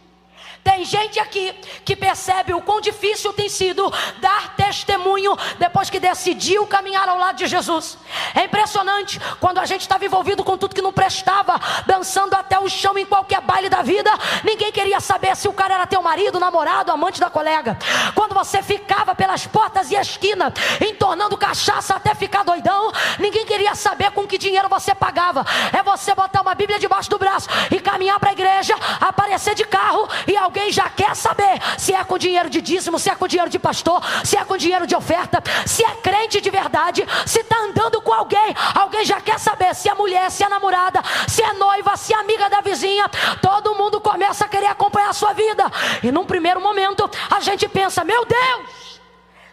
Tem 0.66 0.84
gente 0.84 1.20
aqui 1.20 1.54
que 1.84 1.94
percebe 1.94 2.52
o 2.52 2.60
quão 2.60 2.80
difícil 2.80 3.32
tem 3.32 3.48
sido 3.48 3.88
dar 4.18 4.56
testemunho 4.56 5.36
depois 5.60 5.88
que 5.88 6.00
decidiu 6.00 6.66
caminhar 6.66 7.08
ao 7.08 7.16
lado 7.18 7.36
de 7.36 7.46
Jesus. 7.46 7.96
É 8.34 8.46
impressionante 8.46 9.20
quando 9.38 9.58
a 9.58 9.64
gente 9.64 9.82
estava 9.82 10.04
envolvido 10.04 10.42
com 10.42 10.58
tudo 10.58 10.74
que 10.74 10.82
não 10.82 10.92
prestava, 10.92 11.60
dançando 11.86 12.34
até 12.34 12.58
o 12.58 12.68
chão 12.68 12.98
em 12.98 13.06
qualquer 13.06 13.40
baile 13.42 13.68
da 13.68 13.80
vida. 13.80 14.10
Ninguém 14.42 14.72
queria 14.72 14.98
saber 14.98 15.36
se 15.36 15.46
o 15.46 15.52
cara 15.52 15.74
era 15.74 15.86
teu 15.86 16.02
marido, 16.02 16.40
namorado, 16.40 16.90
amante 16.90 17.20
da 17.20 17.30
colega. 17.30 17.78
Quando 18.16 18.34
você 18.34 18.60
ficava 18.60 19.14
pelas 19.14 19.46
portas 19.46 19.92
e 19.92 19.94
esquina, 19.94 20.52
entornando 20.80 21.36
cachaça 21.36 21.94
até 21.94 22.12
ficar 22.12 22.42
doidão, 22.42 22.90
ninguém 23.20 23.46
queria 23.46 23.76
saber 23.76 24.10
com 24.10 24.26
que 24.26 24.36
dinheiro 24.36 24.68
você 24.68 24.96
pagava. 24.96 25.46
É 25.72 25.80
você 25.80 26.12
botar 26.12 26.40
uma 26.42 26.56
Bíblia 26.56 26.80
debaixo 26.80 27.08
do 27.08 27.18
braço 27.18 27.48
e 27.70 27.78
caminhar 27.78 28.18
para 28.18 28.30
a 28.30 28.32
igreja, 28.32 28.74
aparecer 29.00 29.54
de 29.54 29.64
carro 29.64 30.08
e 30.26 30.36
alguém 30.36 30.55
alguém 30.56 30.72
já 30.72 30.88
quer 30.88 31.14
saber 31.14 31.60
se 31.78 31.92
é 31.92 32.02
com 32.02 32.16
dinheiro 32.16 32.48
de 32.48 32.62
dízimo, 32.62 32.98
se 32.98 33.10
é 33.10 33.14
com 33.14 33.28
dinheiro 33.28 33.50
de 33.50 33.58
pastor, 33.58 34.02
se 34.24 34.36
é 34.38 34.44
com 34.44 34.56
dinheiro 34.56 34.86
de 34.86 34.96
oferta, 34.96 35.42
se 35.66 35.84
é 35.84 35.94
crente 35.96 36.40
de 36.40 36.48
verdade, 36.48 37.06
se 37.26 37.40
está 37.40 37.58
andando 37.58 38.00
com 38.00 38.12
alguém, 38.12 38.54
alguém 38.74 39.04
já 39.04 39.20
quer 39.20 39.38
saber 39.38 39.74
se 39.74 39.88
é 39.88 39.94
mulher, 39.94 40.30
se 40.30 40.42
é 40.42 40.48
namorada, 40.48 41.02
se 41.28 41.42
é 41.42 41.52
noiva, 41.52 41.94
se 41.96 42.14
é 42.14 42.16
amiga 42.16 42.48
da 42.48 42.62
vizinha. 42.62 43.06
Todo 43.42 43.74
mundo 43.74 44.00
começa 44.00 44.46
a 44.46 44.48
querer 44.48 44.68
acompanhar 44.68 45.10
a 45.10 45.12
sua 45.12 45.34
vida. 45.34 45.64
E 46.02 46.10
num 46.10 46.24
primeiro 46.24 46.60
momento 46.60 47.08
a 47.30 47.40
gente 47.40 47.68
pensa: 47.68 48.02
meu 48.02 48.24
Deus, 48.24 49.00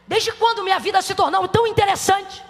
desde 0.07 0.31
quando 0.31 0.63
minha 0.63 0.79
vida 0.79 1.01
se 1.01 1.13
tornou 1.13 1.45
tão 1.49 1.67
interessante? 1.67 2.41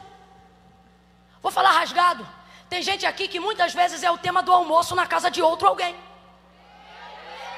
Vou 1.42 1.52
falar 1.52 1.72
rasgado. 1.72 2.26
Tem 2.70 2.82
gente 2.84 3.06
aqui 3.06 3.28
que 3.28 3.40
muitas 3.40 3.74
vezes 3.74 4.04
é 4.04 4.12
o 4.12 4.18
tema 4.18 4.44
do 4.44 4.52
almoço 4.52 4.96
na 4.96 5.08
casa 5.08 5.32
de 5.32 5.42
outro 5.42 5.68
alguém. 5.68 5.96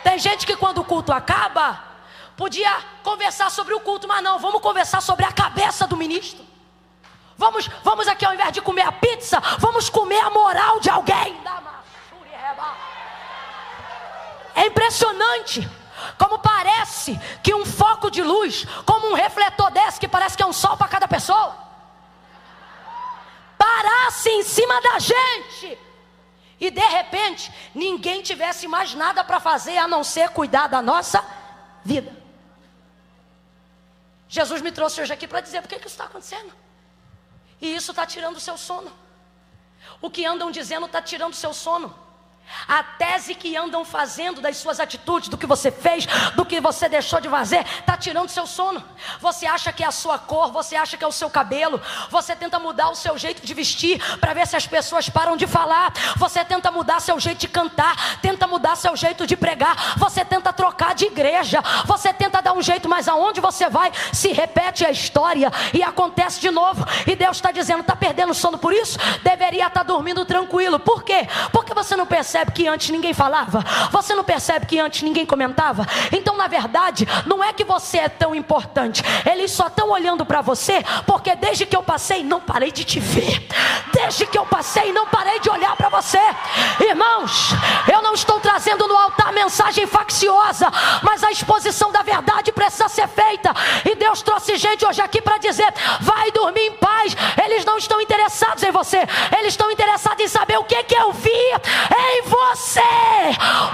Tem 0.06 0.20
gente 0.20 0.46
que 0.46 0.56
quando 0.56 0.82
o 0.82 0.86
culto 0.86 1.12
acaba, 1.12 1.84
podia 2.38 2.72
conversar 3.02 3.50
sobre 3.50 3.74
o 3.74 3.80
culto, 3.80 4.08
mas 4.08 4.24
não, 4.24 4.38
vamos 4.38 4.62
conversar 4.62 5.02
sobre 5.02 5.26
a 5.26 5.32
cabeça 5.32 5.88
do 5.88 5.98
ministro. 5.98 6.46
Vamos, 7.36 7.68
vamos 7.84 8.08
aqui 8.08 8.24
ao 8.24 8.36
invés 8.36 8.52
de 8.52 8.62
comer 8.62 8.84
a 8.84 8.92
pizza, 8.92 9.40
vamos 9.58 9.90
comer 9.90 10.20
a 10.20 10.30
moral 10.30 10.80
de 10.80 10.92
alguém. 10.92 11.36
É 14.54 14.68
impressionante 14.68 15.68
como 16.20 16.38
parece 16.38 17.20
que 17.42 17.56
um 17.56 17.66
foco 17.66 18.12
de 18.12 18.22
luz, 18.22 18.64
como 18.86 19.10
um 19.10 19.16
refletor 19.16 19.72
desse, 19.72 20.00
que 20.00 20.08
parece 20.08 20.38
que 20.38 20.44
é 20.44 20.46
um 20.46 20.54
sol 20.54 20.78
para 20.78 20.88
cada 20.88 21.08
pessoa, 21.08 21.56
parasse 23.58 24.30
em 24.30 24.44
cima 24.44 24.80
da 24.82 25.00
gente 25.00 25.80
e 26.60 26.72
de 26.72 26.82
repente 26.82 27.52
ninguém 27.74 28.22
tivesse 28.22 28.68
mais 28.68 28.94
nada 28.94 29.24
para 29.24 29.40
fazer 29.40 29.78
a 29.78 29.88
não 29.88 30.04
ser 30.04 30.30
cuidar 30.30 30.68
da 30.68 30.82
nossa 30.82 31.24
vida. 31.84 32.16
Jesus 34.28 34.62
me 34.62 34.72
trouxe 34.72 35.02
hoje 35.02 35.14
aqui 35.14 35.28
para 35.28 35.42
dizer 35.42 35.62
por 35.62 35.68
que, 35.68 35.80
que 35.80 35.88
isso 35.88 35.96
está 35.96 36.06
acontecendo. 36.06 36.54
E 37.62 37.76
isso 37.76 37.92
está 37.92 38.06
tirando 38.06 38.38
o 38.38 38.40
seu 38.40 38.58
sono. 38.58 38.92
O 40.02 40.10
que 40.10 40.26
andam 40.26 40.52
dizendo 40.52 40.86
está 40.86 41.02
tirando 41.02 41.34
o 41.34 41.36
seu 41.36 41.54
sono. 41.54 42.05
A 42.68 42.84
tese 42.84 43.36
que 43.36 43.56
andam 43.56 43.84
fazendo 43.86 44.42
das 44.42 44.58
suas 44.58 44.80
atitudes, 44.80 45.30
do 45.30 45.38
que 45.38 45.46
você 45.46 45.72
fez, 45.72 46.06
do 46.36 46.46
que 46.46 46.60
você 46.60 46.88
deixou 46.88 47.20
de 47.20 47.30
fazer, 47.30 47.66
está 47.80 47.98
tirando 47.98 48.30
seu 48.30 48.48
sono. 48.48 48.84
Você 49.20 49.46
acha 49.46 49.72
que 49.72 49.84
é 49.84 49.88
a 49.88 49.92
sua 49.92 50.18
cor, 50.18 50.52
você 50.52 50.76
acha 50.76 50.98
que 50.98 51.04
é 51.04 51.08
o 51.08 51.12
seu 51.12 51.30
cabelo, 51.30 51.82
você 52.10 52.36
tenta 52.36 52.58
mudar 52.58 52.90
o 52.90 52.96
seu 52.96 53.18
jeito 53.18 53.46
de 53.46 53.54
vestir 53.54 54.02
para 54.20 54.34
ver 54.34 54.48
se 54.48 54.56
as 54.56 54.66
pessoas 54.66 55.10
param 55.10 55.38
de 55.38 55.46
falar. 55.46 55.94
Você 56.18 56.44
tenta 56.44 56.72
mudar 56.72 57.00
seu 57.00 57.20
jeito 57.20 57.40
de 57.40 57.48
cantar, 57.48 58.20
tenta 58.22 58.48
mudar 58.48 58.76
seu 58.76 58.96
jeito 58.96 59.28
de 59.28 59.36
pregar, 59.36 59.98
você 59.98 60.24
tenta 60.24 60.54
trocar 60.54 60.96
de 60.96 61.06
igreja, 61.06 61.62
você 61.86 62.14
tenta 62.14 62.42
dar 62.42 62.54
um 62.54 62.62
jeito, 62.62 62.90
mas 62.90 63.08
aonde 63.08 63.42
você 63.42 63.70
vai, 63.70 63.92
se 64.12 64.32
repete 64.32 64.86
a 64.86 64.92
história 64.92 65.52
e 65.74 65.84
acontece 65.84 66.40
de 66.40 66.50
novo. 66.50 66.86
E 67.06 67.16
Deus 67.16 67.38
está 67.38 67.52
dizendo: 67.52 67.82
está 67.82 67.96
perdendo 67.96 68.34
sono 68.34 68.58
por 68.58 68.74
isso? 68.74 68.98
Deveria 69.24 69.68
estar 69.68 69.82
tá 69.82 69.84
dormindo 69.84 70.26
tranquilo. 70.26 70.80
Por 70.80 71.04
quê? 71.04 71.28
Porque 71.52 71.74
você 71.74 71.96
não 71.96 72.06
percebe 72.06 72.35
percebe 72.36 72.52
que 72.52 72.68
antes 72.68 72.90
ninguém 72.90 73.14
falava? 73.14 73.64
Você 73.92 74.14
não 74.14 74.24
percebe 74.24 74.66
que 74.66 74.78
antes 74.78 75.02
ninguém 75.04 75.26
comentava? 75.26 75.86
Então, 76.12 76.36
na 76.36 76.48
verdade, 76.48 77.08
não 77.26 77.42
é 77.42 77.54
que 77.54 77.64
você 77.64 78.00
é 78.00 78.10
tão 78.10 78.36
importante. 78.36 79.02
Eles 79.26 79.52
só 79.52 79.68
estão 79.68 79.90
olhando 79.90 80.26
para 80.26 80.42
você 80.42 80.84
porque 81.06 81.34
desde 81.36 81.66
que 81.66 81.76
eu 81.76 81.82
passei, 81.82 82.24
não 82.24 82.42
parei 82.42 82.72
de 82.72 82.84
te 82.84 83.00
ver. 83.00 83.48
Desde 83.94 84.26
que 84.26 84.38
eu 84.38 84.46
passei, 84.46 84.92
não 84.92 85.08
parei 85.08 85.40
de 85.40 85.50
olhar 85.50 85.76
para 85.78 85.88
você. 85.88 86.20
Irmãos, 86.82 87.52
eu 87.92 88.02
não 88.02 88.14
estou 88.14 88.40
trazendo 88.42 88.86
no 88.86 88.98
altar 88.98 89.32
mensagem 89.32 89.88
facciosa, 89.88 90.70
mas 91.02 91.24
a 91.24 91.32
exposição 91.32 91.92
da 91.92 92.02
verdade 92.02 92.52
precisa 92.52 92.90
ser 92.90 93.08
feita. 93.08 93.54
E 93.86 93.96
Deus 93.96 94.22
trouxe 94.22 94.58
gente 94.58 94.86
hoje 94.86 95.02
aqui 95.02 95.22
para 95.22 95.38
dizer: 95.38 95.74
vai 96.02 96.32
dormir 96.32 96.68
em 96.68 96.72
paz. 96.74 97.16
Eles 97.44 97.64
não 97.64 97.78
estão 97.78 98.02
interessados 98.02 98.62
em 98.64 98.72
você, 98.72 99.00
eles 99.38 99.54
estão 99.54 99.72
interessados 99.72 100.24
em 100.24 100.28
saber 100.28 100.58
o 100.58 100.64
que, 100.66 100.84
que 100.84 100.96
eu 100.96 101.14
vi 101.14 101.30
em 102.16 102.25
você. 102.26 102.82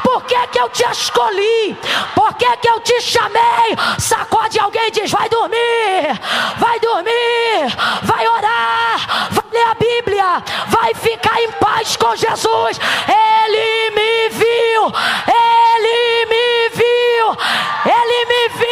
Por 0.03 0.23
que, 0.23 0.47
que 0.47 0.59
eu 0.59 0.69
te 0.69 0.83
escolhi? 0.91 1.77
Por 2.15 2.33
que, 2.35 2.57
que 2.57 2.69
eu 2.69 2.79
te 2.81 3.01
chamei? 3.01 3.75
Sacode 3.97 4.59
alguém 4.59 4.87
e 4.87 4.91
diz: 4.91 5.11
vai 5.11 5.27
dormir, 5.29 6.19
vai 6.57 6.79
dormir, 6.79 7.75
vai 8.03 8.27
orar, 8.27 9.29
vai 9.31 9.45
ler 9.51 9.67
a 9.67 9.75
Bíblia, 9.75 10.43
vai 10.67 10.93
ficar 10.93 11.41
em 11.41 11.51
paz 11.53 11.95
com 11.95 12.15
Jesus. 12.15 12.79
Ele 13.07 13.91
me 13.91 14.29
viu, 14.29 14.93
ele 15.27 16.25
me 16.25 16.69
viu, 16.69 17.37
ele 17.85 18.25
me 18.25 18.49
viu. 18.49 18.71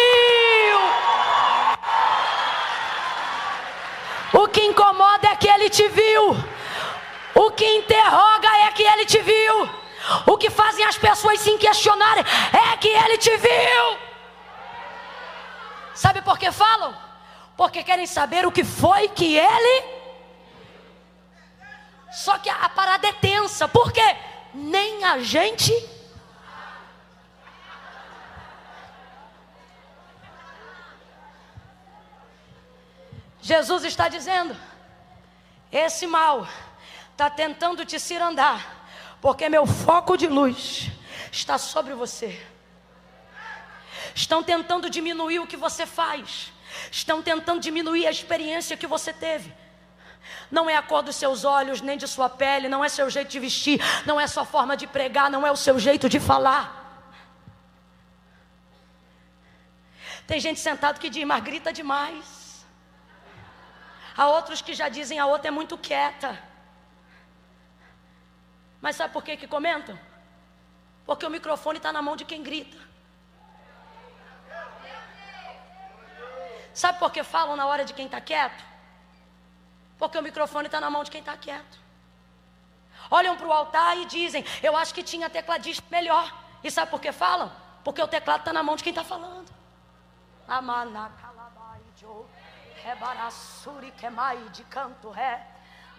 O 4.41 4.47
que 4.47 4.61
incomoda 4.61 5.27
é 5.27 5.35
que 5.35 5.47
ele 5.47 5.69
te 5.69 5.87
viu. 5.87 6.58
O 7.41 7.51
que 7.51 7.65
interroga 7.77 8.49
é 8.65 8.71
que 8.73 8.83
ele 8.83 9.05
te 9.05 9.21
viu. 9.21 9.69
O 10.25 10.37
que 10.37 10.49
fazem 10.49 10.83
as 10.83 10.97
pessoas 10.97 11.39
se 11.39 11.57
questionarem 11.57 12.25
é 12.71 12.75
que 12.75 12.89
ele 12.89 13.17
te 13.17 13.33
viu. 13.37 13.85
Sabe 15.93 16.21
por 16.21 16.37
que 16.37 16.51
falam? 16.51 16.93
Porque 17.55 17.81
querem 17.81 18.05
saber 18.05 18.45
o 18.45 18.51
que 18.51 18.65
foi 18.65 19.07
que 19.07 19.37
ele. 19.37 19.75
Só 22.11 22.37
que 22.39 22.49
a 22.49 22.67
parada 22.67 23.07
é 23.07 23.13
tensa, 23.13 23.69
porque 23.69 24.03
nem 24.53 25.05
a 25.05 25.19
gente. 25.19 25.71
Jesus 33.41 33.85
está 33.85 34.09
dizendo: 34.09 34.53
esse 35.71 36.05
mal 36.05 36.45
está 37.19 37.29
tentando 37.29 37.85
te 37.85 37.99
cirandar 37.99 38.79
porque 39.19 39.49
meu 39.49 39.65
foco 39.65 40.15
de 40.15 40.25
luz 40.27 40.89
está 41.29 41.57
sobre 41.57 41.93
você. 41.93 42.41
Estão 44.15 44.41
tentando 44.41 44.89
diminuir 44.89 45.39
o 45.39 45.47
que 45.47 45.57
você 45.57 45.85
faz, 45.85 46.53
estão 46.89 47.21
tentando 47.21 47.59
diminuir 47.59 48.07
a 48.07 48.11
experiência 48.11 48.77
que 48.77 48.87
você 48.87 49.11
teve. 49.11 49.53
Não 50.49 50.69
é 50.69 50.77
a 50.77 50.81
cor 50.81 51.03
dos 51.03 51.17
seus 51.17 51.43
olhos, 51.43 51.81
nem 51.81 51.97
de 51.97 52.07
sua 52.07 52.29
pele, 52.29 52.69
não 52.69 52.83
é 52.85 52.87
seu 52.87 53.09
jeito 53.09 53.29
de 53.29 53.39
vestir, 53.39 53.81
não 54.05 54.17
é 54.19 54.25
sua 54.25 54.45
forma 54.45 54.77
de 54.77 54.87
pregar, 54.87 55.29
não 55.29 55.45
é 55.45 55.51
o 55.51 55.57
seu 55.57 55.77
jeito 55.77 56.07
de 56.07 56.21
falar. 56.21 56.65
Tem 60.25 60.39
gente 60.39 60.59
sentado 60.59 60.99
que 60.99 61.09
diz, 61.09 61.25
mas 61.25 61.43
grita 61.43 61.73
demais. 61.73 62.65
Há 64.15 64.27
outros 64.27 64.61
que 64.61 64.73
já 64.73 64.87
dizem, 64.87 65.19
a 65.19 65.25
outra 65.25 65.49
é 65.49 65.51
muito 65.51 65.77
quieta. 65.77 66.48
Mas 68.81 68.95
sabe 68.95 69.13
por 69.13 69.23
que, 69.23 69.37
que 69.37 69.47
comentam? 69.47 69.97
Porque 71.05 71.25
o 71.25 71.29
microfone 71.29 71.77
está 71.77 71.91
na 71.91 72.01
mão 72.01 72.15
de 72.15 72.25
quem 72.25 72.41
grita. 72.43 72.77
Sabe 76.73 76.99
por 76.99 77.11
que 77.11 77.23
falam 77.23 77.55
na 77.55 77.65
hora 77.65 77.83
de 77.83 77.93
quem 77.93 78.05
está 78.05 78.21
quieto? 78.21 78.63
Porque 79.97 80.17
o 80.17 80.21
microfone 80.21 80.67
está 80.67 80.79
na 80.79 80.89
mão 80.89 81.03
de 81.03 81.11
quem 81.11 81.19
está 81.19 81.35
quieto. 81.35 81.79
Olham 83.11 83.35
para 83.35 83.47
o 83.47 83.51
altar 83.51 83.97
e 83.97 84.05
dizem: 84.05 84.45
Eu 84.61 84.77
acho 84.77 84.93
que 84.93 85.03
tinha 85.03 85.29
tecladista 85.29 85.83
melhor. 85.89 86.33
E 86.63 86.69
sabe 86.69 86.91
por 86.91 87.01
que 87.01 87.11
falam? 87.11 87.51
Porque 87.83 88.01
o 88.01 88.07
teclado 88.07 88.39
está 88.41 88.53
na 88.53 88.63
mão 88.63 88.75
de 88.75 88.83
quem 88.83 88.91
está 88.91 89.03
falando. 89.03 89.49
Amana 90.47 91.11
calabai 91.21 91.81
de 94.51 94.63
canto 94.63 95.09
ré. 95.09 95.45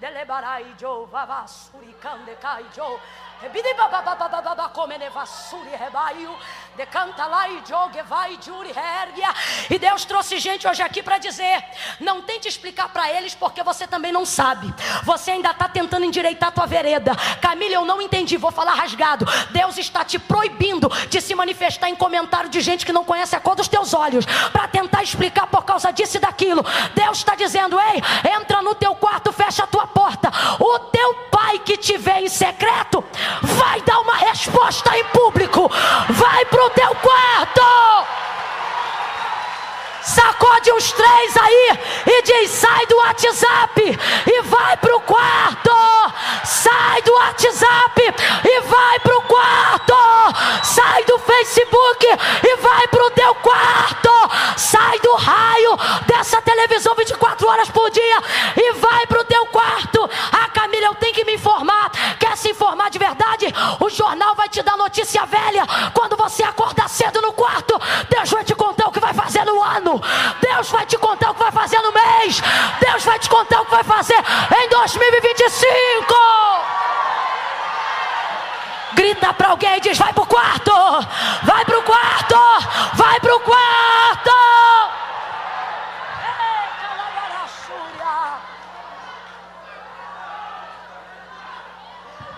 Delebarai 0.01 0.75
jo, 0.79 1.07
vavasuri 1.13 1.95
cande 2.01 2.35
cai 2.41 2.65
jo. 2.75 2.99
Rebidi 3.43 3.73
baba 3.75 4.03
baba 4.03 4.29
baba 4.43 4.69
come 4.69 4.99
ne 4.99 5.11
vasuri 5.11 5.77
rebaio. 5.77 6.35
Decanta 6.77 7.27
lá 7.27 7.49
e 7.49 7.63
jogue 7.67 8.03
vai 8.03 8.39
juri 8.43 8.71
ergia. 8.71 9.35
E 9.69 9.79
Deus 9.79 10.05
trouxe 10.05 10.39
gente 10.39 10.67
hoje 10.67 10.83
aqui 10.83 11.03
para 11.03 11.19
dizer: 11.19 11.63
não 12.01 12.23
tente 12.23 12.49
explicar 12.49 12.89
para 12.89 13.11
eles 13.11 13.35
porque 13.35 13.63
você 13.63 13.87
também 13.87 14.13
não 14.13 14.25
sabe. 14.25 14.73
Você 15.05 15.33
ainda 15.33 15.51
está 15.51 15.69
tentando 15.69 16.05
endireitar 16.05 16.53
tua 16.53 16.67
vereda. 16.67 17.13
Camila, 17.41 17.75
eu 17.75 17.85
não 17.85 18.01
entendi, 18.01 18.39
vou 18.39 18.51
falar 18.51 18.75
rasgado. 18.75 19.27
Deus 19.51 19.77
está 19.77 20.03
te 20.03 20.19
proibindo 20.19 20.89
de 21.09 21.21
se 21.21 21.35
manifestar 21.35 21.91
em 21.91 21.97
comentário 21.97 22.49
de 22.49 22.61
gente 22.61 22.87
que 22.87 22.93
não 22.93 23.05
conhece 23.05 23.37
a 23.37 23.41
cor 23.41 23.55
dos 23.55 23.69
teus 23.69 23.93
olhos, 23.93 24.25
para 24.53 24.69
tentar 24.69 25.03
explicar 25.03 25.47
por 25.47 25.65
causa 25.65 25.91
disso 25.93 26.17
e 26.17 26.21
daquilo. 26.21 26.63
Deus 26.95 27.19
está 27.19 27.35
dizendo: 27.35 27.79
ei, 27.79 28.03
entra 28.33 28.63
no 28.63 28.75
teu 28.75 28.95
quarto, 28.95 29.33
fecha 29.33 29.65
a 29.65 29.67
tua 29.67 29.90
porta. 29.91 30.31
O 30.59 30.79
teu 30.79 31.15
pai 31.31 31.59
que 31.59 31.77
te 31.77 31.97
vê 31.97 32.21
em 32.21 32.29
secreto 32.29 33.05
vai 33.43 33.81
dar 33.83 34.01
uma 34.01 34.17
resposta 34.17 34.97
em 34.97 35.05
público. 35.07 35.71
Vai 36.09 36.45
para 36.47 36.65
o 36.65 36.71
teu 36.71 36.95
quarto. 36.97 37.61
Sacode 40.03 40.73
uns 40.73 40.93
três 40.93 41.37
aí 41.37 41.79
e 42.07 42.23
diz: 42.23 42.51
sai 42.51 42.87
do 42.87 42.97
WhatsApp 42.97 43.99
e 44.27 44.43
vai 44.43 44.77
para 44.79 44.97
o 44.97 45.01
quarto. 45.01 45.71
Sai 46.45 47.03
do 47.03 47.13
WhatsApp 47.13 48.15
e 48.45 48.61
vai 48.63 48.99
para 49.01 49.17
o 49.19 49.23
quarto. 49.23 49.95
Sai 50.63 51.05
do 51.05 51.19
Facebook 51.19 52.07
e 52.43 52.57
vai 52.57 52.89
para 52.89 53.05
o 53.05 53.11
teu 53.11 53.35
quarto. 53.37 54.11
Sai 54.57 54.99
do 55.01 55.15
raio 55.17 55.77
dessa 56.07 56.41
televisão 56.43 56.95
24 56.95 57.49
horas 57.49 57.71
por 57.71 57.91
dia 57.91 58.23
e 58.57 58.73
vai 58.75 59.07
para 59.07 59.21
o 59.21 59.25
teu 59.41 59.47
quarto. 59.47 60.11
Ah, 60.33 60.49
Camila, 60.49 60.87
eu 60.87 60.95
tenho 60.97 61.15
que 61.15 61.25
me 61.25 61.35
informar. 61.35 61.91
Quer 62.19 62.37
se 62.37 62.51
informar 62.51 62.91
de 62.91 62.99
verdade? 62.99 63.47
O 63.81 63.89
jornal 63.89 64.35
vai 64.35 64.49
te 64.49 64.63
dar 64.63 64.77
notícia 64.77 65.25
velha 65.25 65.67
quando 65.95 66.17
você 66.17 66.43
acordar 66.43 66.89
cedo 66.89 67.21
no 67.23 67.33
quarto. 67.33 67.81
Deus 68.09 68.31
vai 68.31 68.45
te 68.45 68.55
contar 68.55 68.89
o 68.89 68.93
que 68.93 69.01
vai 69.01 69.15
fazer 69.15 69.45
no 69.45 69.63
ano. 69.63 70.01
Deus 70.41 70.69
vai 70.71 70.85
te 70.85 70.99
contar 70.99 71.31
o 71.31 71.35
que 71.35 71.43
vai 71.43 71.53
fazer 71.53 71.81
no 71.81 71.93
mês. 71.93 72.43
Deus 72.81 73.05
vai 73.05 73.19
te 73.19 73.29
contar 73.29 73.63
o 73.63 73.65
que 73.65 73.71
vai 73.71 73.85
fazer 73.85 74.19
em 74.63 74.69
2025. 74.69 76.15
Grita 78.93 79.33
para 79.33 79.49
alguém 79.49 79.77
e 79.77 79.81
diz: 79.81 79.97
vai 79.97 80.13
para 80.13 80.23
o 80.23 80.27
quarto, 80.27 80.73
vai 81.45 81.65
para 81.65 81.79
o 81.79 81.83
quarto, 81.83 82.37
vai 82.95 83.21
para 83.21 83.37
o 83.37 83.41
quarto. 83.41 84.31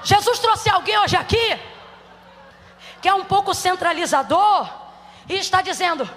Jesus 0.05 0.39
trouxe 0.39 0.69
alguém 0.69 0.99
hoje 0.99 1.17
aqui 1.17 1.61
que 3.01 3.09
é 3.09 3.15
um 3.15 3.25
pouco 3.25 3.53
centralizador 3.53 4.69
e 5.29 5.35
está 5.35 5.63
dizendo: 5.63 6.09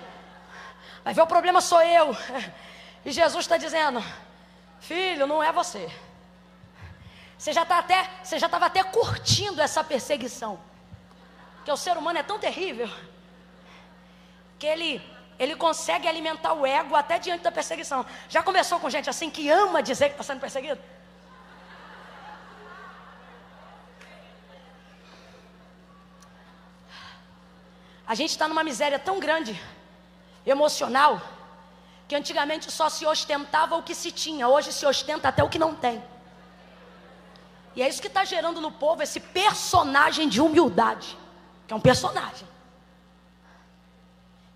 Vai 1.03 1.13
ver 1.13 1.21
o 1.21 1.27
problema 1.27 1.61
sou 1.61 1.81
eu. 1.81 2.15
E 3.03 3.11
Jesus 3.11 3.45
está 3.45 3.57
dizendo: 3.57 4.03
Filho, 4.79 5.27
não 5.27 5.43
é 5.43 5.51
você. 5.51 5.87
Você 7.37 7.53
já 7.53 7.63
está 7.63 7.77
até, 7.77 8.09
você 8.23 8.39
já 8.39 8.47
estava 8.47 8.65
até 8.65 8.83
curtindo 8.83 9.61
essa 9.61 9.83
perseguição. 9.83 10.59
Que 11.63 11.71
o 11.71 11.77
ser 11.77 11.97
humano 11.97 12.17
é 12.17 12.23
tão 12.23 12.39
terrível 12.39 12.89
que 14.57 14.65
ele 14.65 15.15
ele 15.37 15.55
consegue 15.55 16.07
alimentar 16.07 16.53
o 16.53 16.65
ego 16.65 16.95
até 16.95 17.19
diante 17.19 17.41
da 17.41 17.51
perseguição. 17.51 18.05
Já 18.29 18.41
conversou 18.41 18.79
com 18.79 18.89
gente 18.89 19.09
assim 19.09 19.29
que 19.29 19.49
ama 19.49 19.83
dizer 19.83 20.05
que 20.05 20.11
está 20.11 20.23
sendo 20.23 20.39
perseguido? 20.39 20.81
A 28.15 28.17
gente 28.17 28.29
está 28.29 28.47
numa 28.47 28.63
miséria 28.63 28.97
tão 28.97 29.19
grande 29.19 29.61
emocional, 30.45 31.21
que 32.07 32.15
antigamente 32.15 32.71
só 32.71 32.87
se 32.87 33.05
ostentava 33.05 33.75
o 33.75 33.83
que 33.83 33.93
se 33.93 34.09
tinha, 34.09 34.47
hoje 34.47 34.71
se 34.71 34.85
ostenta 34.85 35.27
até 35.27 35.43
o 35.43 35.49
que 35.49 35.59
não 35.59 35.75
tem. 35.75 36.01
E 37.75 37.83
é 37.83 37.89
isso 37.89 37.99
que 37.99 38.07
está 38.07 38.23
gerando 38.23 38.61
no 38.61 38.71
povo 38.71 39.03
esse 39.03 39.19
personagem 39.19 40.29
de 40.29 40.39
humildade, 40.39 41.17
que 41.67 41.73
é 41.73 41.75
um 41.75 41.81
personagem. 41.81 42.47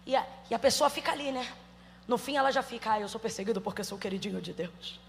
E 0.06 0.16
a, 0.16 0.26
e 0.50 0.56
a 0.56 0.60
pessoa 0.60 0.90
fica 0.90 1.12
ali, 1.12 1.30
né? 1.30 1.46
No 2.08 2.18
fim 2.18 2.38
ela 2.38 2.52
já 2.54 2.64
fica, 2.64 2.94
ah, 2.94 3.02
eu 3.02 3.10
sou 3.10 3.20
perseguido 3.20 3.60
porque 3.60 3.84
sou 3.84 3.98
queridinho 3.98 4.42
de 4.42 4.54
Deus. 4.54 5.02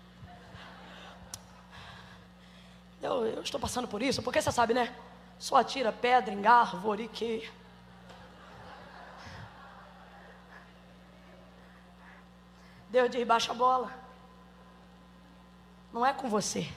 Eu, 3.01 3.27
eu 3.27 3.43
estou 3.43 3.61
passando 3.61 3.87
por 3.87 4.03
isso, 4.03 4.21
porque 4.25 4.43
você 4.43 4.51
sabe, 4.51 4.75
né? 4.75 4.93
Só 5.39 5.55
atira 5.55 5.93
pedra 5.93 6.35
em 6.35 6.45
árvore 6.45 7.07
que 7.07 7.49
Deus 12.91 13.09
diz: 13.11 13.27
baixa 13.27 13.53
a 13.53 13.55
bola. 13.55 13.91
Não 15.93 16.05
é 16.05 16.13
com 16.13 16.29
você, 16.29 16.69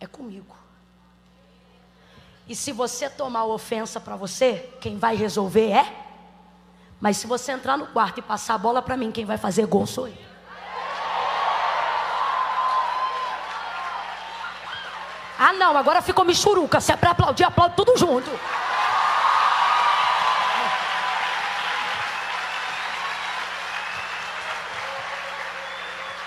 é 0.00 0.06
comigo. 0.06 0.56
E 2.48 2.56
se 2.56 2.72
você 2.72 3.08
tomar 3.08 3.44
ofensa 3.44 4.00
para 4.00 4.16
você, 4.16 4.70
quem 4.80 4.98
vai 4.98 5.14
resolver 5.14 5.70
é. 5.70 6.02
Mas 7.00 7.16
se 7.16 7.26
você 7.26 7.52
entrar 7.52 7.76
no 7.76 7.86
quarto 7.88 8.18
e 8.18 8.22
passar 8.22 8.54
a 8.54 8.58
bola 8.58 8.82
para 8.82 8.96
mim, 8.96 9.12
quem 9.12 9.24
vai 9.24 9.38
fazer 9.38 9.66
gol 9.66 9.86
sou 9.86 10.08
eu. 10.08 10.32
Ah, 15.38 15.52
não, 15.52 15.76
agora 15.76 16.00
ficou 16.00 16.24
michuruca. 16.24 16.80
Se 16.80 16.92
é 16.92 16.96
para 16.96 17.10
aplaudir, 17.10 17.42
aplaude 17.42 17.74
tudo 17.74 17.96
junto. 17.96 18.30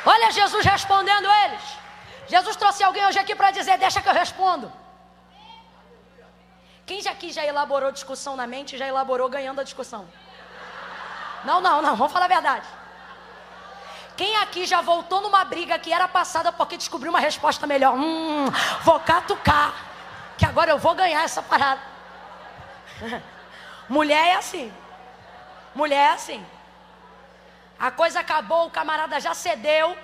Olha 0.06 0.32
Jesus 0.32 0.64
respondendo 0.66 1.28
eles. 1.44 1.64
Jesus 2.28 2.56
trouxe 2.56 2.84
alguém 2.84 3.06
hoje 3.06 3.20
aqui 3.20 3.36
para 3.36 3.52
dizer: 3.52 3.78
Deixa 3.78 4.02
que 4.02 4.10
eu 4.10 4.14
respondo. 4.14 4.72
Quem 6.86 7.02
já 7.02 7.12
aqui 7.12 7.32
já 7.32 7.44
elaborou 7.44 7.92
discussão 7.92 8.36
na 8.36 8.46
mente, 8.46 8.78
já 8.78 8.88
elaborou 8.88 9.28
ganhando 9.28 9.60
a 9.60 9.64
discussão? 9.64 10.08
Não, 11.44 11.60
não, 11.60 11.82
não, 11.82 11.96
vamos 11.96 12.14
falar 12.14 12.26
a 12.26 12.30
verdade. 12.30 12.68
Quem 14.16 14.36
aqui 14.38 14.66
já 14.66 14.82
voltou 14.82 15.20
numa 15.22 15.44
briga 15.44 15.78
que 15.78 15.92
era 15.92 16.08
passada 16.08 16.52
porque 16.52 16.78
descobriu 16.78 17.12
uma 17.12 17.20
resposta 17.20 17.68
melhor? 17.68 17.96
Hum, 17.96 18.46
vou 18.82 19.00
catucar, 19.00 19.74
que 20.38 20.46
agora 20.46 20.72
eu 20.72 20.78
vou 20.78 20.94
ganhar 20.94 21.24
essa 21.24 21.42
parada. 21.42 21.82
Mulher 23.90 24.28
é 24.28 24.36
assim. 24.36 24.72
Mulher 25.74 26.12
é 26.12 26.14
assim. 26.14 26.46
A 27.80 27.92
coisa 27.92 28.20
acabou, 28.22 28.68
o 28.68 28.72
camarada 28.72 29.20
já 29.20 29.34
cedeu. 29.34 29.98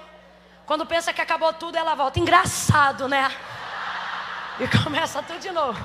Quando 0.65 0.85
pensa 0.85 1.13
que 1.13 1.21
acabou 1.21 1.53
tudo, 1.53 1.77
ela 1.77 1.95
volta. 1.95 2.19
Engraçado, 2.19 3.07
né? 3.07 3.29
E 4.59 4.67
começa 4.83 5.23
tudo 5.23 5.39
de 5.39 5.51
novo. 5.51 5.83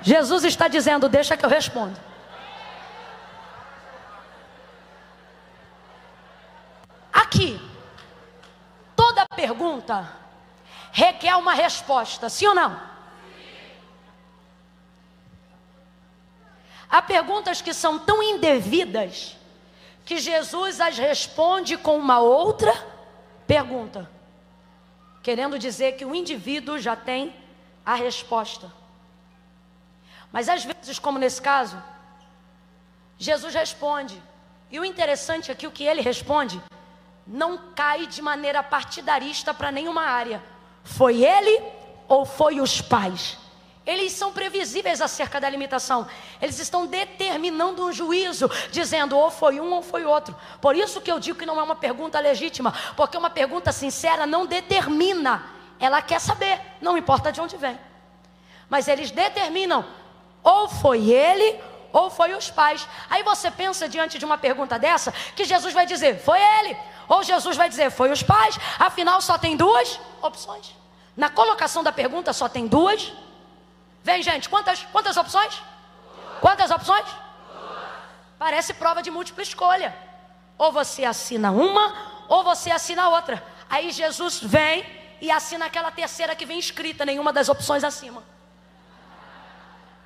Jesus 0.00 0.44
está 0.44 0.68
dizendo: 0.68 1.08
Deixa 1.08 1.36
que 1.36 1.44
eu 1.44 1.50
respondo. 1.50 1.98
Aqui, 7.12 7.60
toda 8.96 9.24
pergunta 9.36 10.08
requer 10.90 11.36
uma 11.36 11.54
resposta, 11.54 12.28
sim 12.28 12.46
ou 12.46 12.54
não? 12.54 12.80
Há 16.90 17.00
perguntas 17.00 17.62
que 17.62 17.72
são 17.72 17.98
tão 17.98 18.22
indevidas 18.22 19.36
que 20.12 20.18
Jesus 20.18 20.78
as 20.78 20.98
responde 20.98 21.78
com 21.78 21.96
uma 21.96 22.18
outra 22.18 22.74
pergunta, 23.46 24.10
querendo 25.22 25.58
dizer 25.58 25.92
que 25.92 26.04
o 26.04 26.14
indivíduo 26.14 26.78
já 26.78 26.94
tem 26.94 27.34
a 27.84 27.94
resposta. 27.94 28.70
Mas 30.30 30.50
às 30.50 30.66
vezes, 30.66 30.98
como 30.98 31.18
nesse 31.18 31.40
caso, 31.40 31.82
Jesus 33.16 33.54
responde, 33.54 34.22
e 34.70 34.78
o 34.78 34.84
interessante 34.84 35.50
aqui, 35.50 35.66
o 35.66 35.72
que 35.72 35.84
ele 35.84 36.02
responde, 36.02 36.60
não 37.26 37.72
cai 37.74 38.06
de 38.06 38.20
maneira 38.20 38.62
partidarista 38.62 39.54
para 39.54 39.72
nenhuma 39.72 40.02
área. 40.02 40.42
Foi 40.84 41.24
ele 41.24 41.62
ou 42.06 42.26
foi 42.26 42.60
os 42.60 42.82
pais? 42.82 43.38
Eles 43.84 44.12
são 44.12 44.32
previsíveis 44.32 45.00
acerca 45.00 45.40
da 45.40 45.50
limitação. 45.50 46.06
Eles 46.40 46.58
estão 46.60 46.86
determinando 46.86 47.84
um 47.84 47.92
juízo, 47.92 48.48
dizendo 48.70 49.18
ou 49.18 49.28
foi 49.30 49.58
um 49.58 49.72
ou 49.72 49.82
foi 49.82 50.04
outro. 50.04 50.36
Por 50.60 50.76
isso 50.76 51.00
que 51.00 51.10
eu 51.10 51.18
digo 51.18 51.38
que 51.38 51.46
não 51.46 51.58
é 51.58 51.62
uma 51.62 51.74
pergunta 51.74 52.20
legítima, 52.20 52.72
porque 52.96 53.16
uma 53.16 53.30
pergunta 53.30 53.72
sincera 53.72 54.24
não 54.24 54.46
determina. 54.46 55.44
Ela 55.80 56.00
quer 56.00 56.20
saber, 56.20 56.60
não 56.80 56.96
importa 56.96 57.32
de 57.32 57.40
onde 57.40 57.56
vem. 57.56 57.78
Mas 58.70 58.86
eles 58.86 59.10
determinam 59.10 59.84
ou 60.44 60.68
foi 60.68 61.10
ele 61.10 61.60
ou 61.92 62.08
foi 62.08 62.34
os 62.34 62.48
pais. 62.50 62.86
Aí 63.10 63.24
você 63.24 63.50
pensa 63.50 63.88
diante 63.88 64.16
de 64.16 64.24
uma 64.24 64.38
pergunta 64.38 64.78
dessa 64.78 65.10
que 65.34 65.44
Jesus 65.44 65.74
vai 65.74 65.86
dizer: 65.86 66.20
foi 66.20 66.38
ele, 66.40 66.76
ou 67.08 67.24
Jesus 67.24 67.56
vai 67.56 67.68
dizer: 67.68 67.90
foi 67.90 68.12
os 68.12 68.22
pais. 68.22 68.56
Afinal, 68.78 69.20
só 69.20 69.36
tem 69.36 69.56
duas 69.56 69.98
opções. 70.22 70.72
Na 71.16 71.28
colocação 71.28 71.82
da 71.82 71.90
pergunta 71.90 72.32
só 72.32 72.48
tem 72.48 72.68
duas 72.68 73.02
opções 73.02 73.31
Vem, 74.02 74.22
gente, 74.22 74.48
quantas, 74.48 74.82
quantas 74.92 75.16
opções? 75.16 75.62
Quantas 76.40 76.70
opções? 76.70 77.06
Parece 78.38 78.74
prova 78.74 79.02
de 79.02 79.10
múltipla 79.10 79.42
escolha. 79.42 79.96
Ou 80.58 80.72
você 80.72 81.04
assina 81.04 81.50
uma, 81.52 82.24
ou 82.28 82.42
você 82.42 82.70
assina 82.70 83.08
outra. 83.08 83.42
Aí 83.70 83.90
Jesus 83.92 84.40
vem 84.42 84.84
e 85.20 85.30
assina 85.30 85.66
aquela 85.66 85.90
terceira 85.90 86.34
que 86.34 86.44
vem 86.44 86.58
escrita, 86.58 87.04
nenhuma 87.04 87.32
das 87.32 87.48
opções 87.48 87.84
acima. 87.84 88.22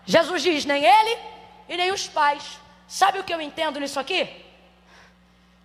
Jesus 0.04 0.42
diz: 0.42 0.64
nem 0.64 0.84
ele 0.84 1.18
e 1.68 1.76
nem 1.76 1.90
os 1.90 2.06
pais. 2.06 2.60
Sabe 2.86 3.18
o 3.18 3.24
que 3.24 3.34
eu 3.34 3.40
entendo 3.40 3.80
nisso 3.80 3.98
aqui? 3.98 4.44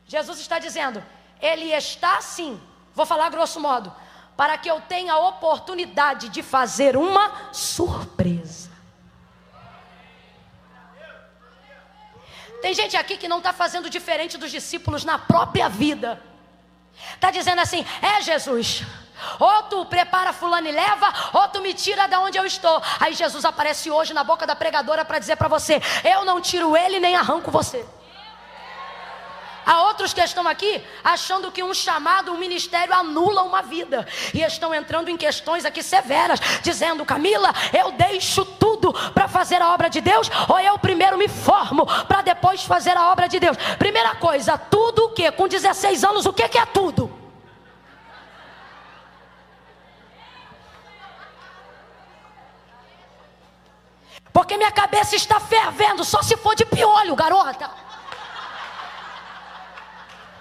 Jesus 0.08 0.40
está 0.40 0.58
dizendo: 0.58 1.04
Ele 1.40 1.72
está 1.74 2.20
sim, 2.22 2.60
vou 2.96 3.06
falar 3.06 3.30
grosso 3.30 3.60
modo, 3.60 3.94
para 4.42 4.58
que 4.58 4.72
eu 4.72 4.82
tenha 4.82 5.14
a 5.14 5.20
oportunidade 5.20 6.28
de 6.30 6.42
fazer 6.42 6.98
uma 6.98 7.54
surpresa. 7.54 8.72
Tem 12.60 12.74
gente 12.74 12.98
aqui 12.98 13.18
que 13.18 13.28
não 13.28 13.38
está 13.38 13.54
fazendo 13.54 13.88
diferente 13.88 14.40
dos 14.40 14.50
discípulos 14.50 15.06
na 15.06 15.20
própria 15.20 15.70
vida. 15.70 16.20
Está 17.14 17.30
dizendo 17.30 17.62
assim: 17.62 17.86
é 18.02 18.20
Jesus. 18.24 18.84
Ou 19.40 19.62
tu 19.70 19.86
prepara 19.86 20.34
fulano 20.34 20.68
e 20.68 20.72
leva, 20.72 21.14
ou 21.34 21.48
tu 21.50 21.62
me 21.62 21.76
tira 21.76 22.08
da 22.08 22.20
onde 22.20 22.40
eu 22.40 22.44
estou. 22.44 22.82
Aí 23.00 23.14
Jesus 23.14 23.46
aparece 23.46 23.92
hoje 23.92 24.12
na 24.12 24.24
boca 24.24 24.48
da 24.48 24.56
pregadora 24.56 25.06
para 25.06 25.20
dizer 25.20 25.36
para 25.36 25.50
você: 25.50 25.80
eu 26.04 26.26
não 26.26 26.42
tiro 26.42 26.76
ele 26.76 27.00
nem 27.00 27.16
arranco 27.16 27.52
você. 27.52 27.86
Há 29.66 29.84
outros 29.84 30.14
que 30.14 30.22
estão 30.22 30.48
aqui 30.48 30.84
achando 31.04 31.52
que 31.52 31.64
um 31.64 31.74
chamado, 31.74 32.32
um 32.32 32.38
ministério 32.38 32.94
anula 32.94 33.44
uma 33.44 33.62
vida. 33.62 34.08
E 34.34 34.42
estão 34.42 34.74
entrando 34.74 35.10
em 35.10 35.18
questões 35.18 35.66
aqui 35.66 35.84
severas, 35.84 36.40
dizendo: 36.62 37.06
Camila, 37.06 37.54
eu 37.78 37.92
deixo 37.92 38.44
tudo 38.44 38.94
para 39.14 39.28
fazer 39.28 39.62
a 39.62 39.74
obra 39.74 39.90
de 39.90 40.02
Deus, 40.02 40.30
ou 40.48 40.60
eu 40.60 40.78
primeiro 40.80 41.18
me 41.18 41.28
formo 41.28 41.86
para 42.08 42.22
depois 42.22 42.64
fazer 42.64 42.98
a 42.98 43.12
obra 43.12 43.28
de 43.28 43.40
Deus. 43.40 43.58
Primeira 43.78 44.16
coisa, 44.16 44.58
tudo 44.58 45.06
o 45.06 45.10
que? 45.14 45.32
Com 45.32 45.48
16 45.48 46.04
anos, 46.04 46.26
o 46.26 46.34
que, 46.34 46.48
que 46.48 46.58
é 46.58 46.66
tudo? 46.66 47.22
Porque 54.34 54.58
minha 54.58 54.72
cabeça 54.72 55.16
está 55.16 55.40
fervendo, 55.40 56.04
só 56.04 56.22
se 56.22 56.38
for 56.38 56.56
de 56.56 56.66
piolho, 56.66 57.16
garota. 57.16 57.70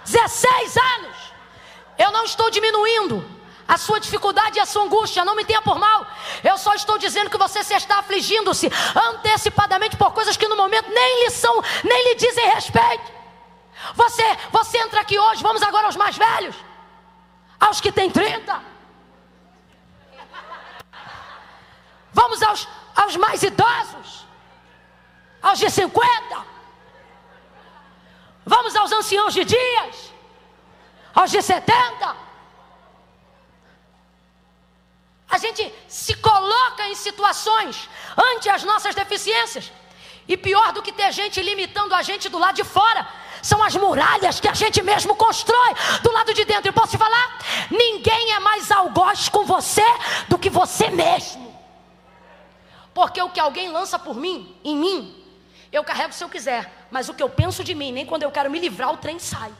16 0.05 0.77
anos. 0.77 1.17
Eu 1.97 2.11
não 2.11 2.23
estou 2.23 2.49
diminuindo 2.49 3.23
a 3.67 3.77
sua 3.77 3.99
dificuldade 3.99 4.57
e 4.57 4.59
a 4.59 4.65
sua 4.65 4.83
angústia, 4.83 5.23
não 5.23 5.35
me 5.35 5.45
tenha 5.45 5.61
por 5.61 5.79
mal. 5.79 6.05
Eu 6.43 6.57
só 6.57 6.73
estou 6.73 6.97
dizendo 6.97 7.29
que 7.29 7.37
você 7.37 7.63
se 7.63 7.73
está 7.73 7.99
afligindo-se 7.99 8.69
antecipadamente 8.95 9.95
por 9.95 10.11
coisas 10.11 10.35
que 10.35 10.47
no 10.47 10.57
momento 10.57 10.89
nem 10.89 11.23
lhe 11.23 11.29
são, 11.29 11.63
nem 11.83 12.09
lhe 12.09 12.15
dizem 12.15 12.49
respeito. 12.49 13.11
Você, 13.95 14.23
você 14.51 14.77
entra 14.77 14.99
aqui 15.01 15.17
hoje, 15.17 15.41
vamos 15.41 15.61
agora 15.61 15.85
aos 15.85 15.95
mais 15.95 16.17
velhos, 16.17 16.55
aos 17.59 17.79
que 17.79 17.91
têm 17.93 18.09
30. 18.09 18.61
Vamos 22.13 22.43
aos, 22.43 22.67
aos 22.93 23.15
mais 23.15 23.41
idosos, 23.41 24.25
aos 25.41 25.57
de 25.59 25.69
50. 25.69 26.50
Vamos 28.45 28.75
aos 28.75 28.91
anciãos 28.91 29.33
de 29.33 29.45
dias, 29.45 30.13
aos 31.13 31.31
de 31.31 31.41
70. 31.41 32.15
A 35.29 35.37
gente 35.37 35.73
se 35.87 36.15
coloca 36.15 36.87
em 36.87 36.95
situações 36.95 37.89
ante 38.17 38.49
as 38.49 38.63
nossas 38.63 38.93
deficiências. 38.93 39.71
E 40.27 40.35
pior 40.35 40.71
do 40.73 40.81
que 40.81 40.91
ter 40.91 41.11
gente 41.11 41.41
limitando 41.41 41.95
a 41.95 42.01
gente 42.01 42.29
do 42.29 42.37
lado 42.37 42.55
de 42.55 42.63
fora, 42.63 43.07
são 43.41 43.63
as 43.63 43.75
muralhas 43.75 44.39
que 44.39 44.47
a 44.47 44.53
gente 44.53 44.81
mesmo 44.81 45.15
constrói 45.15 45.73
do 46.03 46.11
lado 46.11 46.33
de 46.33 46.45
dentro. 46.45 46.69
E 46.69 46.71
posso 46.71 46.91
te 46.91 46.97
falar? 46.97 47.39
Ninguém 47.69 48.33
é 48.33 48.39
mais 48.39 48.71
algoz 48.71 49.29
com 49.29 49.45
você 49.45 49.85
do 50.27 50.37
que 50.37 50.49
você 50.49 50.89
mesmo. 50.89 51.51
Porque 52.93 53.21
o 53.21 53.29
que 53.29 53.39
alguém 53.39 53.71
lança 53.71 53.97
por 53.97 54.15
mim, 54.15 54.55
em 54.63 54.75
mim, 54.75 55.20
eu 55.71 55.83
carrego 55.83 56.13
se 56.13 56.23
eu 56.23 56.29
quiser, 56.29 56.71
mas 56.91 57.07
o 57.07 57.13
que 57.13 57.23
eu 57.23 57.29
penso 57.29 57.63
de 57.63 57.73
mim, 57.73 57.91
nem 57.91 58.05
quando 58.05 58.23
eu 58.23 58.31
quero 58.31 58.51
me 58.51 58.59
livrar, 58.59 58.91
o 58.91 58.97
trem 58.97 59.17
sai. 59.19 59.53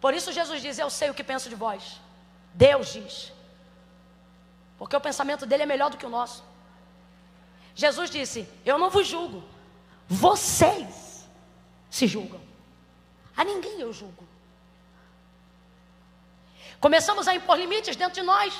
Por 0.00 0.12
isso 0.12 0.32
Jesus 0.32 0.60
diz: 0.60 0.78
Eu 0.78 0.90
sei 0.90 1.10
o 1.10 1.14
que 1.14 1.22
penso 1.22 1.48
de 1.48 1.54
vós. 1.54 2.00
Deus 2.52 2.92
diz. 2.92 3.32
Porque 4.76 4.96
o 4.96 5.00
pensamento 5.00 5.46
dele 5.46 5.62
é 5.62 5.66
melhor 5.66 5.90
do 5.90 5.96
que 5.96 6.04
o 6.04 6.08
nosso. 6.08 6.42
Jesus 7.74 8.10
disse: 8.10 8.48
Eu 8.64 8.78
não 8.78 8.90
vos 8.90 9.06
julgo. 9.06 9.44
Vocês 10.08 11.28
se 11.88 12.08
julgam. 12.08 12.40
A 13.36 13.44
ninguém 13.44 13.80
eu 13.80 13.92
julgo. 13.92 14.26
Começamos 16.80 17.28
a 17.28 17.34
impor 17.36 17.56
limites 17.56 17.94
dentro 17.94 18.14
de 18.14 18.22
nós. 18.22 18.52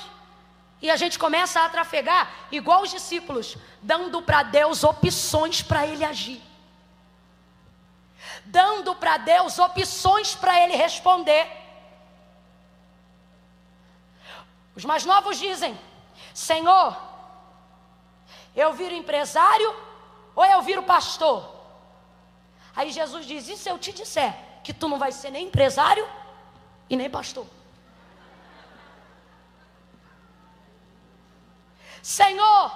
E 0.83 0.91
a 0.91 0.97
gente 0.97 1.17
começa 1.17 1.61
a 1.61 1.69
trafegar 1.69 2.29
igual 2.51 2.81
os 2.81 2.91
discípulos, 2.91 3.55
dando 3.81 4.21
para 4.21 4.43
Deus 4.43 4.83
opções 4.83 5.61
para 5.61 5.87
ele 5.87 6.03
agir. 6.03 6.41
Dando 8.43 8.93
para 8.93 9.15
Deus 9.15 9.57
opções 9.57 10.35
para 10.35 10.59
ele 10.61 10.75
responder. 10.75 11.49
Os 14.75 14.83
mais 14.83 15.05
novos 15.05 15.39
dizem: 15.39 15.79
Senhor, 16.33 16.97
eu 18.53 18.73
viro 18.73 18.93
empresário 18.93 19.73
ou 20.35 20.43
eu 20.43 20.61
viro 20.61 20.83
pastor? 20.83 21.49
Aí 22.75 22.91
Jesus 22.91 23.25
diz: 23.25 23.47
E 23.47 23.55
se 23.55 23.69
eu 23.69 23.79
te 23.79 23.93
disser 23.93 24.35
que 24.61 24.73
tu 24.73 24.89
não 24.89 24.99
vai 24.99 25.13
ser 25.13 25.31
nem 25.31 25.47
empresário 25.47 26.05
e 26.89 26.97
nem 26.97 27.09
pastor? 27.09 27.47
Senhor, 32.03 32.71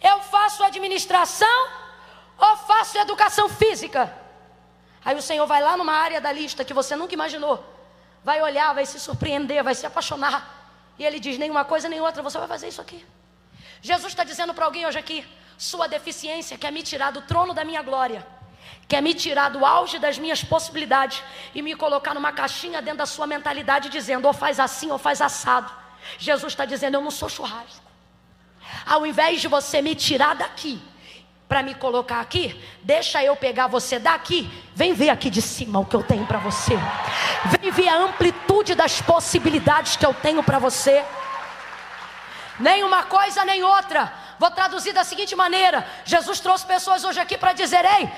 eu 0.00 0.20
faço 0.20 0.62
administração 0.62 1.68
ou 2.38 2.56
faço 2.56 2.96
educação 2.98 3.48
física? 3.48 4.16
Aí 5.04 5.16
o 5.16 5.22
Senhor 5.22 5.44
vai 5.44 5.60
lá 5.60 5.76
numa 5.76 5.92
área 5.92 6.20
da 6.20 6.30
lista 6.30 6.64
que 6.64 6.72
você 6.72 6.94
nunca 6.94 7.14
imaginou, 7.14 7.56
vai 8.22 8.40
olhar, 8.40 8.72
vai 8.72 8.86
se 8.86 9.00
surpreender, 9.00 9.64
vai 9.64 9.74
se 9.74 9.86
apaixonar, 9.86 10.38
e 10.96 11.04
ele 11.04 11.18
diz: 11.18 11.36
nenhuma 11.36 11.64
coisa 11.64 11.88
nem 11.88 12.00
outra, 12.00 12.22
você 12.22 12.38
vai 12.38 12.46
fazer 12.46 12.68
isso 12.68 12.80
aqui. 12.80 13.04
Jesus 13.82 14.12
está 14.12 14.22
dizendo 14.22 14.54
para 14.54 14.66
alguém 14.66 14.86
hoje 14.86 15.00
aqui: 15.00 15.26
sua 15.58 15.88
deficiência 15.88 16.56
quer 16.56 16.70
me 16.70 16.84
tirar 16.84 17.10
do 17.10 17.22
trono 17.22 17.52
da 17.52 17.64
minha 17.64 17.82
glória 17.82 18.24
quer 18.86 19.00
me 19.00 19.14
tirar 19.14 19.48
do 19.48 19.64
auge 19.64 19.98
das 19.98 20.18
minhas 20.18 20.44
possibilidades 20.44 21.22
e 21.54 21.62
me 21.62 21.74
colocar 21.74 22.14
numa 22.14 22.32
caixinha 22.32 22.82
dentro 22.82 22.98
da 22.98 23.06
sua 23.06 23.26
mentalidade, 23.26 23.88
dizendo 23.88 24.26
ou 24.26 24.32
faz 24.32 24.60
assim 24.60 24.90
ou 24.90 24.98
faz 24.98 25.20
assado. 25.20 25.83
Jesus 26.18 26.52
está 26.52 26.64
dizendo: 26.64 26.96
Eu 26.96 27.00
não 27.00 27.10
sou 27.10 27.28
churrasco. 27.28 27.84
Ao 28.86 29.06
invés 29.06 29.40
de 29.40 29.48
você 29.48 29.80
me 29.80 29.94
tirar 29.94 30.34
daqui 30.34 30.80
para 31.48 31.62
me 31.62 31.74
colocar 31.74 32.20
aqui, 32.20 32.60
deixa 32.82 33.22
eu 33.22 33.36
pegar 33.36 33.66
você 33.66 33.98
daqui. 33.98 34.50
Vem 34.74 34.92
ver 34.92 35.10
aqui 35.10 35.30
de 35.30 35.42
cima 35.42 35.78
o 35.78 35.84
que 35.84 35.94
eu 35.94 36.02
tenho 36.02 36.26
para 36.26 36.38
você. 36.38 36.74
Vem 37.60 37.70
ver 37.70 37.88
a 37.88 37.98
amplitude 37.98 38.74
das 38.74 39.00
possibilidades 39.00 39.96
que 39.96 40.04
eu 40.04 40.14
tenho 40.14 40.42
para 40.42 40.58
você. 40.58 41.04
Nem 42.58 42.82
uma 42.82 43.02
coisa 43.04 43.44
nem 43.44 43.62
outra. 43.62 44.12
Vou 44.38 44.50
traduzir 44.50 44.92
da 44.92 45.04
seguinte 45.04 45.34
maneira: 45.36 45.86
Jesus 46.04 46.40
trouxe 46.40 46.66
pessoas 46.66 47.04
hoje 47.04 47.20
aqui 47.20 47.36
para 47.36 47.52
dizer: 47.52 47.84
Ei, 47.84 48.10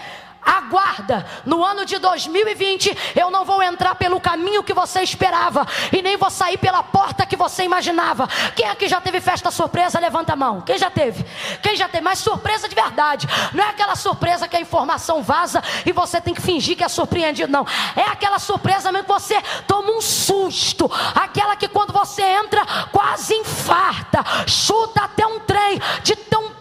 Aguarda, 0.47 1.27
no 1.45 1.65
ano 1.65 1.85
de 1.85 1.99
2020 1.99 2.97
eu 3.17 3.31
não 3.33 3.45
vou 3.45 3.61
entrar 3.63 3.97
pelo 3.97 4.21
caminho 4.21 4.63
que 4.63 4.73
você 4.73 5.03
esperava 5.03 5.67
e 5.93 6.01
nem 6.01 6.17
vou 6.17 6.31
sair 6.31 6.57
pela 6.57 6.85
porta 6.85 7.27
que 7.27 7.35
você 7.35 7.65
imaginava. 7.65 8.29
Quem 8.55 8.69
aqui 8.69 8.89
já 8.89 9.01
teve 9.01 9.21
festa 9.21 9.51
surpresa? 9.51 9.99
Levanta 9.99 10.35
a 10.35 10.37
mão. 10.37 10.61
Quem 10.61 10.79
já 10.79 10.89
teve? 10.89 11.25
Quem 11.61 11.77
já 11.77 11.89
teve? 11.89 12.05
Mas 12.05 12.21
surpresa 12.21 12.69
de 12.69 12.75
verdade. 12.75 13.27
Não 13.53 13.65
é 13.65 13.71
aquela 13.71 13.97
surpresa 13.97 14.47
que 14.47 14.57
a 14.57 14.61
informação 14.61 15.23
vaza 15.23 15.63
e 15.85 15.93
você 15.93 16.21
tem 16.21 16.33
que 16.33 16.41
fingir 16.41 16.77
que 16.77 16.85
é 16.85 16.89
surpreendido, 16.89 17.51
não. 17.51 17.67
É 17.97 18.03
aquela 18.03 18.39
surpresa 18.39 18.93
mesmo 18.93 19.07
que 19.07 19.13
você 19.13 19.43
toma 19.67 19.91
um 19.91 20.01
susto. 20.01 20.91
Aquela 21.15 21.57
que 21.57 21.69
quando 21.69 21.93
você 21.93 22.23
entra 22.23 22.65
quase 22.93 23.35
infarta, 23.35 24.25
chuta 24.47 25.03
até 25.03 25.27
um 25.27 25.41
trem 25.41 25.81
de 26.03 26.15
tão 26.15 26.56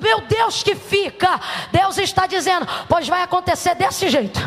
meu 0.00 0.20
Deus, 0.22 0.62
que 0.62 0.74
fica. 0.74 1.40
Deus 1.70 1.98
está 1.98 2.26
dizendo: 2.26 2.66
Pois 2.88 3.06
vai 3.08 3.22
acontecer 3.22 3.74
desse 3.74 4.08
jeito. 4.08 4.40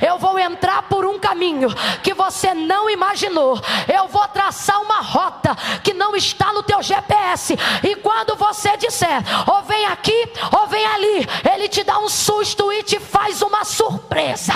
Eu 0.00 0.18
vou 0.18 0.38
entrar 0.38 0.82
por 0.82 1.04
um 1.04 1.18
caminho 1.18 1.68
que 2.02 2.14
você 2.14 2.54
não 2.54 2.88
imaginou. 2.88 3.60
Eu 3.92 4.08
vou 4.08 4.26
traçar 4.28 4.80
uma 4.80 5.00
rota 5.00 5.54
que 5.82 5.92
não 5.92 6.16
está 6.16 6.52
no 6.52 6.62
teu 6.62 6.82
GPS. 6.82 7.56
E 7.82 7.96
quando 7.96 8.36
você 8.36 8.76
disser, 8.76 9.22
ou 9.46 9.62
vem 9.62 9.86
aqui, 9.86 10.32
ou 10.58 10.66
vem 10.66 10.84
ali, 10.86 11.28
ele 11.52 11.68
te 11.68 11.84
dá 11.84 11.98
um 11.98 12.08
susto 12.08 12.72
e 12.72 12.82
te 12.82 12.98
faz 12.98 13.42
uma 13.42 13.64
surpresa. 13.64 14.52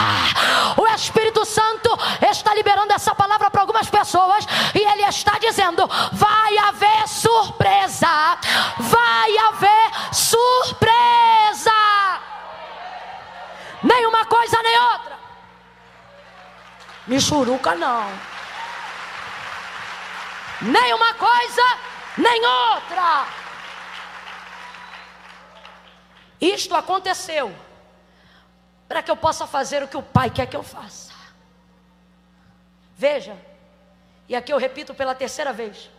O 0.77 0.87
Espírito 0.95 1.45
Santo 1.45 1.91
está 2.31 2.55
liberando 2.55 2.93
essa 2.93 3.15
palavra 3.15 3.51
para 3.51 3.61
algumas 3.61 3.89
pessoas 3.89 4.47
e 4.75 4.79
ele 4.79 5.03
está 5.03 5.39
dizendo: 5.39 5.89
vai 6.13 6.59
haver 6.59 7.09
surpresa, 7.09 8.09
vai 8.79 8.94
coisa 14.45 14.63
nem 14.63 14.79
outra. 14.79 15.19
Me 17.07 17.21
churuca 17.21 17.75
não. 17.75 18.35
nem 20.61 20.95
uma 20.95 21.15
coisa, 21.15 21.63
nem 22.17 22.41
outra. 22.47 23.27
Isto 26.41 26.75
aconteceu 26.75 27.55
para 28.89 29.03
que 29.03 29.11
eu 29.11 29.17
possa 29.17 29.47
fazer 29.47 29.83
o 29.83 29.89
que 29.89 29.97
o 29.97 30.03
Pai 30.03 30.31
quer 30.31 30.47
que 30.47 30.57
eu 30.57 30.63
faça. 30.63 31.13
Veja, 32.97 33.37
e 34.29 34.37
aqui 34.37 34.53
eu 34.53 34.59
repito 34.59 34.95
pela 34.95 35.15
terceira 35.15 35.53
vez: 35.53 35.91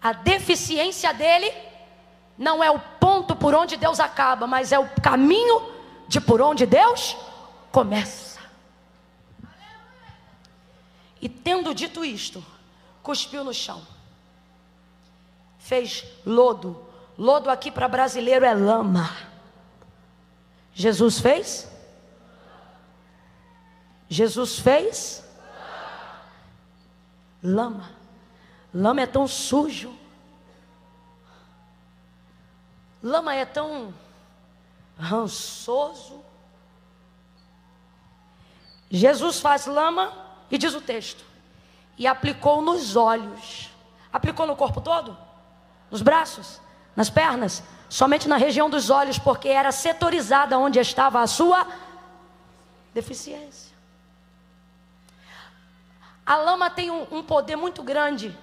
a 0.00 0.12
deficiência 0.12 1.12
dele 1.14 1.52
não 2.36 2.62
é 2.62 2.70
o 2.70 2.78
ponto 2.78 3.34
por 3.34 3.54
onde 3.54 3.76
Deus 3.76 3.98
acaba, 3.98 4.46
mas 4.46 4.72
é 4.72 4.78
o 4.78 4.88
caminho 5.00 5.78
de 6.08 6.20
por 6.20 6.40
onde 6.40 6.64
Deus 6.64 7.16
começa. 7.78 8.40
E 11.20 11.28
tendo 11.28 11.72
dito 11.72 12.04
isto, 12.04 12.44
cuspiu 13.04 13.44
no 13.44 13.54
chão, 13.54 13.86
fez 15.60 16.04
lodo. 16.26 16.84
Lodo 17.16 17.48
aqui 17.48 17.70
para 17.70 17.86
brasileiro 17.86 18.44
é 18.44 18.52
lama. 18.52 19.16
Jesus 20.74 21.20
fez? 21.20 21.70
Jesus 24.08 24.58
fez? 24.58 25.24
Lama. 27.40 27.90
Lama 28.74 29.02
é 29.02 29.06
tão 29.06 29.28
sujo. 29.28 29.96
Lama 33.00 33.34
é 33.34 33.44
tão 33.44 33.94
rançoso. 34.98 36.27
Jesus 38.90 39.40
faz 39.40 39.66
lama 39.66 40.12
e 40.50 40.56
diz 40.56 40.74
o 40.74 40.80
texto: 40.80 41.24
e 41.98 42.06
aplicou 42.06 42.62
nos 42.62 42.96
olhos. 42.96 43.70
Aplicou 44.12 44.46
no 44.46 44.56
corpo 44.56 44.80
todo? 44.80 45.16
Nos 45.90 46.00
braços? 46.00 46.60
Nas 46.94 47.10
pernas? 47.10 47.62
Somente 47.88 48.28
na 48.28 48.36
região 48.36 48.70
dos 48.70 48.88
olhos, 48.88 49.18
porque 49.18 49.48
era 49.48 49.72
setorizada 49.72 50.58
onde 50.58 50.78
estava 50.78 51.20
a 51.20 51.26
sua 51.26 51.66
deficiência. 52.94 53.76
A 56.24 56.36
lama 56.36 56.70
tem 56.70 56.90
um, 56.90 57.06
um 57.10 57.22
poder 57.22 57.56
muito 57.56 57.82
grande 57.82 58.36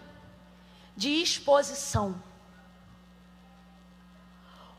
de 0.97 1.09
exposição. 1.21 2.15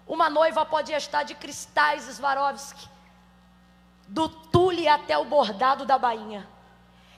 Uma 0.07 0.29
noiva 0.29 0.65
pode 0.65 0.93
estar 0.93 1.23
de 1.23 1.35
cristais 1.35 2.05
Swarovski, 2.05 2.89
do 4.09 4.29
tule 4.29 4.89
até 4.89 5.17
o 5.19 5.25
bordado 5.25 5.85
da 5.85 5.99
bainha, 5.99 6.49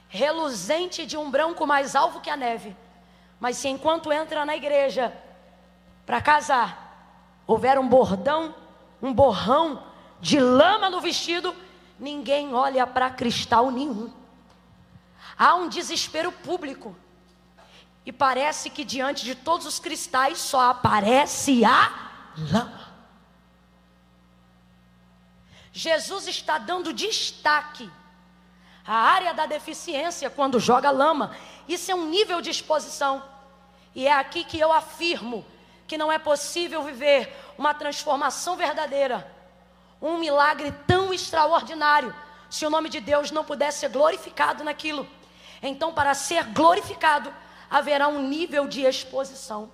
reluzente 0.07 1.05
de 1.05 1.17
um 1.17 1.29
branco 1.29 1.65
mais 1.67 1.95
alvo 1.95 2.19
que 2.19 2.29
a 2.29 2.37
neve. 2.37 2.75
Mas 3.39 3.57
se 3.57 3.67
enquanto 3.67 4.11
entra 4.11 4.45
na 4.45 4.55
igreja 4.55 5.13
para 6.05 6.21
casar, 6.21 7.41
houver 7.45 7.79
um 7.79 7.87
bordão, 7.87 8.53
um 9.01 9.13
borrão 9.13 9.83
de 10.19 10.39
lama 10.39 10.89
no 10.89 10.99
vestido, 10.99 11.55
ninguém 11.99 12.53
olha 12.53 12.85
para 12.85 13.09
cristal 13.09 13.71
nenhum. 13.71 14.11
Há 15.37 15.55
um 15.55 15.69
desespero 15.69 16.31
público. 16.31 16.95
E 18.05 18.11
parece 18.11 18.69
que 18.69 18.83
diante 18.83 19.23
de 19.23 19.35
todos 19.35 19.65
os 19.65 19.79
cristais 19.79 20.39
só 20.39 20.71
aparece 20.71 21.63
a 21.63 22.09
lama. 22.37 22.88
Jesus 25.79 26.27
está 26.27 26.57
dando 26.57 26.91
destaque 26.91 27.89
à 28.85 28.95
área 28.95 29.33
da 29.33 29.45
deficiência 29.45 30.29
quando 30.29 30.59
joga 30.59 30.91
lama. 30.91 31.33
Isso 31.69 31.89
é 31.89 31.95
um 31.95 32.09
nível 32.09 32.41
de 32.41 32.49
exposição. 32.49 33.23
E 33.95 34.05
é 34.05 34.11
aqui 34.11 34.43
que 34.43 34.59
eu 34.59 34.73
afirmo 34.73 35.45
que 35.87 35.97
não 35.97 36.11
é 36.11 36.19
possível 36.19 36.83
viver 36.83 37.33
uma 37.57 37.73
transformação 37.73 38.57
verdadeira, 38.57 39.25
um 40.01 40.17
milagre 40.17 40.73
tão 40.85 41.13
extraordinário, 41.13 42.13
se 42.49 42.65
o 42.65 42.69
nome 42.69 42.89
de 42.89 42.99
Deus 42.99 43.31
não 43.31 43.45
pudesse 43.45 43.79
ser 43.79 43.89
glorificado 43.89 44.65
naquilo. 44.65 45.07
Então, 45.61 45.93
para 45.93 46.13
ser 46.13 46.43
glorificado, 46.43 47.33
haverá 47.71 48.09
um 48.09 48.21
nível 48.27 48.67
de 48.67 48.81
exposição. 48.81 49.71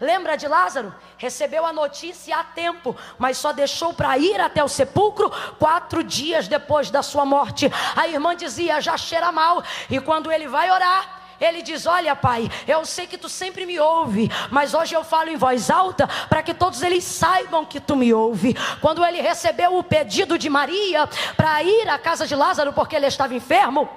Lembra 0.00 0.36
de 0.36 0.48
Lázaro? 0.48 0.94
Recebeu 1.16 1.64
a 1.64 1.72
notícia 1.72 2.36
a 2.36 2.44
tempo, 2.44 2.96
mas 3.18 3.38
só 3.38 3.52
deixou 3.52 3.92
para 3.92 4.16
ir 4.18 4.40
até 4.40 4.62
o 4.62 4.68
sepulcro 4.68 5.30
quatro 5.58 6.02
dias 6.02 6.48
depois 6.48 6.90
da 6.90 7.02
sua 7.02 7.24
morte. 7.24 7.70
A 7.96 8.08
irmã 8.08 8.34
dizia: 8.34 8.80
já 8.80 8.96
cheira 8.96 9.30
mal. 9.30 9.62
E 9.88 10.00
quando 10.00 10.30
ele 10.30 10.48
vai 10.48 10.70
orar, 10.70 11.22
ele 11.40 11.62
diz: 11.62 11.86
Olha, 11.86 12.14
pai, 12.14 12.50
eu 12.66 12.84
sei 12.84 13.06
que 13.06 13.18
tu 13.18 13.28
sempre 13.28 13.66
me 13.66 13.78
ouve, 13.78 14.30
mas 14.50 14.74
hoje 14.74 14.94
eu 14.94 15.04
falo 15.04 15.28
em 15.28 15.36
voz 15.36 15.70
alta 15.70 16.06
para 16.28 16.42
que 16.42 16.54
todos 16.54 16.82
eles 16.82 17.04
saibam 17.04 17.64
que 17.64 17.80
tu 17.80 17.96
me 17.96 18.12
ouve. 18.14 18.56
Quando 18.80 19.04
ele 19.04 19.20
recebeu 19.20 19.76
o 19.76 19.82
pedido 19.82 20.38
de 20.38 20.48
Maria 20.48 21.08
para 21.36 21.62
ir 21.62 21.88
à 21.88 21.98
casa 21.98 22.26
de 22.26 22.34
Lázaro 22.34 22.72
porque 22.72 22.96
ele 22.96 23.06
estava 23.06 23.34
enfermo, 23.34 23.88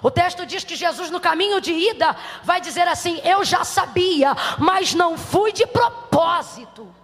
o 0.00 0.10
texto 0.10 0.46
diz 0.46 0.64
que 0.64 0.76
Jesus, 0.76 1.10
no 1.10 1.20
caminho 1.20 1.60
de 1.60 1.72
ida, 1.72 2.16
vai 2.42 2.60
dizer 2.60 2.86
assim: 2.86 3.20
Eu 3.24 3.44
já 3.44 3.64
sabia, 3.64 4.34
mas 4.58 4.94
não 4.94 5.18
fui 5.18 5.52
de 5.52 5.66
propósito. 5.66 6.94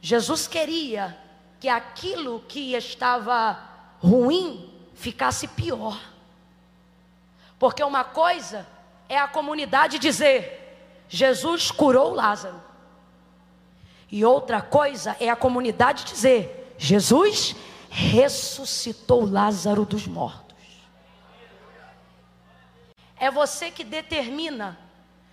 Jesus 0.00 0.46
queria 0.46 1.16
que 1.60 1.68
aquilo 1.68 2.44
que 2.46 2.74
estava 2.74 3.58
ruim 3.98 4.70
ficasse 4.94 5.48
pior. 5.48 5.98
Porque 7.58 7.82
uma 7.82 8.04
coisa 8.04 8.66
é 9.08 9.18
a 9.18 9.28
comunidade 9.28 9.98
dizer: 9.98 10.76
Jesus 11.08 11.70
curou 11.70 12.12
Lázaro. 12.12 12.60
E 14.10 14.24
outra 14.24 14.60
coisa 14.60 15.16
é 15.18 15.30
a 15.30 15.36
comunidade 15.36 16.04
dizer: 16.04 16.74
Jesus 16.76 17.56
ressuscitou 17.88 19.24
Lázaro 19.24 19.84
dos 19.84 20.06
mortos. 20.06 20.43
É 23.16 23.30
você 23.30 23.70
que 23.70 23.84
determina, 23.84 24.78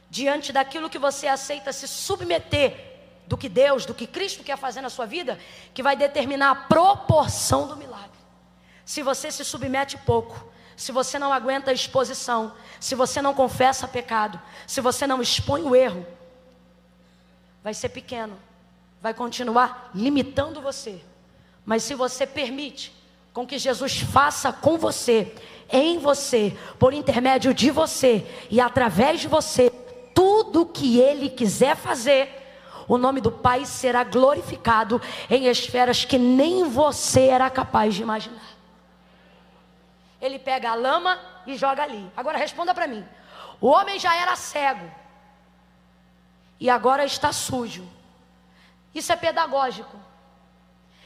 diante 0.09 0.51
daquilo 0.51 0.89
que 0.89 0.99
você 0.99 1.27
aceita 1.27 1.73
se 1.73 1.87
submeter, 1.87 2.89
do 3.27 3.37
que 3.37 3.47
Deus, 3.47 3.85
do 3.85 3.93
que 3.93 4.05
Cristo 4.05 4.43
quer 4.43 4.57
fazer 4.57 4.81
na 4.81 4.89
sua 4.89 5.05
vida, 5.05 5.39
que 5.73 5.81
vai 5.81 5.95
determinar 5.95 6.51
a 6.51 6.55
proporção 6.55 7.67
do 7.67 7.77
milagre. 7.77 8.11
Se 8.83 9.01
você 9.01 9.31
se 9.31 9.45
submete 9.45 9.97
pouco, 9.99 10.51
se 10.75 10.91
você 10.91 11.17
não 11.17 11.31
aguenta 11.31 11.71
a 11.71 11.73
exposição, 11.73 12.53
se 12.79 12.95
você 12.95 13.21
não 13.21 13.33
confessa 13.33 13.87
pecado, 13.87 14.41
se 14.67 14.81
você 14.81 15.07
não 15.07 15.21
expõe 15.21 15.61
o 15.61 15.75
erro, 15.75 16.05
vai 17.63 17.73
ser 17.73 17.89
pequeno, 17.89 18.37
vai 19.01 19.13
continuar 19.13 19.91
limitando 19.95 20.61
você. 20.61 21.01
Mas 21.65 21.83
se 21.83 21.95
você 21.95 22.27
permite 22.27 22.93
com 23.31 23.47
que 23.47 23.57
Jesus 23.57 23.99
faça 23.99 24.51
com 24.51 24.77
você 24.77 25.33
em 25.71 25.97
você, 25.99 26.57
por 26.77 26.93
intermédio 26.93 27.53
de 27.53 27.71
você 27.71 28.25
e 28.49 28.59
através 28.59 29.19
de 29.21 29.27
você, 29.27 29.69
tudo 30.13 30.65
que 30.65 30.99
Ele 30.99 31.29
quiser 31.29 31.75
fazer, 31.75 32.41
o 32.87 32.97
nome 32.97 33.21
do 33.21 33.31
Pai 33.31 33.65
será 33.65 34.03
glorificado 34.03 35.01
em 35.29 35.47
esferas 35.47 36.03
que 36.03 36.17
nem 36.17 36.67
você 36.67 37.27
era 37.27 37.49
capaz 37.49 37.95
de 37.95 38.01
imaginar. 38.01 38.57
Ele 40.21 40.37
pega 40.37 40.71
a 40.71 40.75
lama 40.75 41.19
e 41.47 41.57
joga 41.57 41.83
ali. 41.83 42.11
Agora 42.15 42.37
responda 42.37 42.73
para 42.73 42.87
mim: 42.87 43.05
o 43.59 43.67
homem 43.67 43.97
já 43.97 44.15
era 44.15 44.35
cego 44.35 44.91
e 46.59 46.69
agora 46.69 47.03
está 47.05 47.31
sujo. 47.31 47.87
Isso 48.93 49.11
é 49.11 49.15
pedagógico. 49.15 49.97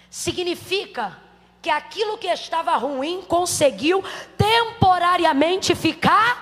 Significa 0.09 1.17
que 1.65 1.69
aquilo 1.71 2.15
que 2.19 2.27
estava 2.27 2.77
ruim 2.77 3.23
conseguiu 3.23 4.03
temporariamente 4.37 5.73
ficar. 5.73 6.37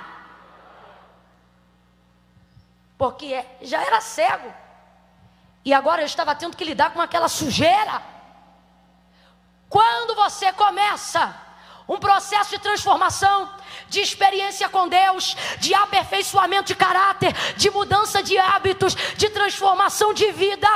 Porque 2.97 3.41
já 3.61 3.81
era 3.85 4.01
cego. 4.01 4.53
E 5.63 5.73
agora 5.73 6.01
eu 6.01 6.05
estava 6.05 6.35
tendo 6.35 6.57
que 6.57 6.65
lidar 6.65 6.91
com 6.91 6.99
aquela 6.99 7.29
sujeira. 7.29 8.03
Quando 9.69 10.13
você 10.13 10.51
começa 10.51 11.33
um 11.87 11.97
processo 11.97 12.51
de 12.51 12.59
transformação, 12.59 13.49
de 13.89 13.99
experiência 13.99 14.69
com 14.69 14.87
Deus, 14.87 15.35
de 15.59 15.73
aperfeiçoamento 15.73 16.67
de 16.67 16.75
caráter, 16.75 17.33
de 17.57 17.69
mudança 17.69 18.23
de 18.23 18.37
hábitos, 18.37 18.95
de 18.95 19.29
transformação 19.29 20.13
de 20.13 20.31
vida. 20.31 20.67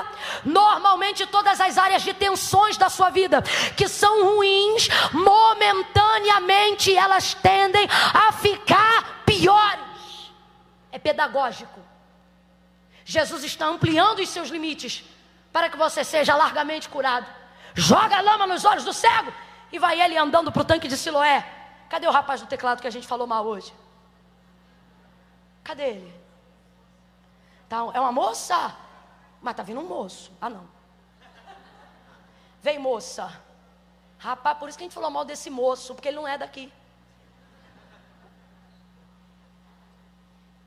Normalmente, 0.43 1.25
todas 1.25 1.59
as 1.59 1.77
áreas 1.77 2.03
de 2.03 2.13
tensões 2.13 2.77
da 2.77 2.89
sua 2.89 3.09
vida 3.09 3.41
que 3.75 3.87
são 3.87 4.35
ruins, 4.35 4.89
momentaneamente 5.13 6.95
elas 6.95 7.33
tendem 7.33 7.87
a 8.13 8.31
ficar 8.33 9.23
piores. 9.25 10.31
É 10.91 10.99
pedagógico. 10.99 11.79
Jesus 13.05 13.43
está 13.45 13.67
ampliando 13.67 14.19
os 14.19 14.29
seus 14.29 14.49
limites 14.49 15.03
para 15.53 15.69
que 15.69 15.77
você 15.77 16.03
seja 16.03 16.35
largamente 16.35 16.89
curado. 16.89 17.25
Joga 17.73 18.17
a 18.17 18.21
lama 18.21 18.45
nos 18.45 18.65
olhos 18.65 18.83
do 18.83 18.91
cego 18.91 19.31
e 19.71 19.79
vai 19.79 19.99
ele 20.01 20.17
andando 20.17 20.51
para 20.51 20.61
o 20.61 20.65
tanque 20.65 20.87
de 20.87 20.97
Siloé. 20.97 21.45
Cadê 21.89 22.07
o 22.07 22.11
rapaz 22.11 22.41
do 22.41 22.47
teclado 22.47 22.81
que 22.81 22.87
a 22.87 22.91
gente 22.91 23.07
falou 23.07 23.27
mal 23.27 23.45
hoje? 23.45 23.73
Cadê 25.63 25.83
ele? 25.83 26.21
Tá, 27.67 27.77
é 27.93 27.99
uma 27.99 28.11
moça? 28.11 28.75
Mas 29.41 29.55
tá 29.55 29.63
vindo 29.63 29.79
um 29.79 29.87
moço. 29.87 30.31
Ah, 30.41 30.49
não. 30.49 30.67
Vem, 32.61 32.79
moça. 32.79 33.41
Rapaz, 34.17 34.57
por 34.57 34.67
isso 34.67 34.77
que 34.77 34.83
a 34.83 34.87
gente 34.87 34.93
falou 34.93 35.11
mal 35.11 35.25
desse 35.25 35.49
moço, 35.49 35.93
porque 35.93 36.07
ele 36.07 36.17
não 36.17 36.27
é 36.27 36.37
daqui. 36.37 36.71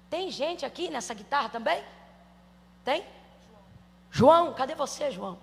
Tem 0.08 0.30
gente 0.30 0.66
aqui 0.66 0.90
nessa 0.90 1.14
guitarra 1.14 1.48
também? 1.48 1.84
Tem? 2.84 3.06
João, 4.10 4.52
cadê 4.54 4.74
você, 4.74 5.10
João? 5.10 5.38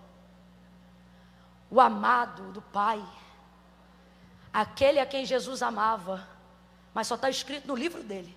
O 1.70 1.80
amado 1.80 2.51
do 2.51 2.62
Pai. 2.62 3.03
Aquele 4.54 5.00
a 5.00 5.06
quem 5.06 5.26
Jesus 5.26 5.62
amava. 5.62 6.28
Mas 6.93 7.08
só 7.08 7.16
está 7.16 7.30
escrito 7.30 7.68
no 7.68 7.76
livro 7.76 8.04
dele. 8.04 8.36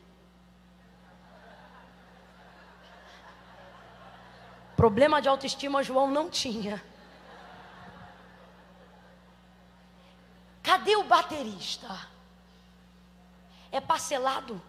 Problema 4.76 5.20
de 5.20 5.28
autoestima 5.28 5.82
João 5.82 6.10
não 6.10 6.30
tinha. 6.30 6.82
Cadê 10.62 10.96
o 10.96 11.04
baterista? 11.04 12.08
É 13.70 13.80
parcelado? 13.80 14.60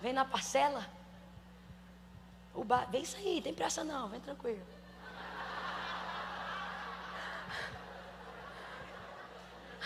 Vem 0.00 0.12
na 0.12 0.24
parcela? 0.24 0.86
O 2.54 2.64
ba... 2.64 2.84
Vem 2.86 3.04
aí, 3.16 3.40
tem 3.40 3.54
pressa 3.54 3.84
não, 3.84 4.08
vem 4.08 4.20
tranquilo. 4.20 4.77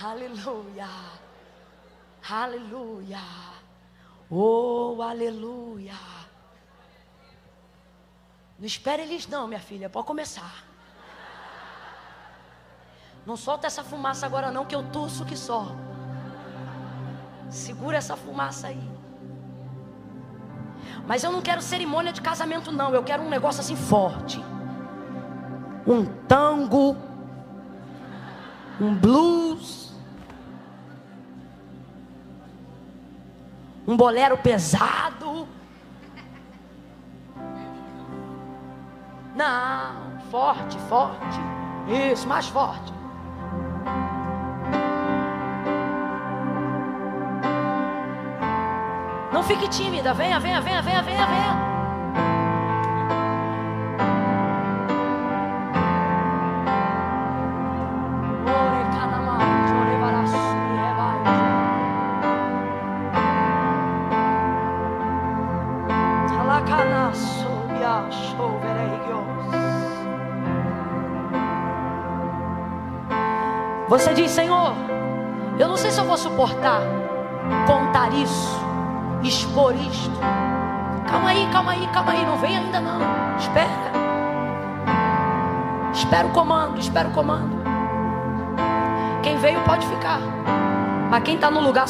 Aleluia. 0.01 0.89
Aleluia. 2.29 3.19
Oh, 4.31 5.03
aleluia. 5.03 5.95
Não 8.59 8.67
espere 8.67 9.03
eles 9.03 9.27
não, 9.27 9.47
minha 9.47 9.61
filha, 9.61 9.91
pode 9.91 10.07
começar. 10.07 10.65
Não 13.27 13.37
solta 13.37 13.67
essa 13.67 13.85
fumaça 13.85 14.25
agora 14.25 14.51
não, 14.51 14.65
que 14.65 14.75
eu 14.75 14.83
tuço 14.91 15.25
que 15.25 15.37
só. 15.37 15.75
Segura 17.51 17.99
essa 17.99 18.17
fumaça 18.17 18.69
aí. 18.69 18.91
Mas 21.07 21.23
eu 21.23 21.31
não 21.33 21.43
quero 21.43 21.61
cerimônia 21.61 22.13
de 22.13 22.21
casamento 22.21 22.73
não, 22.73 22.95
eu 22.95 23.03
quero 23.03 23.23
um 23.23 23.29
negócio 23.29 23.61
assim 23.61 23.77
forte. 23.77 24.41
Um 25.87 26.07
tango, 26.27 26.97
um 28.81 28.95
blues, 28.95 29.93
um 33.87 33.97
bolero 33.97 34.37
pesado. 34.39 35.47
Não, 39.35 40.21
forte, 40.31 40.79
forte. 40.89 41.41
Isso, 42.13 42.29
mais 42.29 42.47
forte. 42.49 42.93
Não 49.33 49.43
fique 49.43 49.69
tímida. 49.69 50.15
Venha, 50.15 50.39
venha, 50.39 50.61
venha, 50.61 50.83
venha, 50.83 51.03
venha, 51.03 51.27
venha. 51.27 51.72
Sei 75.83 75.91
se 75.91 75.99
eu 75.99 76.05
vou 76.05 76.17
suportar 76.17 76.81
contar 77.67 78.13
isso 78.13 78.63
expor 79.25 79.75
isto. 79.75 80.13
Calma 81.09 81.31
aí, 81.31 81.49
calma 81.53 81.73
aí, 81.73 81.89
calma 81.93 82.13
aí, 82.13 82.25
não 82.25 82.37
vem 82.39 82.57
ainda 82.57 82.81
não. 82.81 83.01
Espera. 83.37 83.93
Espera 85.93 86.27
o 86.29 86.31
comando, 86.31 86.79
espera 86.79 87.09
o 87.09 87.13
comando. 87.13 87.63
Quem 89.25 89.37
veio 89.39 89.61
pode 89.63 89.85
ficar, 89.89 90.21
mas 91.11 91.23
quem 91.25 91.35
está 91.35 91.51
no 91.51 91.61
lugar 91.61 91.89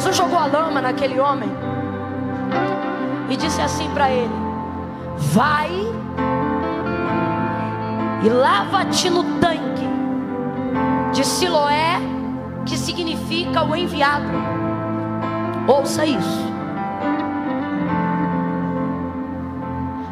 segura. 0.00 0.12
jogou 0.12 0.38
a 0.38 0.46
lama 0.46 0.80
naquele 0.80 1.18
homem 1.18 1.50
e 3.28 3.36
disse 3.36 3.60
assim 3.60 3.88
para 3.90 4.10
ele: 4.10 4.34
Vai 5.16 5.70
e 8.22 8.28
lava-te 8.28 9.10
no 9.10 9.22
tanque 9.40 9.86
de 11.12 11.24
Siloé, 11.24 12.00
que 12.64 12.76
significa 12.76 13.62
o 13.62 13.74
enviado. 13.74 14.26
Ouça 15.66 16.04
isso. 16.04 16.46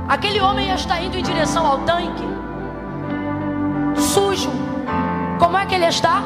Aquele 0.09 0.41
homem 0.41 0.73
está 0.73 1.01
indo 1.01 1.17
em 1.17 1.23
direção 1.23 1.67
ao 1.67 1.79
tanque, 1.79 2.25
sujo. 3.97 4.51
Como 5.39 5.57
é 5.57 5.67
que 5.67 5.75
ele 5.75 5.87
está? 5.87 6.23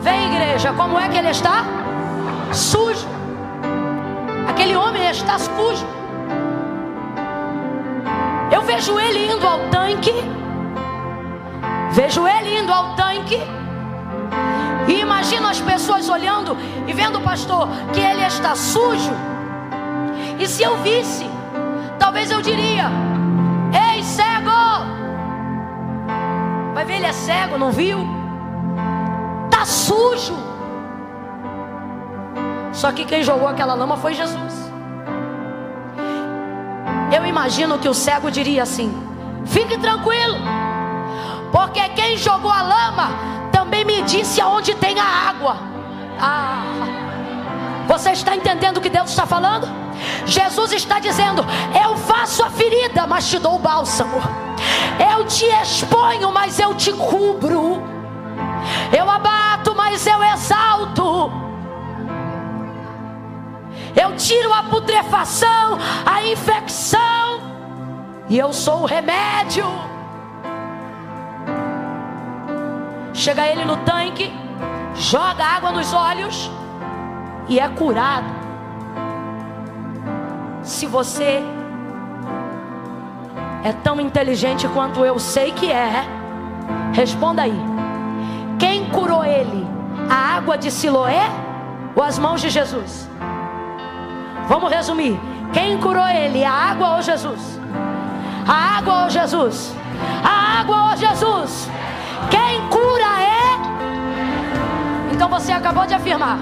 Vem, 0.00 0.32
igreja, 0.32 0.72
como 0.72 0.98
é 0.98 1.08
que 1.08 1.16
ele 1.16 1.30
está? 1.30 1.81
Sujo. 2.54 3.06
Aquele 4.48 4.76
homem 4.76 5.08
está 5.10 5.38
sujo. 5.38 5.86
Eu 8.50 8.62
vejo 8.62 8.98
ele 8.98 9.32
indo 9.32 9.46
ao 9.46 9.58
tanque. 9.70 10.12
Vejo 11.92 12.26
ele 12.26 12.58
indo 12.58 12.72
ao 12.72 12.94
tanque. 12.94 13.40
E 14.88 15.00
imagino 15.00 15.46
as 15.46 15.60
pessoas 15.60 16.08
olhando 16.08 16.56
e 16.86 16.92
vendo 16.92 17.18
o 17.18 17.22
pastor 17.22 17.68
que 17.92 18.00
ele 18.00 18.24
está 18.24 18.54
sujo. 18.54 19.12
E 20.38 20.46
se 20.46 20.62
eu 20.62 20.76
visse, 20.78 21.28
talvez 21.98 22.30
eu 22.30 22.42
diria: 22.42 22.90
Ei, 23.72 24.02
cego! 24.02 24.50
Vai 26.74 26.84
ver, 26.84 26.96
ele 26.96 27.06
é 27.06 27.12
cego, 27.12 27.56
não 27.56 27.70
viu? 27.70 28.06
Está 29.46 29.64
sujo. 29.64 30.41
Só 32.82 32.90
que 32.90 33.04
quem 33.04 33.22
jogou 33.22 33.46
aquela 33.46 33.74
lama 33.74 33.96
foi 33.96 34.12
Jesus. 34.12 34.52
Eu 37.16 37.24
imagino 37.24 37.78
que 37.78 37.88
o 37.88 37.94
cego 37.94 38.28
diria 38.28 38.64
assim: 38.64 38.92
fique 39.46 39.78
tranquilo, 39.78 40.36
porque 41.52 41.80
quem 41.90 42.16
jogou 42.16 42.50
a 42.50 42.60
lama 42.60 43.10
também 43.52 43.84
me 43.84 44.02
disse 44.02 44.40
aonde 44.40 44.74
tem 44.74 44.98
a 44.98 45.04
água. 45.04 45.58
Ah, 46.20 46.64
você 47.86 48.10
está 48.10 48.34
entendendo 48.34 48.78
o 48.78 48.80
que 48.80 48.90
Deus 48.90 49.10
está 49.10 49.26
falando? 49.26 49.68
Jesus 50.26 50.72
está 50.72 50.98
dizendo: 50.98 51.46
Eu 51.80 51.96
faço 51.98 52.42
a 52.42 52.50
ferida, 52.50 53.06
mas 53.06 53.30
te 53.30 53.38
dou 53.38 53.54
o 53.54 53.60
bálsamo. 53.60 54.20
Eu 54.98 55.24
te 55.24 55.44
exponho, 55.44 56.32
mas 56.32 56.58
eu 56.58 56.74
te 56.74 56.92
cubro. 56.92 57.80
Eu 58.92 59.08
abato, 59.08 59.72
mas 59.72 60.04
eu 60.04 60.20
exalto. 60.20 61.41
Eu 63.94 64.16
tiro 64.16 64.52
a 64.52 64.62
putrefação, 64.64 65.78
a 66.06 66.22
infecção, 66.24 67.40
e 68.28 68.38
eu 68.38 68.52
sou 68.52 68.82
o 68.82 68.86
remédio. 68.86 69.66
Chega 73.12 73.46
ele 73.46 73.64
no 73.64 73.76
tanque, 73.78 74.32
joga 74.94 75.44
água 75.44 75.70
nos 75.70 75.92
olhos 75.92 76.50
e 77.48 77.60
é 77.60 77.68
curado. 77.68 78.26
Se 80.62 80.86
você 80.86 81.42
é 83.62 83.72
tão 83.72 84.00
inteligente 84.00 84.66
quanto 84.68 85.04
eu 85.04 85.18
sei 85.18 85.52
que 85.52 85.70
é, 85.70 86.04
responda 86.94 87.42
aí: 87.42 87.60
quem 88.58 88.88
curou 88.90 89.24
ele? 89.24 89.66
A 90.08 90.36
água 90.36 90.56
de 90.56 90.70
Siloé 90.70 91.30
ou 91.94 92.02
as 92.02 92.18
mãos 92.18 92.40
de 92.40 92.48
Jesus? 92.48 93.11
Vamos 94.48 94.70
resumir. 94.70 95.18
Quem 95.52 95.78
curou 95.78 96.06
ele? 96.06 96.44
A 96.44 96.52
água 96.52 96.96
ou 96.96 97.02
Jesus? 97.02 97.60
A 98.46 98.78
água 98.78 99.04
ou 99.04 99.10
Jesus? 99.10 99.74
A 100.24 100.60
água 100.60 100.90
ou 100.90 100.96
Jesus? 100.96 101.68
Quem 102.30 102.68
cura 102.68 103.20
é? 103.20 105.12
Então 105.12 105.28
você 105.28 105.52
acabou 105.52 105.86
de 105.86 105.94
afirmar 105.94 106.38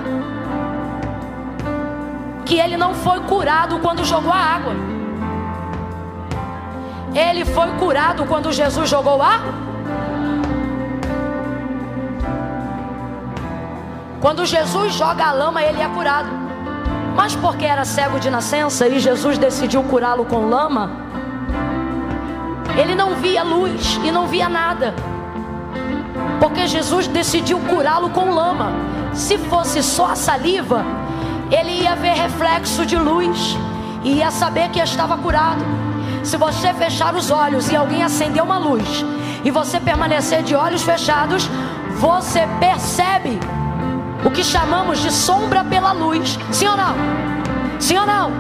que 2.45 2.59
ele 2.59 2.77
não 2.77 2.95
foi 2.95 3.21
curado 3.21 3.79
quando 3.79 4.05
jogou 4.05 4.33
a 4.33 4.37
água. 4.37 4.75
Ele 7.15 7.45
foi 7.45 7.69
curado 7.79 8.25
quando 8.27 8.53
Jesus 8.53 8.89
jogou 8.89 9.23
a 9.23 9.41
Quando 14.21 14.45
Jesus 14.45 14.93
joga 14.95 15.25
a 15.25 15.33
lama, 15.33 15.63
ele 15.63 15.81
é 15.81 15.89
curado. 15.89 16.50
Mas 17.21 17.37
porque 17.37 17.67
era 17.67 17.85
cego 17.85 18.19
de 18.19 18.31
nascença 18.31 18.89
e 18.89 18.99
Jesus 18.99 19.37
decidiu 19.37 19.83
curá-lo 19.83 20.25
com 20.25 20.49
lama, 20.49 20.91
ele 22.79 22.95
não 22.95 23.15
via 23.17 23.43
luz 23.43 24.01
e 24.03 24.11
não 24.11 24.27
via 24.27 24.49
nada. 24.49 24.95
Porque 26.41 26.67
Jesus 26.67 27.07
decidiu 27.09 27.59
curá-lo 27.59 28.09
com 28.09 28.31
lama. 28.31 28.73
Se 29.13 29.37
fosse 29.37 29.83
só 29.83 30.13
a 30.13 30.17
saliva, 30.17 30.83
ele 31.51 31.83
ia 31.83 31.95
ver 31.95 32.15
reflexo 32.15 32.87
de 32.87 32.97
luz 32.97 33.55
e 34.03 34.15
ia 34.15 34.31
saber 34.31 34.71
que 34.71 34.81
estava 34.81 35.19
curado. 35.19 35.63
Se 36.25 36.39
você 36.39 36.73
fechar 36.73 37.15
os 37.15 37.31
olhos 37.31 37.71
e 37.71 37.77
alguém 37.77 38.03
acender 38.03 38.43
uma 38.43 38.57
luz 38.57 39.05
e 39.45 39.51
você 39.51 39.79
permanecer 39.79 40.43
de 40.43 40.55
olhos 40.55 40.83
fechados, 40.83 41.51
você 41.99 42.49
percebe 42.59 43.39
o 44.31 44.33
que 44.33 44.45
chamamos 44.45 45.01
de 45.01 45.13
sombra 45.13 45.65
pela 45.65 45.91
luz. 45.91 46.39
Sim 46.53 46.69
ou 46.69 46.77
não? 46.77 46.95
Sim 47.81 47.99
ou 47.99 48.07
não? 48.07 48.31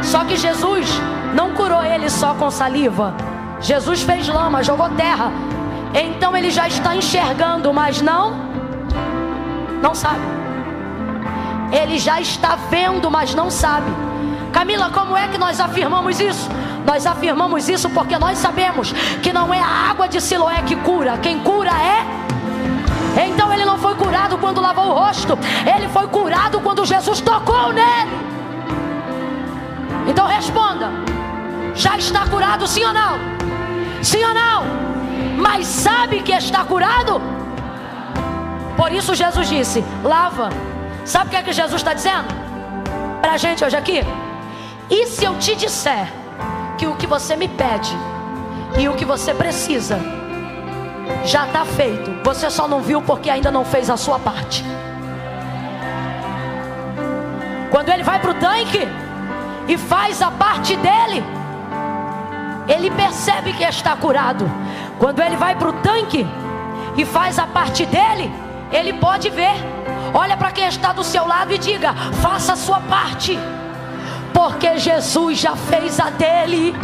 Só 0.00 0.24
que 0.24 0.36
Jesus 0.36 0.88
não 1.34 1.52
curou 1.54 1.82
ele 1.82 2.08
só 2.08 2.34
com 2.34 2.48
saliva. 2.50 3.12
Jesus 3.60 4.02
fez 4.02 4.28
lama, 4.28 4.62
jogou 4.62 4.88
terra. 4.90 5.32
Então 5.92 6.36
ele 6.36 6.50
já 6.50 6.68
está 6.68 6.94
enxergando, 6.94 7.74
mas 7.74 8.00
não 8.00 8.46
não 9.82 9.92
sabe. 9.94 10.20
Ele 11.72 11.98
já 11.98 12.20
está 12.20 12.56
vendo, 12.70 13.10
mas 13.10 13.34
não 13.34 13.50
sabe. 13.50 13.90
Camila, 14.52 14.88
como 14.90 15.16
é 15.16 15.26
que 15.26 15.36
nós 15.36 15.58
afirmamos 15.58 16.20
isso? 16.20 16.48
Nós 16.84 17.04
afirmamos 17.04 17.68
isso 17.68 17.90
porque 17.90 18.16
nós 18.18 18.38
sabemos 18.38 18.92
que 19.20 19.32
não 19.32 19.52
é 19.52 19.58
a 19.58 19.90
água 19.90 20.08
de 20.08 20.20
Siloé 20.20 20.62
que 20.62 20.76
cura, 20.76 21.18
quem 21.18 21.40
cura 21.40 21.72
é 21.72 22.35
então 23.16 23.52
ele 23.52 23.64
não 23.64 23.78
foi 23.78 23.94
curado 23.94 24.36
quando 24.38 24.60
lavou 24.60 24.88
o 24.88 24.92
rosto, 24.92 25.38
ele 25.74 25.88
foi 25.88 26.06
curado 26.08 26.60
quando 26.60 26.84
Jesus 26.84 27.20
tocou 27.20 27.72
nele. 27.72 28.10
Então 30.06 30.26
responda: 30.26 30.90
já 31.74 31.96
está 31.96 32.26
curado, 32.26 32.66
sim 32.66 32.84
ou 32.84 32.92
não? 32.92 33.18
Sim 34.02 34.24
ou 34.24 34.34
não? 34.34 34.64
Mas 35.38 35.66
sabe 35.66 36.22
que 36.22 36.32
está 36.32 36.64
curado? 36.64 37.20
Por 38.76 38.92
isso 38.92 39.14
Jesus 39.14 39.48
disse: 39.48 39.84
lava. 40.04 40.50
Sabe 41.04 41.28
o 41.28 41.30
que 41.30 41.36
é 41.36 41.42
que 41.42 41.52
Jesus 41.52 41.80
está 41.80 41.94
dizendo? 41.94 42.26
Para 43.20 43.34
a 43.34 43.36
gente 43.36 43.64
hoje 43.64 43.76
aqui? 43.76 44.00
E 44.90 45.06
se 45.06 45.24
eu 45.24 45.38
te 45.38 45.54
disser 45.54 46.12
que 46.76 46.86
o 46.86 46.96
que 46.96 47.06
você 47.06 47.36
me 47.36 47.48
pede 47.48 47.96
e 48.76 48.88
o 48.88 48.94
que 48.94 49.04
você 49.04 49.32
precisa 49.32 50.15
já 51.24 51.46
está 51.46 51.64
feito. 51.64 52.10
Você 52.24 52.50
só 52.50 52.66
não 52.68 52.80
viu 52.80 53.02
porque 53.02 53.30
ainda 53.30 53.50
não 53.50 53.64
fez 53.64 53.90
a 53.90 53.96
sua 53.96 54.18
parte. 54.18 54.64
Quando 57.70 57.88
ele 57.90 58.02
vai 58.02 58.18
para 58.20 58.30
o 58.30 58.34
tanque 58.34 58.88
e 59.68 59.76
faz 59.76 60.22
a 60.22 60.30
parte 60.30 60.76
dele, 60.76 61.22
ele 62.68 62.90
percebe 62.90 63.52
que 63.52 63.64
está 63.64 63.96
curado. 63.96 64.50
Quando 64.98 65.20
ele 65.20 65.36
vai 65.36 65.54
para 65.56 65.68
o 65.68 65.72
tanque 65.74 66.26
e 66.96 67.04
faz 67.04 67.38
a 67.38 67.46
parte 67.46 67.84
dele, 67.84 68.32
ele 68.72 68.94
pode 68.94 69.28
ver. 69.30 69.54
Olha 70.14 70.36
para 70.36 70.50
quem 70.50 70.66
está 70.66 70.92
do 70.92 71.04
seu 71.04 71.26
lado 71.26 71.52
e 71.52 71.58
diga: 71.58 71.94
faça 72.22 72.54
a 72.54 72.56
sua 72.56 72.80
parte, 72.80 73.38
porque 74.32 74.78
Jesus 74.78 75.38
já 75.38 75.54
fez 75.54 76.00
a 76.00 76.10
dele 76.10 76.74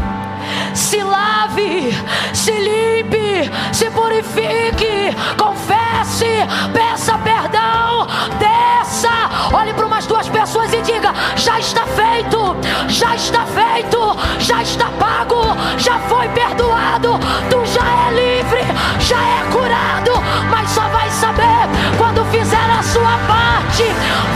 se 0.74 1.02
lave, 1.02 1.92
se 2.32 2.52
limpe, 2.52 3.50
se 3.72 3.90
purifique, 3.90 5.16
confesse, 5.36 6.26
peça 6.72 7.18
perdão, 7.18 8.06
desça, 8.38 9.10
olhe 9.52 9.72
para 9.74 9.86
umas 9.86 10.06
duas 10.06 10.28
pessoas 10.28 10.72
e 10.72 10.82
diga: 10.82 11.12
já 11.36 11.58
está 11.58 11.84
feito, 11.86 12.56
já 12.88 13.14
está 13.14 13.44
feito, 13.44 14.16
já 14.38 14.62
está 14.62 14.86
pago, 14.98 15.56
já 15.78 15.98
foi 16.00 16.28
perdoado, 16.28 17.18
tu 17.50 17.64
já 17.66 18.08
é 18.08 18.10
livre, 18.14 18.64
já 19.00 19.18
é 19.18 19.50
curado, 19.50 20.12
mas 20.50 20.70
só 20.70 20.82
vai 20.88 21.10
saber 21.10 21.68
quando 21.98 22.24
fizer 22.26 22.70
a 22.78 22.82
sua 22.82 23.18
parte. 23.26 24.31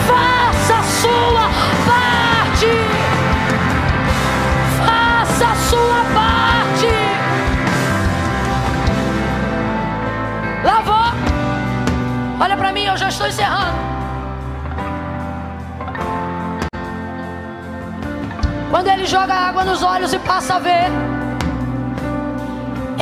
Olha 12.38 12.56
para 12.56 12.70
mim, 12.70 12.84
eu 12.84 12.96
já 12.96 13.08
estou 13.08 13.26
encerrando. 13.26 13.78
Quando 18.70 18.88
ele 18.88 19.06
joga 19.06 19.32
água 19.32 19.64
nos 19.64 19.82
olhos 19.82 20.12
e 20.12 20.18
passa 20.18 20.56
a 20.56 20.58
ver, 20.58 20.90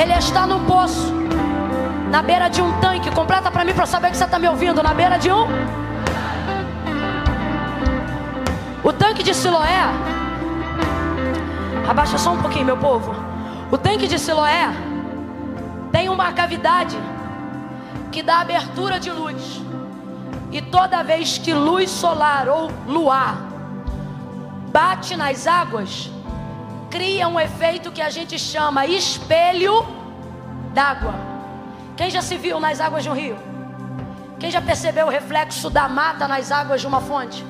ele 0.01 0.12
está 0.12 0.47
no 0.47 0.61
poço, 0.61 1.12
na 2.11 2.22
beira 2.22 2.49
de 2.49 2.62
um 2.62 2.72
tanque. 2.80 3.11
Completa 3.11 3.51
para 3.51 3.64
mim 3.64 3.74
para 3.74 3.87
saber 3.87 4.11
que 4.11 4.16
você 4.16 4.24
está 4.24 4.39
me 4.39 4.49
ouvindo. 4.49 4.80
Na 4.82 4.95
beira 4.95 5.18
de 5.18 5.32
um. 5.32 5.49
O 8.85 8.93
tanque 8.93 9.24
de 9.24 9.35
Siloé. 9.35 9.82
Abaixa 11.89 12.18
só 12.18 12.30
um 12.32 12.41
pouquinho, 12.41 12.66
meu 12.66 12.76
povo. 12.76 13.12
O 13.70 13.76
tanque 13.76 14.07
de 14.07 14.16
Siloé 14.16 14.70
tem 15.91 16.09
uma 16.09 16.32
cavidade 16.32 16.97
que 18.11 18.22
dá 18.22 18.40
abertura 18.40 18.99
de 19.01 19.11
luz. 19.11 19.61
E 20.53 20.62
toda 20.62 21.03
vez 21.03 21.38
que 21.38 21.53
luz 21.53 21.90
solar 21.90 22.49
ou 22.49 22.70
luar 22.86 23.55
bate 24.70 25.16
nas 25.16 25.47
águas, 25.47 26.11
cria 26.90 27.28
um 27.28 27.38
efeito 27.38 27.92
que 27.92 28.03
a 28.03 28.11
gente 28.11 28.38
chama 28.38 28.86
espelho 28.86 29.86
d'água. 30.72 31.14
Quem 31.97 32.11
já 32.11 32.20
se 32.20 32.36
viu 32.36 32.59
nas 32.59 32.80
águas 32.80 33.05
de 33.05 33.11
um 33.11 33.14
rio? 33.14 33.36
Quem 34.38 34.51
já 34.51 34.61
percebeu 34.61 35.07
o 35.07 35.11
reflexo 35.11 35.70
da 35.70 35.88
mata 35.88 36.26
nas 36.26 36.51
águas 36.51 36.80
de 36.80 36.86
uma 36.86 37.01
fonte? 37.01 37.45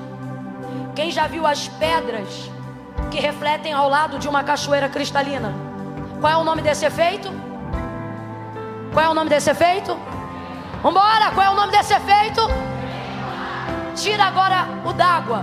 Quem 0.95 1.11
já 1.11 1.27
viu 1.27 1.47
as 1.47 1.67
pedras 1.67 2.51
que 3.11 3.19
refletem 3.19 3.73
ao 3.73 3.89
lado 3.89 4.19
de 4.19 4.29
uma 4.29 4.45
cachoeira 4.45 4.89
cristalina? 4.89 5.53
Qual 6.21 6.33
é 6.33 6.37
o 6.37 6.45
nome 6.45 6.63
desse 6.63 6.85
efeito? 6.85 7.31
Qual 8.93 9.05
é 9.05 9.09
o 9.09 9.15
nome 9.15 9.29
desse 9.29 9.51
efeito? 9.51 9.99
Vambora, 10.85 11.31
qual 11.31 11.47
é 11.47 11.49
o 11.49 11.55
nome 11.55 11.73
desse 11.73 11.95
efeito? 11.95 12.43
Tira 13.97 14.25
agora 14.25 14.67
o 14.85 14.93
d'água. 14.93 15.43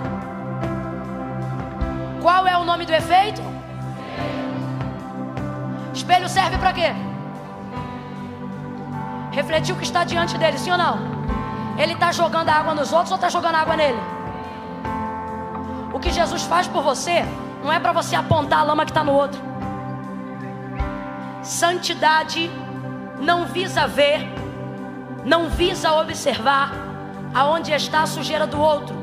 Qual 2.21 2.45
é 2.45 2.55
o 2.55 2.63
nome 2.63 2.85
do 2.85 2.93
efeito? 2.93 3.41
Espelho 5.95 6.29
serve 6.29 6.59
para 6.59 6.73
quê? 6.73 6.93
Refletir 9.31 9.73
o 9.73 9.77
que 9.79 9.83
está 9.83 10.03
diante 10.03 10.37
dele, 10.37 10.59
sim 10.59 10.69
ou 10.69 10.77
não? 10.77 10.99
Ele 11.75 11.93
está 11.93 12.11
jogando 12.11 12.49
água 12.49 12.75
nos 12.75 12.93
outros 12.93 13.09
ou 13.09 13.15
está 13.15 13.27
jogando 13.27 13.55
água 13.55 13.75
nele? 13.75 13.99
O 15.91 15.99
que 15.99 16.11
Jesus 16.11 16.43
faz 16.43 16.67
por 16.67 16.83
você 16.83 17.25
não 17.63 17.73
é 17.73 17.79
para 17.79 17.91
você 17.91 18.15
apontar 18.15 18.59
a 18.59 18.63
lama 18.63 18.85
que 18.85 18.91
está 18.91 19.03
no 19.03 19.13
outro. 19.13 19.41
Santidade 21.41 22.51
não 23.19 23.47
visa 23.47 23.87
ver 23.87 24.40
não 25.25 25.49
visa 25.49 25.93
observar 25.93 26.71
aonde 27.33 27.71
está 27.71 28.03
a 28.03 28.07
sujeira 28.07 28.47
do 28.47 28.59
outro. 28.59 28.95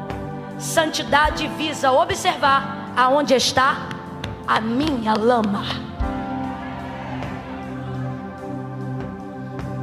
Santidade 0.59 1.47
visa 1.49 1.93
observar 1.93 2.93
aonde 2.97 3.35
está 3.35 3.89
a 4.47 4.61
minha 4.61 5.15
lama. 5.15 5.62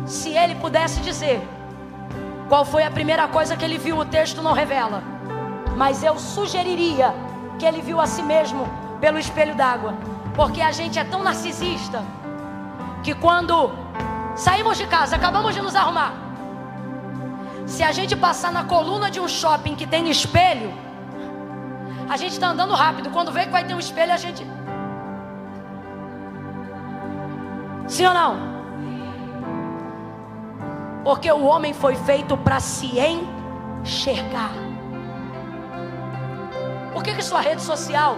Se 0.06 0.32
ele 0.32 0.56
pudesse 0.56 1.00
dizer 1.02 1.42
qual 2.48 2.64
foi 2.64 2.84
a 2.84 2.92
primeira 2.92 3.28
coisa 3.28 3.56
que 3.56 3.66
ele 3.66 3.78
viu, 3.78 3.98
o 3.98 4.06
texto 4.06 4.42
não 4.42 4.54
revela. 4.54 5.02
Mas 5.76 6.04
eu 6.04 6.18
sugeriria 6.20 7.14
que 7.58 7.66
ele 7.66 7.82
viu 7.82 8.00
a 8.00 8.06
si 8.06 8.22
mesmo 8.22 8.68
pelo 9.00 9.18
espelho 9.18 9.56
d'água. 9.56 9.94
Porque 10.36 10.62
a 10.62 10.72
gente 10.72 11.00
é 11.00 11.04
tão 11.04 11.24
narcisista 11.24 12.04
que 13.02 13.16
quando 13.16 13.72
saímos 14.36 14.78
de 14.78 14.86
casa, 14.88 15.16
acabamos 15.16 15.54
de 15.56 15.62
nos 15.62 15.76
arrumar, 15.76 16.14
se 17.66 17.84
a 17.84 17.92
gente 17.92 18.16
passar 18.16 18.52
na 18.52 18.64
coluna 18.64 19.10
de 19.10 19.20
um 19.20 19.28
shopping 19.28 19.76
que 19.76 19.88
tem 19.88 20.10
espelho, 20.10 20.72
a 22.08 22.16
gente 22.18 22.34
está 22.34 22.50
andando 22.50 22.74
rápido. 22.74 23.10
Quando 23.10 23.32
vê 23.32 23.46
que 23.46 23.52
vai 23.52 23.64
ter 23.64 23.74
um 23.74 23.80
espelho, 23.80 24.14
a 24.14 24.18
gente. 24.18 24.46
Sim 27.88 28.06
ou 28.06 28.14
não? 28.14 28.56
Porque 31.04 31.32
o 31.32 31.44
homem 31.44 31.74
foi 31.74 31.96
feito 31.96 32.38
para 32.38 32.60
se 32.60 32.88
enxergar. 33.00 34.52
Por 36.94 37.04
que, 37.04 37.14
que 37.14 37.22
sua 37.22 37.42
rede 37.42 37.62
social 37.62 38.18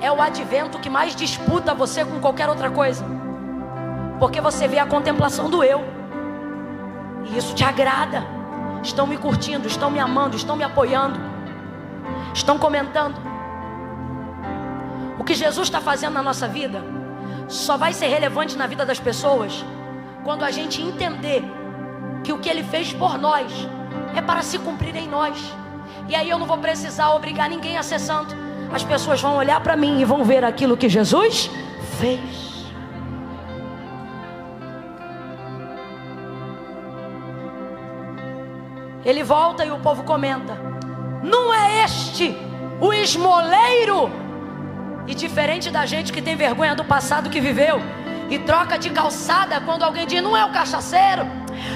é 0.00 0.10
o 0.10 0.20
advento 0.20 0.78
que 0.78 0.90
mais 0.90 1.14
disputa 1.14 1.74
você 1.74 2.04
com 2.04 2.20
qualquer 2.20 2.48
outra 2.48 2.70
coisa? 2.70 3.04
Porque 4.18 4.40
você 4.40 4.66
vê 4.66 4.78
a 4.78 4.86
contemplação 4.86 5.50
do 5.50 5.62
eu. 5.62 5.84
E 7.24 7.36
isso 7.36 7.54
te 7.54 7.64
agrada. 7.64 8.33
Estão 8.84 9.06
me 9.06 9.16
curtindo, 9.16 9.66
estão 9.66 9.90
me 9.90 9.98
amando, 9.98 10.36
estão 10.36 10.54
me 10.54 10.62
apoiando, 10.62 11.18
estão 12.34 12.58
comentando. 12.58 13.16
O 15.18 15.24
que 15.24 15.34
Jesus 15.34 15.66
está 15.66 15.80
fazendo 15.80 16.12
na 16.12 16.22
nossa 16.22 16.46
vida 16.46 16.84
só 17.48 17.76
vai 17.78 17.92
ser 17.92 18.08
relevante 18.08 18.56
na 18.56 18.66
vida 18.66 18.84
das 18.84 19.00
pessoas 19.00 19.64
quando 20.22 20.44
a 20.44 20.50
gente 20.50 20.82
entender 20.82 21.42
que 22.22 22.32
o 22.32 22.38
que 22.38 22.48
Ele 22.48 22.62
fez 22.62 22.92
por 22.92 23.18
nós 23.18 23.50
é 24.14 24.20
para 24.20 24.42
se 24.42 24.58
cumprir 24.58 24.94
em 24.96 25.08
nós. 25.08 25.36
E 26.08 26.14
aí 26.14 26.28
eu 26.28 26.38
não 26.38 26.46
vou 26.46 26.58
precisar 26.58 27.10
obrigar 27.14 27.48
ninguém 27.48 27.78
a 27.78 27.82
ser 27.82 27.98
santo. 27.98 28.36
As 28.72 28.84
pessoas 28.84 29.20
vão 29.20 29.36
olhar 29.36 29.60
para 29.60 29.76
mim 29.76 30.00
e 30.00 30.04
vão 30.04 30.24
ver 30.24 30.44
aquilo 30.44 30.76
que 30.76 30.88
Jesus 30.88 31.50
fez. 31.98 32.53
Ele 39.04 39.22
volta 39.22 39.64
e 39.64 39.70
o 39.70 39.78
povo 39.78 40.02
comenta: 40.02 40.56
Não 41.22 41.52
é 41.52 41.84
este 41.84 42.36
o 42.80 42.92
esmoleiro? 42.92 44.10
E 45.06 45.14
diferente 45.14 45.70
da 45.70 45.84
gente 45.84 46.12
que 46.12 46.22
tem 46.22 46.34
vergonha 46.34 46.74
do 46.74 46.84
passado 46.84 47.28
que 47.28 47.40
viveu 47.40 47.80
e 48.30 48.38
troca 48.38 48.78
de 48.78 48.88
calçada 48.90 49.60
quando 49.60 49.82
alguém 49.82 50.06
diz: 50.06 50.22
Não 50.22 50.34
é 50.34 50.42
o 50.44 50.50
cachaceiro, 50.50 51.26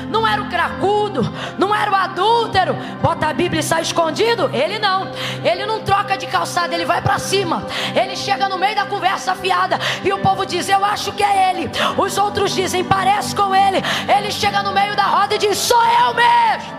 não 0.08 0.26
era 0.26 0.40
o 0.40 0.48
cracudo, 0.48 1.22
não 1.58 1.74
era 1.74 1.90
o 1.90 1.94
adúltero, 1.94 2.74
bota 3.02 3.28
a 3.28 3.32
Bíblia 3.34 3.60
e 3.60 3.62
sai 3.62 3.82
escondido. 3.82 4.48
Ele 4.54 4.78
não, 4.78 5.10
ele 5.44 5.66
não 5.66 5.80
troca 5.80 6.16
de 6.16 6.26
calçada, 6.26 6.74
ele 6.74 6.86
vai 6.86 7.02
para 7.02 7.18
cima. 7.18 7.66
Ele 7.94 8.16
chega 8.16 8.48
no 8.48 8.56
meio 8.56 8.74
da 8.74 8.86
conversa 8.86 9.32
afiada 9.32 9.78
e 10.02 10.10
o 10.12 10.18
povo 10.20 10.46
diz: 10.46 10.66
Eu 10.66 10.82
acho 10.82 11.12
que 11.12 11.22
é 11.22 11.50
ele. 11.50 11.70
Os 11.98 12.16
outros 12.16 12.54
dizem: 12.54 12.82
Parece 12.82 13.36
com 13.36 13.54
ele. 13.54 13.82
Ele 14.16 14.32
chega 14.32 14.62
no 14.62 14.72
meio 14.72 14.96
da 14.96 15.04
roda 15.04 15.34
e 15.34 15.38
diz: 15.38 15.58
Sou 15.58 15.84
eu 15.84 16.14
mesmo. 16.14 16.77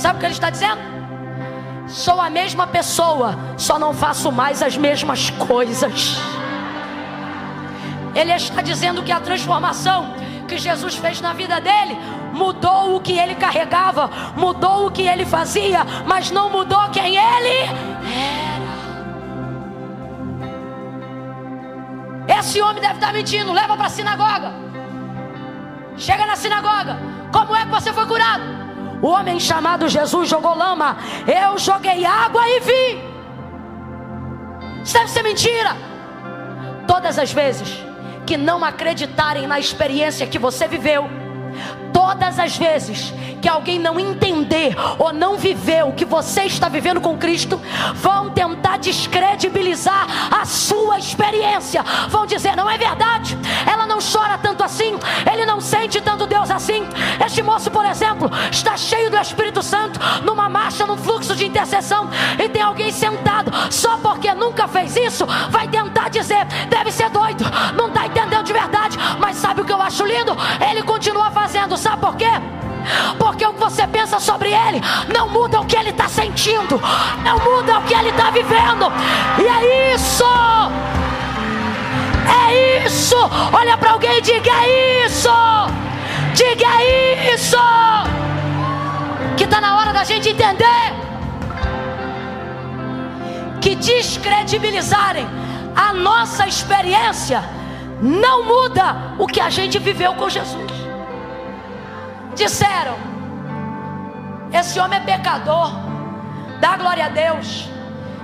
Sabe 0.00 0.16
o 0.16 0.18
que 0.18 0.24
ele 0.24 0.32
está 0.32 0.48
dizendo? 0.48 0.80
Sou 1.86 2.18
a 2.22 2.30
mesma 2.30 2.66
pessoa, 2.66 3.38
só 3.58 3.78
não 3.78 3.92
faço 3.92 4.32
mais 4.32 4.62
as 4.62 4.74
mesmas 4.74 5.28
coisas. 5.28 6.18
Ele 8.14 8.32
está 8.32 8.62
dizendo 8.62 9.02
que 9.02 9.12
a 9.12 9.20
transformação 9.20 10.14
que 10.48 10.56
Jesus 10.56 10.94
fez 10.94 11.20
na 11.20 11.34
vida 11.34 11.60
dele 11.60 11.98
mudou 12.32 12.96
o 12.96 13.00
que 13.00 13.12
ele 13.12 13.34
carregava, 13.34 14.10
mudou 14.34 14.86
o 14.86 14.90
que 14.90 15.02
ele 15.02 15.26
fazia, 15.26 15.84
mas 16.06 16.30
não 16.30 16.48
mudou 16.48 16.88
quem 16.88 17.16
ele 17.16 17.54
era. 17.58 18.00
Esse 22.38 22.62
homem 22.62 22.80
deve 22.80 22.94
estar 22.94 23.12
mentindo, 23.12 23.52
leva 23.52 23.76
para 23.76 23.86
a 23.86 23.90
sinagoga. 23.90 24.50
Chega 25.98 26.24
na 26.24 26.36
sinagoga, 26.36 26.96
como 27.30 27.54
é 27.54 27.66
que 27.66 27.70
você 27.70 27.92
foi 27.92 28.06
curado? 28.06 28.59
O 29.02 29.08
homem 29.08 29.40
chamado 29.40 29.88
Jesus 29.88 30.28
jogou 30.28 30.54
lama. 30.54 30.98
Eu 31.26 31.58
joguei 31.58 32.04
água 32.04 32.42
e 32.46 32.60
vi. 32.60 33.10
Isso 34.82 34.94
deve 34.94 35.08
ser 35.08 35.22
mentira. 35.22 35.76
Todas 36.86 37.18
as 37.18 37.32
vezes 37.32 37.84
que 38.26 38.36
não 38.36 38.64
acreditarem 38.64 39.46
na 39.46 39.58
experiência 39.58 40.26
que 40.26 40.38
você 40.38 40.68
viveu, 40.68 41.08
todas 41.92 42.38
as 42.38 42.56
vezes 42.56 43.12
que 43.40 43.48
alguém 43.48 43.78
não 43.78 43.98
entender 43.98 44.76
ou 44.98 45.12
não 45.12 45.36
viver 45.36 45.84
o 45.84 45.92
que 45.92 46.04
você 46.04 46.42
está 46.42 46.68
vivendo 46.68 47.00
com 47.00 47.16
Cristo, 47.16 47.60
vão 47.94 48.30
tentar 48.30 48.78
descredibilizar 48.78 50.06
a 50.30 50.44
sua 50.44 50.98
experiência. 50.98 51.82
Vão 52.08 52.26
dizer: 52.26 52.54
não 52.56 52.70
é 52.70 52.76
verdade, 52.76 53.36
ela 53.66 53.86
não 53.86 53.98
chora 54.00 54.38
tanto 54.38 54.62
assim, 54.62 54.98
ele 55.30 55.46
não 55.46 55.60
sente 55.60 56.00
tanto 56.00 56.26
Deus 56.26 56.50
assim. 56.50 56.86
Este 57.24 57.42
moço, 57.42 57.70
por 57.70 57.84
exemplo, 57.84 58.30
está 58.50 58.76
cheio 58.76 59.10
do 59.10 59.16
Espírito 59.16 59.62
Santo, 59.62 59.98
numa 60.22 60.48
marcha, 60.48 60.86
num 60.86 60.96
fluxo 60.96 61.34
de 61.34 61.46
intercessão, 61.46 62.08
e 62.38 62.48
tem 62.48 62.62
alguém 62.62 62.92
sentado, 62.92 63.50
só 63.70 63.96
porque 63.98 64.32
nunca 64.34 64.68
fez 64.68 64.96
isso, 64.96 65.26
vai 65.50 65.66
tentar 65.68 66.08
dizer: 66.08 66.44
deve 66.68 66.92
ser 66.92 67.08
doido, 67.10 67.44
não 67.76 67.88
está 67.88 68.06
entendendo 68.06 68.44
de 68.44 68.52
verdade, 68.52 68.98
mas 69.18 69.36
sabe 69.36 69.62
o 69.62 69.64
que 69.64 69.72
eu 69.72 69.80
acho 69.80 70.04
lindo? 70.04 70.36
Ele 70.70 70.82
continua 70.82 71.30
fazendo, 71.30 71.76
sabe 71.80 72.00
por 72.00 72.16
quê? 72.16 72.30
Porque 73.18 73.44
o 73.44 73.52
que 73.52 73.60
você 73.60 73.86
pensa 73.86 74.18
sobre 74.18 74.50
ele 74.52 74.80
não 75.12 75.28
muda 75.28 75.60
o 75.60 75.66
que 75.66 75.76
ele 75.76 75.90
está 75.90 76.08
sentindo, 76.08 76.80
não 77.24 77.38
muda 77.38 77.78
o 77.78 77.82
que 77.82 77.94
ele 77.94 78.10
está 78.10 78.30
vivendo. 78.30 78.90
E 79.38 79.46
é 79.46 79.94
isso. 79.94 80.24
É 82.48 82.84
isso. 82.86 83.16
Olha 83.52 83.76
para 83.76 83.92
alguém 83.92 84.18
e 84.18 84.20
diga 84.20 84.50
é 84.50 85.06
isso. 85.06 85.30
Diga 86.34 86.66
é 86.66 87.34
isso. 87.34 87.56
Que 89.36 89.44
está 89.44 89.60
na 89.60 89.76
hora 89.78 89.92
da 89.92 90.04
gente 90.04 90.28
entender 90.28 90.94
que 93.60 93.74
descredibilizarem 93.74 95.26
a 95.76 95.92
nossa 95.92 96.46
experiência 96.46 97.42
não 98.00 98.44
muda 98.44 99.14
o 99.18 99.26
que 99.26 99.40
a 99.40 99.50
gente 99.50 99.78
viveu 99.78 100.14
com 100.14 100.28
Jesus 100.28 100.89
disseram: 102.40 102.96
Esse 104.52 104.80
homem 104.80 104.98
é 104.98 105.02
pecador, 105.02 105.70
dá 106.60 106.76
glória 106.76 107.06
a 107.06 107.08
Deus. 107.08 107.68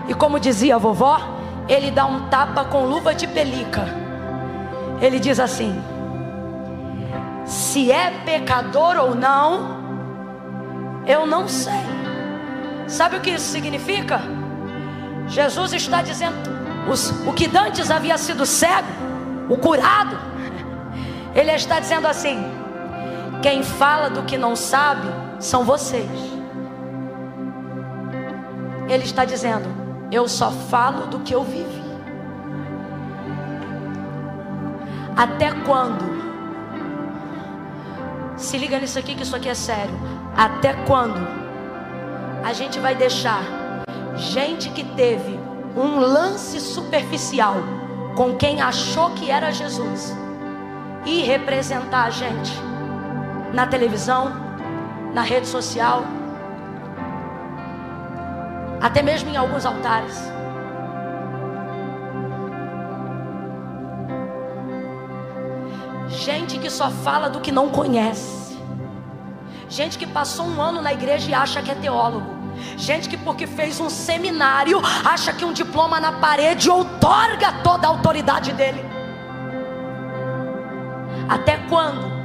E 0.08 0.14
como 0.14 0.40
dizia 0.40 0.76
a 0.76 0.78
vovó, 0.78 1.20
ele 1.68 1.90
dá 1.90 2.06
um 2.06 2.28
tapa 2.28 2.64
com 2.64 2.84
luva 2.84 3.14
de 3.14 3.26
pelica. 3.26 3.84
Ele 5.00 5.18
diz 5.20 5.38
assim: 5.38 5.82
Se 7.44 7.92
é 7.92 8.10
pecador 8.24 8.96
ou 8.96 9.14
não, 9.14 9.76
eu 11.06 11.26
não 11.26 11.46
sei. 11.46 11.84
Sabe 12.86 13.16
o 13.16 13.20
que 13.20 13.30
isso 13.30 13.50
significa? 13.50 14.20
Jesus 15.28 15.72
está 15.74 16.00
dizendo: 16.02 16.36
os, 16.88 17.10
o 17.26 17.32
que 17.32 17.48
dantes 17.48 17.90
havia 17.90 18.16
sido 18.16 18.46
cego, 18.46 18.88
o 19.48 19.56
curado, 19.58 20.16
ele 21.34 21.52
está 21.52 21.80
dizendo 21.80 22.06
assim: 22.06 22.65
quem 23.42 23.62
fala 23.62 24.10
do 24.10 24.22
que 24.22 24.36
não 24.36 24.56
sabe 24.56 25.08
são 25.38 25.64
vocês. 25.64 26.10
Ele 28.88 29.04
está 29.04 29.24
dizendo: 29.24 29.68
Eu 30.10 30.28
só 30.28 30.50
falo 30.50 31.06
do 31.06 31.20
que 31.20 31.34
eu 31.34 31.42
vivi. 31.42 31.86
Até 35.16 35.50
quando? 35.64 36.16
Se 38.36 38.58
liga 38.58 38.78
nisso 38.78 38.98
aqui, 38.98 39.14
que 39.14 39.22
isso 39.22 39.34
aqui 39.34 39.48
é 39.48 39.54
sério. 39.54 39.94
Até 40.36 40.74
quando 40.84 41.26
a 42.44 42.52
gente 42.52 42.78
vai 42.78 42.94
deixar 42.94 43.42
gente 44.14 44.68
que 44.70 44.84
teve 44.84 45.38
um 45.74 45.98
lance 45.98 46.60
superficial 46.60 47.56
com 48.14 48.34
quem 48.36 48.60
achou 48.60 49.10
que 49.10 49.30
era 49.30 49.50
Jesus 49.50 50.14
e 51.04 51.22
representar 51.22 52.04
a 52.04 52.10
gente? 52.10 52.65
Na 53.52 53.66
televisão, 53.66 54.32
na 55.14 55.22
rede 55.22 55.46
social, 55.46 56.04
até 58.80 59.02
mesmo 59.02 59.30
em 59.30 59.36
alguns 59.36 59.64
altares. 59.64 60.16
Gente 66.08 66.58
que 66.58 66.70
só 66.70 66.90
fala 66.90 67.28
do 67.28 67.40
que 67.40 67.52
não 67.52 67.68
conhece. 67.68 68.56
Gente 69.68 69.98
que 69.98 70.06
passou 70.06 70.46
um 70.46 70.60
ano 70.60 70.80
na 70.80 70.92
igreja 70.92 71.30
e 71.30 71.34
acha 71.34 71.60
que 71.60 71.70
é 71.70 71.74
teólogo. 71.74 72.34
Gente 72.76 73.08
que 73.08 73.16
porque 73.16 73.46
fez 73.46 73.80
um 73.80 73.90
seminário 73.90 74.80
acha 75.04 75.32
que 75.32 75.44
um 75.44 75.52
diploma 75.52 76.00
na 76.00 76.12
parede 76.12 76.70
outorga 76.70 77.52
toda 77.62 77.86
a 77.86 77.90
autoridade 77.90 78.52
dele. 78.52 78.84
Até 81.28 81.58
quando 81.68 82.15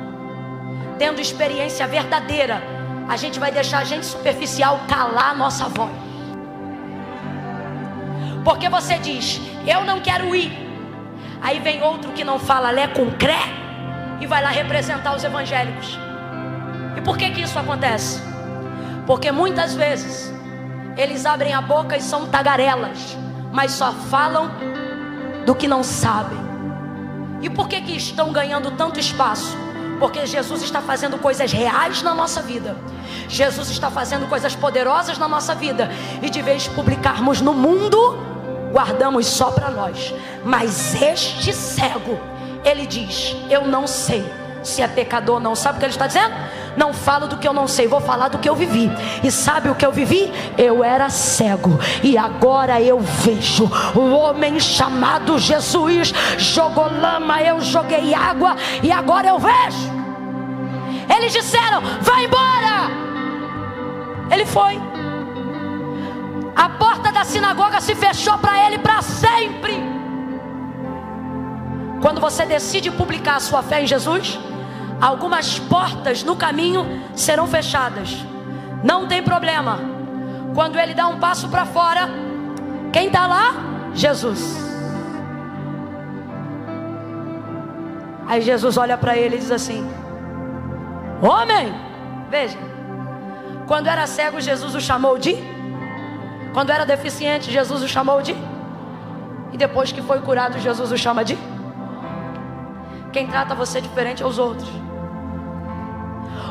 tendo 1.02 1.20
experiência 1.20 1.88
verdadeira, 1.88 2.62
a 3.10 3.18
gente 3.18 3.40
vai 3.40 3.52
deixar 3.52 3.80
a 3.80 3.84
gente 3.84 4.06
superficial 4.06 4.82
calar 4.88 5.32
a 5.32 5.34
nossa 5.34 5.68
voz. 5.68 5.92
Porque 8.46 8.70
você 8.70 9.00
diz, 9.00 9.42
eu 9.66 9.84
não 9.84 10.00
quero 10.00 10.36
ir. 10.36 10.52
Aí 11.42 11.60
vem 11.60 11.82
outro 11.82 12.12
que 12.12 12.24
não 12.24 12.38
fala 12.38 12.70
lé 12.70 12.86
com 12.86 13.10
cré 13.14 13.42
e 14.20 14.28
vai 14.28 14.44
lá 14.44 14.50
representar 14.50 15.16
os 15.16 15.24
evangélicos. 15.24 15.98
E 16.96 17.02
por 17.02 17.18
que 17.18 17.32
que 17.32 17.42
isso 17.42 17.58
acontece? 17.58 18.22
Porque 19.08 19.32
muitas 19.32 19.74
vezes 19.74 20.32
eles 20.96 21.26
abrem 21.26 21.56
a 21.56 21.62
boca 21.62 21.98
e 21.98 22.02
são 22.02 22.28
tagarelas, 22.28 23.18
mas 23.52 23.72
só 23.72 23.92
falam 23.92 24.52
do 25.48 25.56
que 25.56 25.68
não 25.68 25.84
sabem. 25.84 26.38
E 27.42 27.50
por 27.50 27.68
que, 27.68 27.82
que 27.82 27.98
estão 27.98 28.32
ganhando 28.32 28.70
tanto 28.70 29.00
espaço? 29.00 29.71
Porque 30.02 30.26
Jesus 30.26 30.64
está 30.64 30.82
fazendo 30.82 31.20
coisas 31.20 31.52
reais 31.52 32.02
na 32.02 32.16
nossa 32.16 32.42
vida. 32.42 32.76
Jesus 33.30 33.70
está 33.70 33.92
fazendo 33.92 34.28
coisas 34.28 34.56
poderosas 34.56 35.20
na 35.20 35.28
nossa 35.28 35.54
vida. 35.54 35.92
E 36.24 36.30
de 36.32 36.42
vez 36.42 36.68
publicarmos 36.68 37.40
no 37.40 37.54
mundo, 37.54 38.18
guardamos 38.72 39.28
só 39.28 39.52
para 39.52 39.70
nós. 39.70 40.12
Mas 40.44 41.00
este 41.00 41.54
cego, 41.54 42.20
ele 42.66 42.88
diz: 42.88 43.36
Eu 43.48 43.68
não 43.68 43.86
sei 43.86 44.26
se 44.64 44.82
é 44.82 44.88
pecador 44.88 45.36
ou 45.36 45.40
não. 45.40 45.56
Sabe 45.56 45.76
o 45.76 45.80
que 45.80 45.86
ele 45.86 45.94
está 45.94 46.08
dizendo? 46.08 46.34
Não 46.76 46.94
falo 46.94 47.28
do 47.28 47.38
que 47.38 47.48
eu 47.48 47.54
não 47.54 47.68
sei, 47.68 47.88
vou 47.88 48.00
falar 48.00 48.30
do 48.30 48.38
que 48.38 48.50
eu 48.50 48.56
vivi. 48.56 48.90
E 49.24 49.32
sabe 49.32 49.70
o 49.70 49.76
que 49.76 49.86
eu 49.86 49.92
vivi? 49.92 50.32
Eu 50.58 50.84
era 50.84 51.10
cego 51.10 51.80
e 52.02 52.18
agora 52.18 52.82
eu 52.82 53.00
vejo. 53.00 53.70
O 53.96 54.12
homem 54.12 54.60
chamado 54.60 55.38
Jesus 55.38 56.14
jogou 56.38 56.86
lama, 56.86 57.42
eu 57.42 57.60
joguei 57.62 58.14
água 58.14 58.56
e 58.82 58.92
agora 58.92 59.28
eu 59.28 59.40
vejo. 59.40 60.02
Eles 61.16 61.34
disseram: 61.34 61.82
Vai 62.02 62.26
embora. 62.26 62.90
Ele 64.32 64.46
foi. 64.46 64.80
A 66.56 66.70
porta 66.70 67.12
da 67.12 67.24
sinagoga 67.24 67.82
se 67.82 67.96
fechou 67.96 68.38
para 68.38 68.66
ele 68.66 68.78
para 68.78 69.02
sempre. 69.02 69.92
Quando 72.02 72.20
você 72.20 72.46
decide 72.46 72.90
publicar 72.90 73.36
a 73.36 73.40
sua 73.40 73.62
fé 73.62 73.84
em 73.84 73.88
Jesus, 73.88 74.40
algumas 75.02 75.58
portas 75.58 76.24
no 76.24 76.36
caminho 76.36 76.86
serão 77.16 77.48
fechadas. 77.48 78.16
Não 78.84 79.08
tem 79.08 79.24
problema. 79.24 79.80
Quando 80.54 80.78
ele 80.78 80.94
dá 80.94 81.08
um 81.08 81.20
passo 81.20 81.50
para 81.50 81.66
fora, 81.66 82.08
quem 82.94 83.08
está 83.08 83.26
lá? 83.26 83.54
Jesus. 83.94 84.72
Aí 88.28 88.42
Jesus 88.42 88.78
olha 88.78 88.98
para 88.98 89.18
ele 89.18 89.36
e 89.36 89.40
diz 89.40 89.52
assim: 89.52 89.90
Homem, 91.22 91.74
veja. 92.30 92.58
Quando 93.68 93.88
era 93.88 94.06
cego, 94.06 94.40
Jesus 94.40 94.76
o 94.76 94.82
chamou 94.82 95.18
de. 95.18 95.36
Quando 96.54 96.70
era 96.70 96.86
deficiente, 96.86 97.52
Jesus 97.52 97.82
o 97.82 97.88
chamou 97.88 98.22
de. 98.22 98.36
E 99.52 99.58
depois 99.58 99.92
que 99.92 100.02
foi 100.02 100.20
curado, 100.22 100.60
Jesus 100.60 100.92
o 100.92 100.98
chama 100.98 101.24
de. 101.24 101.38
Quem 103.12 103.28
trata 103.28 103.54
você 103.54 103.82
diferente 103.82 104.24
aos 104.24 104.38
outros. 104.38 104.70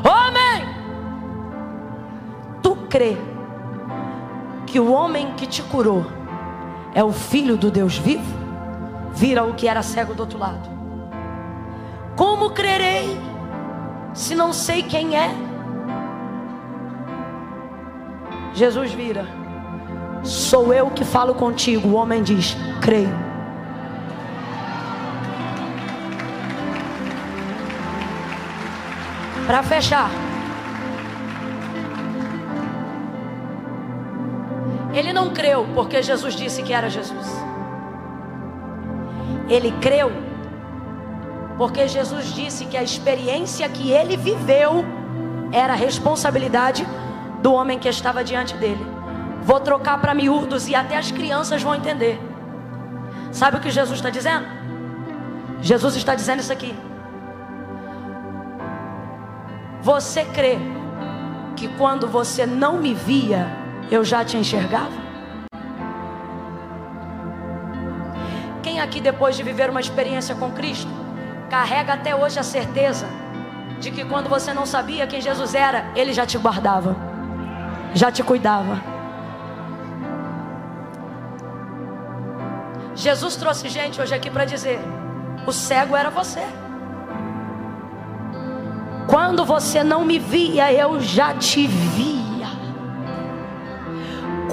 Homem, 0.03 0.65
tu 2.61 2.75
crê 2.89 3.17
que 4.65 4.79
o 4.79 4.91
homem 4.91 5.33
que 5.33 5.45
te 5.45 5.61
curou 5.63 6.05
é 6.93 7.03
o 7.03 7.11
filho 7.11 7.57
do 7.57 7.69
Deus 7.71 7.97
vivo? 7.97 8.41
Vira 9.13 9.43
o 9.43 9.53
que 9.53 9.67
era 9.67 9.81
cego 9.81 10.13
do 10.13 10.21
outro 10.21 10.39
lado. 10.39 10.69
Como 12.15 12.51
crerei 12.51 13.19
se 14.13 14.35
não 14.35 14.51
sei 14.51 14.83
quem 14.83 15.17
é? 15.17 15.33
Jesus 18.53 18.91
vira. 18.91 19.25
Sou 20.23 20.73
eu 20.73 20.89
que 20.89 21.03
falo 21.03 21.33
contigo. 21.33 21.89
O 21.89 21.93
homem 21.93 22.21
diz: 22.21 22.55
creio. 22.81 23.30
Para 29.45 29.63
fechar. 29.63 30.09
Ele 34.93 35.13
não 35.13 35.31
creu 35.31 35.67
porque 35.73 36.01
Jesus 36.01 36.33
disse 36.35 36.63
que 36.63 36.73
era 36.73 36.89
Jesus. 36.89 37.27
Ele 39.49 39.71
creu 39.81 40.11
porque 41.57 41.87
Jesus 41.87 42.33
disse 42.33 42.65
que 42.65 42.75
a 42.75 42.83
experiência 42.83 43.67
que 43.69 43.91
ele 43.91 44.17
viveu 44.17 44.83
era 45.51 45.73
responsabilidade 45.75 46.87
do 47.41 47.53
homem 47.53 47.77
que 47.77 47.87
estava 47.87 48.23
diante 48.23 48.55
dele. 48.55 48.85
Vou 49.43 49.59
trocar 49.59 49.99
para 49.99 50.13
miúdos 50.13 50.67
e 50.67 50.75
até 50.75 50.97
as 50.97 51.11
crianças 51.11 51.61
vão 51.61 51.75
entender. 51.75 52.19
Sabe 53.31 53.57
o 53.57 53.59
que 53.59 53.69
Jesus 53.69 53.97
está 53.97 54.09
dizendo? 54.09 54.45
Jesus 55.61 55.95
está 55.95 56.15
dizendo 56.15 56.39
isso 56.39 56.51
aqui. 56.51 56.75
Você 59.81 60.23
crê 60.25 60.59
que 61.55 61.67
quando 61.69 62.07
você 62.07 62.45
não 62.45 62.77
me 62.77 62.93
via, 62.93 63.47
eu 63.89 64.03
já 64.03 64.23
te 64.23 64.37
enxergava? 64.37 65.01
Quem 68.61 68.79
aqui, 68.79 69.01
depois 69.01 69.35
de 69.35 69.41
viver 69.41 69.71
uma 69.71 69.79
experiência 69.79 70.35
com 70.35 70.51
Cristo, 70.51 70.91
carrega 71.49 71.93
até 71.93 72.15
hoje 72.15 72.39
a 72.39 72.43
certeza 72.43 73.07
de 73.79 73.89
que 73.89 74.05
quando 74.05 74.29
você 74.29 74.53
não 74.53 74.67
sabia 74.67 75.07
quem 75.07 75.19
Jesus 75.19 75.55
era, 75.55 75.91
Ele 75.95 76.13
já 76.13 76.27
te 76.27 76.37
guardava, 76.37 76.95
já 77.95 78.11
te 78.11 78.21
cuidava? 78.21 78.79
Jesus 82.93 83.35
trouxe 83.35 83.67
gente 83.67 83.99
hoje 83.99 84.13
aqui 84.13 84.29
para 84.29 84.45
dizer: 84.45 84.79
o 85.47 85.51
cego 85.51 85.95
era 85.95 86.11
você. 86.11 86.45
Quando 89.11 89.43
você 89.43 89.83
não 89.83 90.05
me 90.05 90.17
via, 90.17 90.71
eu 90.71 91.01
já 91.01 91.33
te 91.33 91.67
via. 91.67 92.47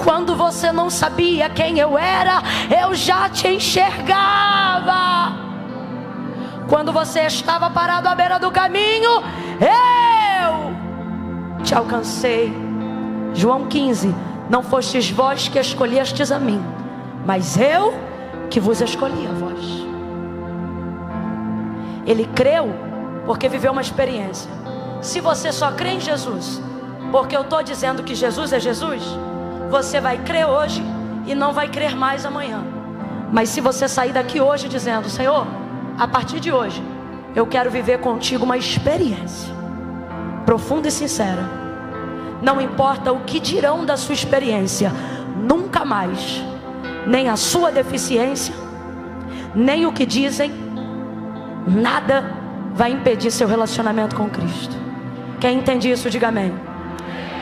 Quando 0.03 0.35
você 0.35 0.69
não 0.69 0.89
sabia 0.89 1.49
quem 1.49 1.79
eu 1.79 1.97
era, 1.97 2.43
eu 2.69 2.93
já 2.93 3.29
te 3.29 3.47
enxergava. 3.47 5.31
Quando 6.67 6.91
você 6.91 7.21
estava 7.21 7.69
parado 7.69 8.09
à 8.09 8.15
beira 8.15 8.37
do 8.37 8.51
caminho, 8.51 9.23
eu 9.61 11.63
te 11.63 11.73
alcancei. 11.73 12.53
João 13.33 13.65
15: 13.65 14.13
Não 14.49 14.61
fostes 14.61 15.09
vós 15.09 15.47
que 15.47 15.57
escolhestes 15.57 16.33
a 16.33 16.37
mim, 16.37 16.61
mas 17.25 17.57
eu 17.57 17.93
que 18.49 18.59
vos 18.59 18.81
escolhi 18.81 19.25
a 19.25 19.31
vós. 19.31 19.85
Ele 22.05 22.25
creu 22.35 22.88
porque 23.29 23.47
viveu 23.47 23.71
uma 23.71 23.81
experiência. 23.81 24.49
Se 25.03 25.21
você 25.21 25.51
só 25.51 25.71
crê 25.73 25.91
em 25.91 25.99
Jesus, 25.99 26.59
porque 27.11 27.37
eu 27.37 27.41
estou 27.41 27.61
dizendo 27.61 28.01
que 28.01 28.15
Jesus 28.15 28.51
é 28.51 28.59
Jesus, 28.59 29.03
você 29.69 30.01
vai 30.01 30.17
crer 30.17 30.47
hoje 30.47 30.83
e 31.27 31.35
não 31.35 31.53
vai 31.53 31.67
crer 31.69 31.95
mais 31.95 32.25
amanhã. 32.25 32.65
Mas 33.31 33.49
se 33.49 33.61
você 33.61 33.87
sair 33.87 34.13
daqui 34.13 34.41
hoje 34.41 34.67
dizendo, 34.67 35.07
Senhor, 35.11 35.45
a 35.95 36.07
partir 36.07 36.39
de 36.39 36.51
hoje, 36.51 36.83
eu 37.35 37.45
quero 37.45 37.69
viver 37.69 37.99
contigo 37.99 38.45
uma 38.45 38.57
experiência 38.57 39.53
profunda 40.43 40.87
e 40.87 40.91
sincera. 40.91 41.47
Não 42.41 42.59
importa 42.59 43.13
o 43.13 43.19
que 43.19 43.39
dirão 43.39 43.85
da 43.85 43.95
sua 43.95 44.13
experiência, 44.13 44.91
nunca 45.37 45.85
mais, 45.85 46.43
nem 47.05 47.29
a 47.29 47.35
sua 47.35 47.71
deficiência, 47.71 48.55
nem 49.53 49.85
o 49.85 49.93
que 49.93 50.07
dizem, 50.07 50.51
nada 51.67 52.38
vai 52.73 52.91
impedir 52.91 53.31
seu 53.31 53.47
relacionamento 53.47 54.15
com 54.15 54.29
Cristo. 54.29 54.75
Quem 55.39 55.59
entende 55.59 55.89
isso, 55.89 56.09
diga 56.09 56.27
amém. 56.27 56.53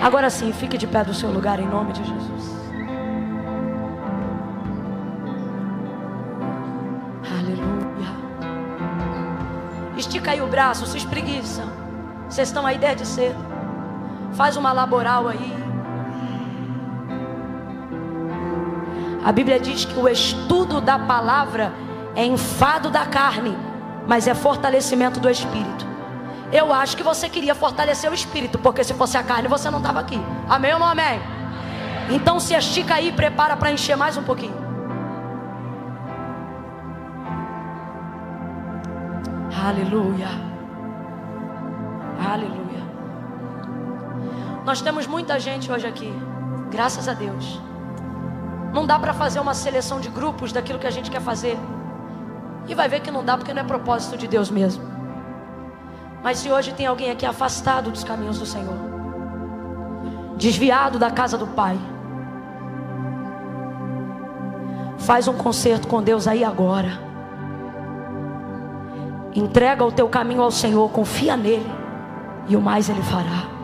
Agora 0.01 0.29
sim, 0.29 0.51
fique 0.53 0.77
de 0.77 0.85
pé 0.85 1.03
do 1.03 1.13
seu 1.13 1.31
lugar 1.31 1.59
em 1.59 1.67
nome 1.67 1.93
de 1.93 2.03
Jesus. 2.03 2.57
Aleluia. 7.31 8.09
Estica 9.97 10.31
aí 10.31 10.41
o 10.41 10.47
braço, 10.47 10.85
se 10.85 10.97
espreguiça. 10.97 11.63
Vocês 12.29 12.47
estão 12.49 12.65
aí 12.65 12.77
desde 12.77 13.05
cedo. 13.05 13.43
Faz 14.33 14.55
uma 14.55 14.71
laboral 14.71 15.27
aí. 15.27 15.53
A 19.25 19.31
Bíblia 19.31 19.59
diz 19.59 19.83
que 19.83 19.99
o 19.99 20.07
estudo 20.07 20.79
da 20.79 20.99
palavra 20.99 21.73
é 22.15 22.23
enfado 22.23 22.89
da 22.89 23.05
carne 23.05 23.66
mas 24.07 24.27
é 24.27 24.33
fortalecimento 24.33 25.19
do 25.19 25.29
espírito. 25.29 25.85
Eu 26.51 26.73
acho 26.73 26.95
que 26.95 27.03
você 27.03 27.27
queria 27.27 27.53
fortalecer 27.53 28.09
o 28.09 28.13
espírito, 28.13 28.57
porque 28.57 28.83
se 28.83 28.93
fosse 28.93 29.17
a 29.17 29.23
carne 29.23 29.49
você 29.49 29.69
não 29.69 29.79
estava 29.79 29.99
aqui. 29.99 30.19
Amém 30.47 30.73
ou 30.73 30.79
não 30.79 30.87
amém? 30.87 31.19
Então 32.09 32.39
se 32.39 32.53
estica 32.53 32.95
aí 32.95 33.09
e 33.09 33.11
prepara 33.11 33.57
para 33.57 33.71
encher 33.71 33.97
mais 33.97 34.15
um 34.15 34.23
pouquinho. 34.23 34.55
Aleluia. 39.67 40.29
Aleluia. 42.31 42.83
Nós 44.63 44.81
temos 44.81 45.05
muita 45.05 45.37
gente 45.39 45.69
hoje 45.69 45.85
aqui, 45.85 46.13
graças 46.71 47.09
a 47.09 47.13
Deus. 47.13 47.59
Não 48.73 48.85
dá 48.85 48.97
para 48.97 49.13
fazer 49.13 49.39
uma 49.39 49.53
seleção 49.53 49.99
de 49.99 50.09
grupos 50.09 50.53
daquilo 50.53 50.79
que 50.79 50.87
a 50.87 50.91
gente 50.91 51.11
quer 51.11 51.21
fazer. 51.21 51.57
E 52.67 52.75
vai 52.75 52.89
ver 52.89 52.99
que 52.99 53.09
não 53.09 53.23
dá 53.23 53.37
porque 53.37 53.53
não 53.53 53.61
é 53.61 53.65
propósito 53.65 54.17
de 54.17 54.27
Deus 54.27 54.49
mesmo. 54.49 54.83
Mas 56.21 56.39
se 56.39 56.51
hoje 56.51 56.73
tem 56.73 56.85
alguém 56.85 57.09
aqui 57.09 57.25
afastado 57.25 57.89
dos 57.89 58.03
caminhos 58.03 58.39
do 58.39 58.45
Senhor, 58.45 58.75
desviado 60.35 60.99
da 60.99 61.09
casa 61.09 61.37
do 61.37 61.47
Pai, 61.47 61.79
faz 64.97 65.27
um 65.27 65.33
concerto 65.33 65.87
com 65.87 66.03
Deus 66.03 66.27
aí 66.27 66.43
agora. 66.43 66.99
Entrega 69.33 69.85
o 69.85 69.91
teu 69.91 70.09
caminho 70.09 70.41
ao 70.41 70.51
Senhor, 70.51 70.89
confia 70.89 71.37
nele, 71.37 71.71
e 72.47 72.55
o 72.55 72.61
mais 72.61 72.89
ele 72.89 73.01
fará. 73.03 73.57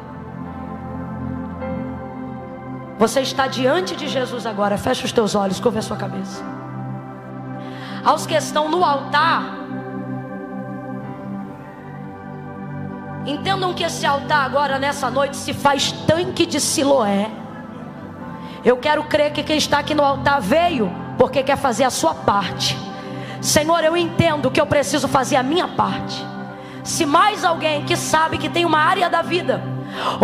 Você 2.97 3.21
está 3.21 3.47
diante 3.47 3.95
de 3.95 4.07
Jesus 4.07 4.45
agora, 4.45 4.77
fecha 4.77 5.03
os 5.03 5.11
teus 5.11 5.35
olhos, 5.35 5.59
curva 5.59 5.79
a 5.79 5.81
sua 5.81 5.97
cabeça. 5.97 6.62
Aos 8.03 8.25
que 8.25 8.35
estão 8.35 8.69
no 8.69 8.83
altar, 8.83 9.63
Entendam 13.25 13.73
que 13.73 13.83
esse 13.83 14.05
altar 14.05 14.45
agora 14.45 14.77
nessa 14.77 15.09
noite 15.09 15.37
se 15.37 15.53
faz 15.53 15.93
tanque 16.05 16.45
de 16.45 16.59
Siloé. 16.59 17.31
Eu 18.65 18.77
quero 18.77 19.03
crer 19.05 19.31
que 19.31 19.43
quem 19.43 19.57
está 19.57 19.79
aqui 19.79 19.95
no 19.95 20.03
altar 20.03 20.41
veio 20.41 20.91
porque 21.17 21.41
quer 21.41 21.57
fazer 21.57 21.85
a 21.85 21.89
sua 21.89 22.13
parte. 22.13 22.77
Senhor, 23.41 23.81
eu 23.83 23.95
entendo 23.95 24.51
que 24.51 24.59
eu 24.59 24.65
preciso 24.65 25.07
fazer 25.07 25.37
a 25.37 25.43
minha 25.43 25.69
parte. 25.69 26.25
Se 26.83 27.05
mais 27.05 27.45
alguém 27.45 27.85
que 27.85 27.95
sabe 27.95 28.37
que 28.37 28.49
tem 28.49 28.65
uma 28.65 28.79
área 28.79 29.09
da 29.09 29.21
vida, 29.21 29.63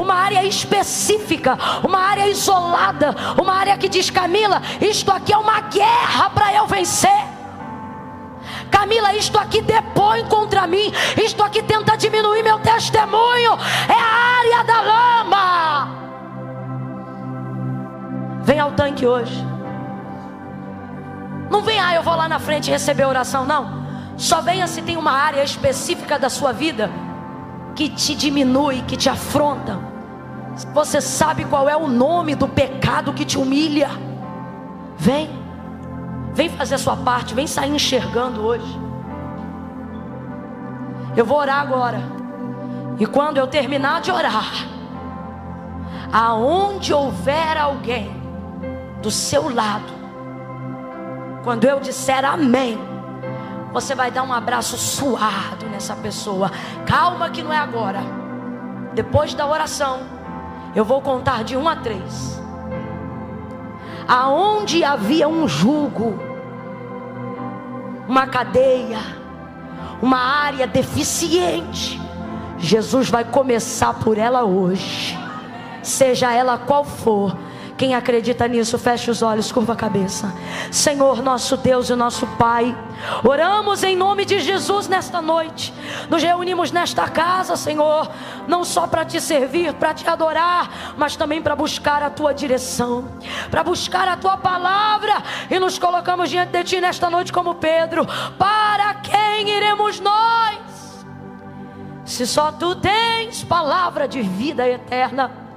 uma 0.01 0.15
área 0.15 0.43
específica, 0.43 1.57
uma 1.87 1.99
área 1.99 2.27
isolada, 2.27 3.15
uma 3.41 3.53
área 3.53 3.77
que 3.77 3.87
diz 3.87 4.09
Camila, 4.09 4.61
isto 4.81 5.09
aqui 5.09 5.31
é 5.31 5.37
uma 5.37 5.61
guerra 5.61 6.29
para 6.31 6.53
eu 6.53 6.67
vencer. 6.67 7.28
Camila, 8.69 9.13
isto 9.13 9.37
aqui 9.37 9.61
depõe 9.61 10.25
contra 10.25 10.67
mim, 10.67 10.91
isto 11.23 11.43
aqui 11.43 11.61
tenta 11.63 11.95
diminuir 11.95 12.43
meu 12.43 12.59
testemunho, 12.59 13.57
é 13.87 13.93
a 13.93 14.39
área 14.39 14.63
da 14.63 14.81
lama. 14.81 15.99
Vem 18.43 18.59
ao 18.59 18.71
tanque 18.71 19.05
hoje. 19.05 19.45
Não 21.49 21.61
venha, 21.61 21.87
ah, 21.87 21.95
eu 21.95 22.03
vou 22.03 22.15
lá 22.15 22.27
na 22.27 22.39
frente 22.39 22.69
receber 22.69 23.05
oração, 23.05 23.45
não. 23.45 23.79
Só 24.17 24.41
venha 24.41 24.67
se 24.67 24.81
tem 24.81 24.97
uma 24.97 25.11
área 25.11 25.43
específica 25.43 26.19
da 26.19 26.29
sua 26.29 26.51
vida 26.51 26.89
que 27.75 27.89
te 27.89 28.13
diminui, 28.13 28.81
que 28.81 28.97
te 28.97 29.09
afronta. 29.09 29.79
Você 30.73 30.99
sabe 30.99 31.45
qual 31.45 31.69
é 31.69 31.75
o 31.75 31.87
nome 31.87 32.35
do 32.35 32.47
pecado 32.47 33.13
que 33.13 33.23
te 33.23 33.37
humilha. 33.37 33.89
Vem. 34.97 35.38
Vem 36.33 36.49
fazer 36.49 36.75
a 36.75 36.77
sua 36.77 36.95
parte, 36.97 37.33
vem 37.33 37.47
sair 37.47 37.71
enxergando 37.71 38.45
hoje. 38.45 38.79
Eu 41.15 41.25
vou 41.25 41.37
orar 41.37 41.59
agora. 41.59 42.01
E 42.99 43.05
quando 43.05 43.37
eu 43.37 43.47
terminar 43.47 44.01
de 44.01 44.11
orar, 44.11 44.51
aonde 46.11 46.93
houver 46.93 47.57
alguém 47.57 48.11
do 49.01 49.09
seu 49.09 49.53
lado, 49.53 49.99
quando 51.43 51.65
eu 51.65 51.79
disser 51.79 52.25
amém, 52.25 52.77
você 53.71 53.95
vai 53.95 54.11
dar 54.11 54.23
um 54.23 54.33
abraço 54.33 54.77
suado 54.77 55.65
nessa 55.71 55.95
pessoa. 55.95 56.51
Calma 56.85 57.29
que 57.29 57.41
não 57.41 57.53
é 57.53 57.57
agora. 57.57 57.99
Depois 58.93 59.33
da 59.33 59.47
oração, 59.47 60.01
eu 60.75 60.83
vou 60.83 61.01
contar 61.01 61.43
de 61.43 61.55
um 61.55 61.67
a 61.67 61.75
três. 61.75 62.38
Aonde 64.09 64.83
havia 64.83 65.27
um 65.27 65.47
jugo, 65.47 66.19
uma 68.07 68.25
cadeia, 68.25 68.97
uma 70.01 70.17
área 70.17 70.65
deficiente. 70.65 72.01
Jesus 72.57 73.07
vai 73.07 73.23
começar 73.23 73.93
por 73.93 74.17
ela 74.17 74.43
hoje, 74.43 75.15
seja 75.83 76.33
ela 76.33 76.57
qual 76.57 76.83
for 76.83 77.37
quem 77.79 77.95
acredita 77.95 78.45
nisso, 78.45 78.77
feche 78.77 79.09
os 79.09 79.21
olhos, 79.21 79.53
curva 79.53 79.71
a 79.71 79.75
cabeça. 79.75 80.35
Senhor, 80.69 81.23
nosso 81.23 81.55
Deus 81.55 81.89
e 81.89 81.95
nosso 81.95 82.27
Pai, 82.37 82.77
oramos 83.23 83.83
em 83.83 83.95
nome 83.95 84.25
de 84.25 84.41
Jesus 84.41 84.89
nesta 84.89 85.21
noite. 85.21 85.73
Nos 86.09 86.21
reunimos 86.21 86.73
nesta 86.73 87.07
casa, 87.07 87.55
Senhor, 87.55 88.11
não 88.49 88.65
só 88.65 88.85
para 88.85 89.05
te 89.05 89.21
servir, 89.21 89.73
para 89.75 89.93
te 89.93 90.05
adorar, 90.05 90.93
mas 90.97 91.15
também 91.15 91.41
para 91.41 91.55
buscar 91.55 92.03
a 92.03 92.09
tua 92.09 92.33
direção, 92.33 93.07
para 93.49 93.63
buscar 93.63 94.09
a 94.09 94.17
tua 94.17 94.35
palavra. 94.35 95.23
E 95.49 95.57
nos 95.57 95.79
colocamos 95.79 96.29
diante 96.29 96.51
de 96.51 96.63
ti 96.65 96.81
nesta 96.81 97.09
noite 97.09 97.31
como 97.31 97.55
Pedro. 97.55 98.05
Para 98.37 98.95
quem 98.95 99.47
iremos 99.55 100.01
nós? 100.01 101.05
Se 102.03 102.27
só 102.27 102.51
tu 102.51 102.75
tens 102.75 103.41
palavra 103.41 104.05
de 104.05 104.21
vida 104.21 104.67
eterna. 104.67 105.47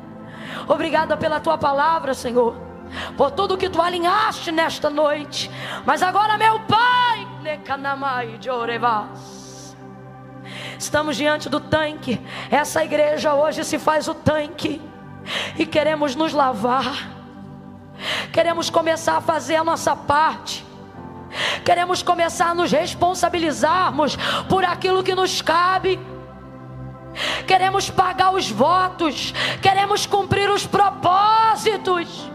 Obrigada 0.72 1.18
pela 1.18 1.38
tua 1.38 1.58
palavra, 1.58 2.14
Senhor. 2.14 2.56
Por 3.14 3.30
tudo 3.30 3.58
que 3.58 3.68
tu 3.68 3.80
alinhaste 3.80 4.50
nesta 4.50 4.88
noite. 4.88 5.50
Mas 5.84 6.02
agora, 6.02 6.38
meu 6.38 6.60
Pai, 6.60 7.28
estamos 10.78 11.16
diante 11.18 11.50
do 11.50 11.60
tanque. 11.60 12.18
Essa 12.50 12.82
igreja 12.82 13.34
hoje 13.34 13.64
se 13.64 13.78
faz 13.78 14.08
o 14.08 14.14
tanque. 14.14 14.80
E 15.58 15.66
queremos 15.66 16.16
nos 16.16 16.32
lavar. 16.32 17.06
Queremos 18.32 18.70
começar 18.70 19.18
a 19.18 19.20
fazer 19.20 19.56
a 19.56 19.64
nossa 19.64 19.94
parte. 19.94 20.64
Queremos 21.66 22.02
começar 22.02 22.48
a 22.48 22.54
nos 22.54 22.72
responsabilizarmos 22.72 24.16
por 24.48 24.64
aquilo 24.64 25.02
que 25.02 25.14
nos 25.14 25.42
cabe 25.42 26.00
queremos 27.46 27.90
pagar 27.90 28.34
os 28.34 28.50
votos, 28.50 29.32
queremos 29.60 30.06
cumprir 30.06 30.50
os 30.50 30.66
propósitos. 30.66 32.30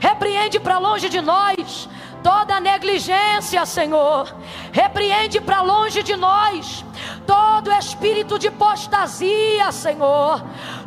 Repreende 0.00 0.60
para 0.60 0.78
longe 0.78 1.08
de 1.08 1.20
nós 1.20 1.88
toda 2.22 2.60
negligência, 2.60 3.64
Senhor. 3.66 4.34
Repreende 4.70 5.40
para 5.40 5.60
longe 5.60 6.02
de 6.02 6.16
nós 6.16 6.84
todo 7.26 7.72
espírito 7.72 8.38
de 8.38 8.48
apostasia, 8.48 9.70
Senhor. 9.72 10.42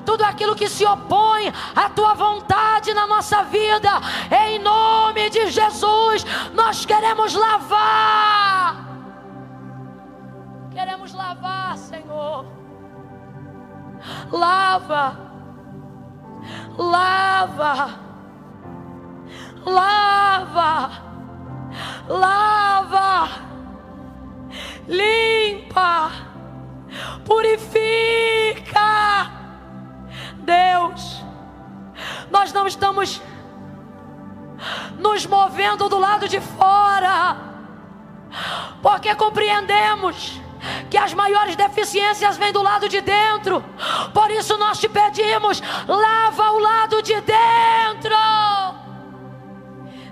Tudo 0.05 0.23
aquilo 0.23 0.55
que 0.55 0.69
se 0.69 0.85
opõe 0.85 1.51
à 1.75 1.89
tua 1.89 2.13
vontade 2.13 2.93
na 2.93 3.07
nossa 3.07 3.43
vida, 3.43 3.89
em 4.47 4.59
nome 4.59 5.29
de 5.29 5.49
Jesus, 5.49 6.25
nós 6.53 6.85
queremos 6.85 7.33
lavar 7.33 8.94
Queremos 10.75 11.13
lavar, 11.13 11.77
Senhor. 11.77 12.45
Lava. 14.29 15.17
Lava. 16.77 17.99
Lava. 19.65 20.91
Lava. 22.09 23.29
Limpa. 24.85 26.11
Purifica. 27.23 28.81
Deus, 30.39 31.23
nós 32.29 32.51
não 32.51 32.67
estamos 32.67 33.21
nos 34.99 35.25
movendo 35.25 35.87
do 35.87 35.97
lado 35.97 36.27
de 36.27 36.41
fora, 36.41 37.37
porque 38.81 39.15
compreendemos 39.15 40.43
que 40.89 40.97
as 40.97 41.13
maiores 41.13 41.55
deficiências 41.55 42.37
vêm 42.37 42.51
do 42.51 42.61
lado 42.61 42.87
de 42.87 43.01
dentro. 43.01 43.63
Por 44.13 44.31
isso 44.31 44.57
nós 44.57 44.79
te 44.79 44.87
pedimos: 44.87 45.61
lava 45.87 46.51
o 46.51 46.59
lado 46.59 47.01
de 47.01 47.15
dentro, 47.21 48.15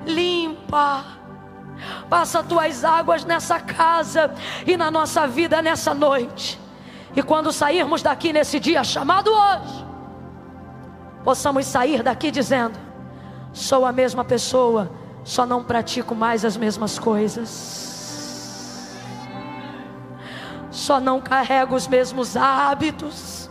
limpa. 0.06 1.06
Passa 2.10 2.44
tuas 2.44 2.84
águas 2.84 3.26
nessa 3.26 3.60
casa 3.60 4.34
e 4.66 4.78
na 4.78 4.90
nossa 4.90 5.28
vida 5.28 5.62
nessa 5.62 5.94
noite. 5.94 6.60
E 7.16 7.22
quando 7.22 7.52
sairmos 7.52 8.02
daqui 8.02 8.32
nesse 8.32 8.60
dia 8.60 8.84
chamado 8.84 9.30
hoje, 9.32 9.86
possamos 11.24 11.66
sair 11.66 12.02
daqui 12.02 12.32
dizendo: 12.32 12.80
sou 13.52 13.86
a 13.86 13.92
mesma 13.92 14.24
pessoa, 14.24 14.92
só 15.24 15.46
não 15.46 15.64
pratico 15.64 16.16
mais 16.16 16.46
as 16.46 16.56
mesmas 16.56 16.98
coisas 16.98 17.93
só 20.74 21.00
não 21.00 21.22
carrego 21.22 21.76
os 21.76 21.88
mesmos 21.88 22.36
hábitos, 22.36 23.48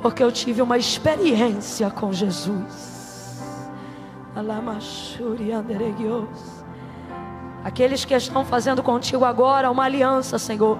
porque 0.00 0.24
eu 0.24 0.32
tive 0.32 0.62
uma 0.62 0.78
experiência 0.78 1.90
com 1.90 2.10
Jesus. 2.10 3.38
Aqueles 7.62 8.04
que 8.04 8.14
estão 8.14 8.44
fazendo 8.46 8.82
contigo 8.82 9.26
agora 9.26 9.70
uma 9.70 9.84
aliança, 9.84 10.38
Senhor, 10.38 10.78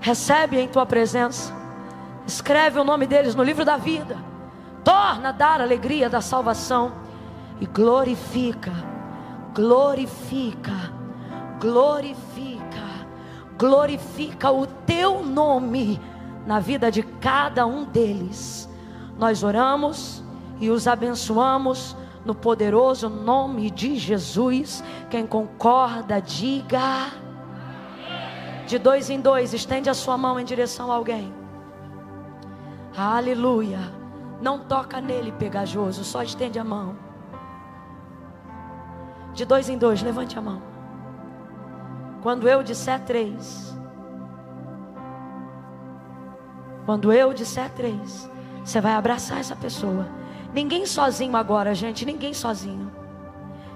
recebe 0.00 0.60
em 0.60 0.68
tua 0.68 0.86
presença, 0.86 1.52
escreve 2.24 2.78
o 2.78 2.84
nome 2.84 3.04
deles 3.04 3.34
no 3.34 3.42
livro 3.42 3.64
da 3.64 3.76
vida, 3.76 4.16
torna 4.84 5.30
a 5.30 5.32
dar 5.32 5.60
alegria 5.60 6.08
da 6.08 6.20
salvação. 6.20 7.02
E 7.60 7.66
glorifica, 7.66 8.72
glorifica, 9.54 10.72
glorifica 11.60 12.51
glorifica 13.62 14.50
o 14.50 14.66
teu 14.66 15.22
nome 15.22 16.00
na 16.44 16.58
vida 16.58 16.90
de 16.90 17.00
cada 17.04 17.64
um 17.64 17.84
deles. 17.84 18.68
Nós 19.16 19.44
oramos 19.44 20.20
e 20.58 20.68
os 20.68 20.88
abençoamos 20.88 21.96
no 22.24 22.34
poderoso 22.34 23.08
nome 23.08 23.70
de 23.70 23.94
Jesus. 23.94 24.82
Quem 25.08 25.24
concorda, 25.24 26.20
diga. 26.20 27.12
De 28.66 28.80
dois 28.80 29.08
em 29.08 29.20
dois, 29.20 29.54
estende 29.54 29.88
a 29.88 29.94
sua 29.94 30.18
mão 30.18 30.40
em 30.40 30.44
direção 30.44 30.90
a 30.90 30.96
alguém. 30.96 31.32
Aleluia. 32.96 33.78
Não 34.40 34.58
toca 34.58 35.00
nele, 35.00 35.30
pegajoso, 35.30 36.02
só 36.02 36.20
estende 36.20 36.58
a 36.58 36.64
mão. 36.64 36.96
De 39.32 39.44
dois 39.44 39.68
em 39.68 39.78
dois, 39.78 40.02
levante 40.02 40.36
a 40.36 40.42
mão. 40.42 40.71
Quando 42.22 42.48
eu 42.48 42.62
disser 42.62 43.00
três, 43.00 43.76
quando 46.86 47.12
eu 47.12 47.32
disser 47.32 47.68
três, 47.70 48.30
você 48.64 48.80
vai 48.80 48.92
abraçar 48.92 49.40
essa 49.40 49.56
pessoa. 49.56 50.08
Ninguém 50.54 50.86
sozinho 50.86 51.36
agora, 51.36 51.74
gente, 51.74 52.06
ninguém 52.06 52.32
sozinho. 52.32 52.92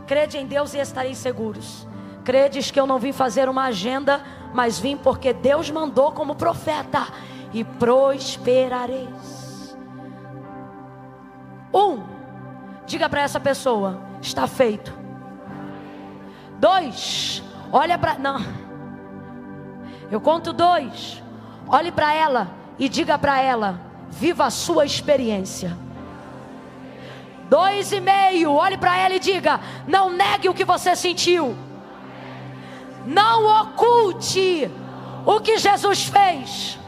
Crede 0.06 0.38
em 0.38 0.46
Deus 0.46 0.74
e 0.74 0.78
estareis 0.78 1.18
seguros. 1.18 1.88
Credes 2.24 2.70
que 2.70 2.78
eu 2.78 2.86
não 2.86 2.98
vim 2.98 3.12
fazer 3.12 3.48
uma 3.48 3.64
agenda, 3.64 4.22
mas 4.54 4.78
vim 4.78 4.96
porque 4.96 5.32
Deus 5.32 5.70
mandou 5.70 6.12
como 6.12 6.36
profeta 6.36 7.08
e 7.52 7.64
prosperareis. 7.64 9.76
Um, 11.74 12.00
diga 12.86 13.08
para 13.08 13.22
essa 13.22 13.40
pessoa: 13.40 14.00
está 14.20 14.46
feito. 14.46 14.92
Dois, 16.58 17.42
olha 17.72 17.98
para. 17.98 18.18
Não, 18.18 18.44
eu 20.10 20.20
conto 20.20 20.52
dois. 20.52 21.22
Olhe 21.68 21.90
para 21.90 22.12
ela 22.14 22.48
e 22.78 22.88
diga 22.88 23.18
para 23.18 23.40
ela: 23.40 23.80
viva 24.10 24.46
a 24.46 24.50
sua 24.50 24.84
experiência. 24.84 25.76
Dois 27.48 27.92
e 27.92 28.00
meio, 28.00 28.52
olhe 28.52 28.76
para 28.76 28.98
ela 28.98 29.14
e 29.14 29.20
diga: 29.20 29.60
não 29.86 30.10
negue 30.10 30.48
o 30.48 30.54
que 30.54 30.64
você 30.64 30.96
sentiu. 30.96 31.56
Não 33.06 33.62
oculte 33.62 34.70
o 35.24 35.40
que 35.40 35.58
Jesus 35.58 36.06
fez. 36.06 36.78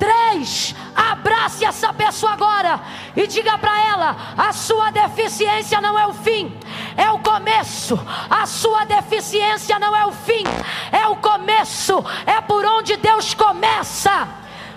Três, 0.00 0.74
abrace 0.96 1.62
essa 1.62 1.92
pessoa 1.92 2.32
agora 2.32 2.80
e 3.14 3.26
diga 3.26 3.58
para 3.58 3.78
ela: 3.84 4.16
a 4.34 4.50
sua 4.50 4.90
deficiência 4.90 5.78
não 5.78 5.98
é 5.98 6.06
o 6.06 6.14
fim, 6.14 6.50
é 6.96 7.10
o 7.10 7.18
começo. 7.18 8.00
A 8.30 8.46
sua 8.46 8.86
deficiência 8.86 9.78
não 9.78 9.94
é 9.94 10.06
o 10.06 10.12
fim, 10.12 10.42
é 10.90 11.06
o 11.06 11.16
começo. 11.16 12.02
É 12.24 12.40
por 12.40 12.64
onde 12.64 12.96
Deus 12.96 13.34
começa. 13.34 14.26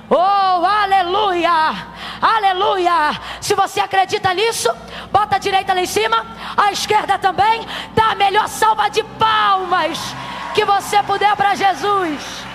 Oh, 0.09 0.65
aleluia! 0.65 1.93
Aleluia! 2.21 3.17
Se 3.39 3.55
você 3.55 3.79
acredita 3.79 4.33
nisso, 4.33 4.69
bota 5.09 5.37
a 5.37 5.39
direita 5.39 5.73
lá 5.73 5.79
em 5.79 5.85
cima, 5.85 6.25
a 6.57 6.69
esquerda 6.73 7.17
também. 7.17 7.65
Dá 7.95 8.11
a 8.11 8.15
melhor 8.15 8.49
salva 8.49 8.89
de 8.89 9.01
palmas 9.17 9.97
que 10.53 10.65
você 10.65 11.01
puder 11.03 11.33
para 11.37 11.55
Jesus. 11.55 12.52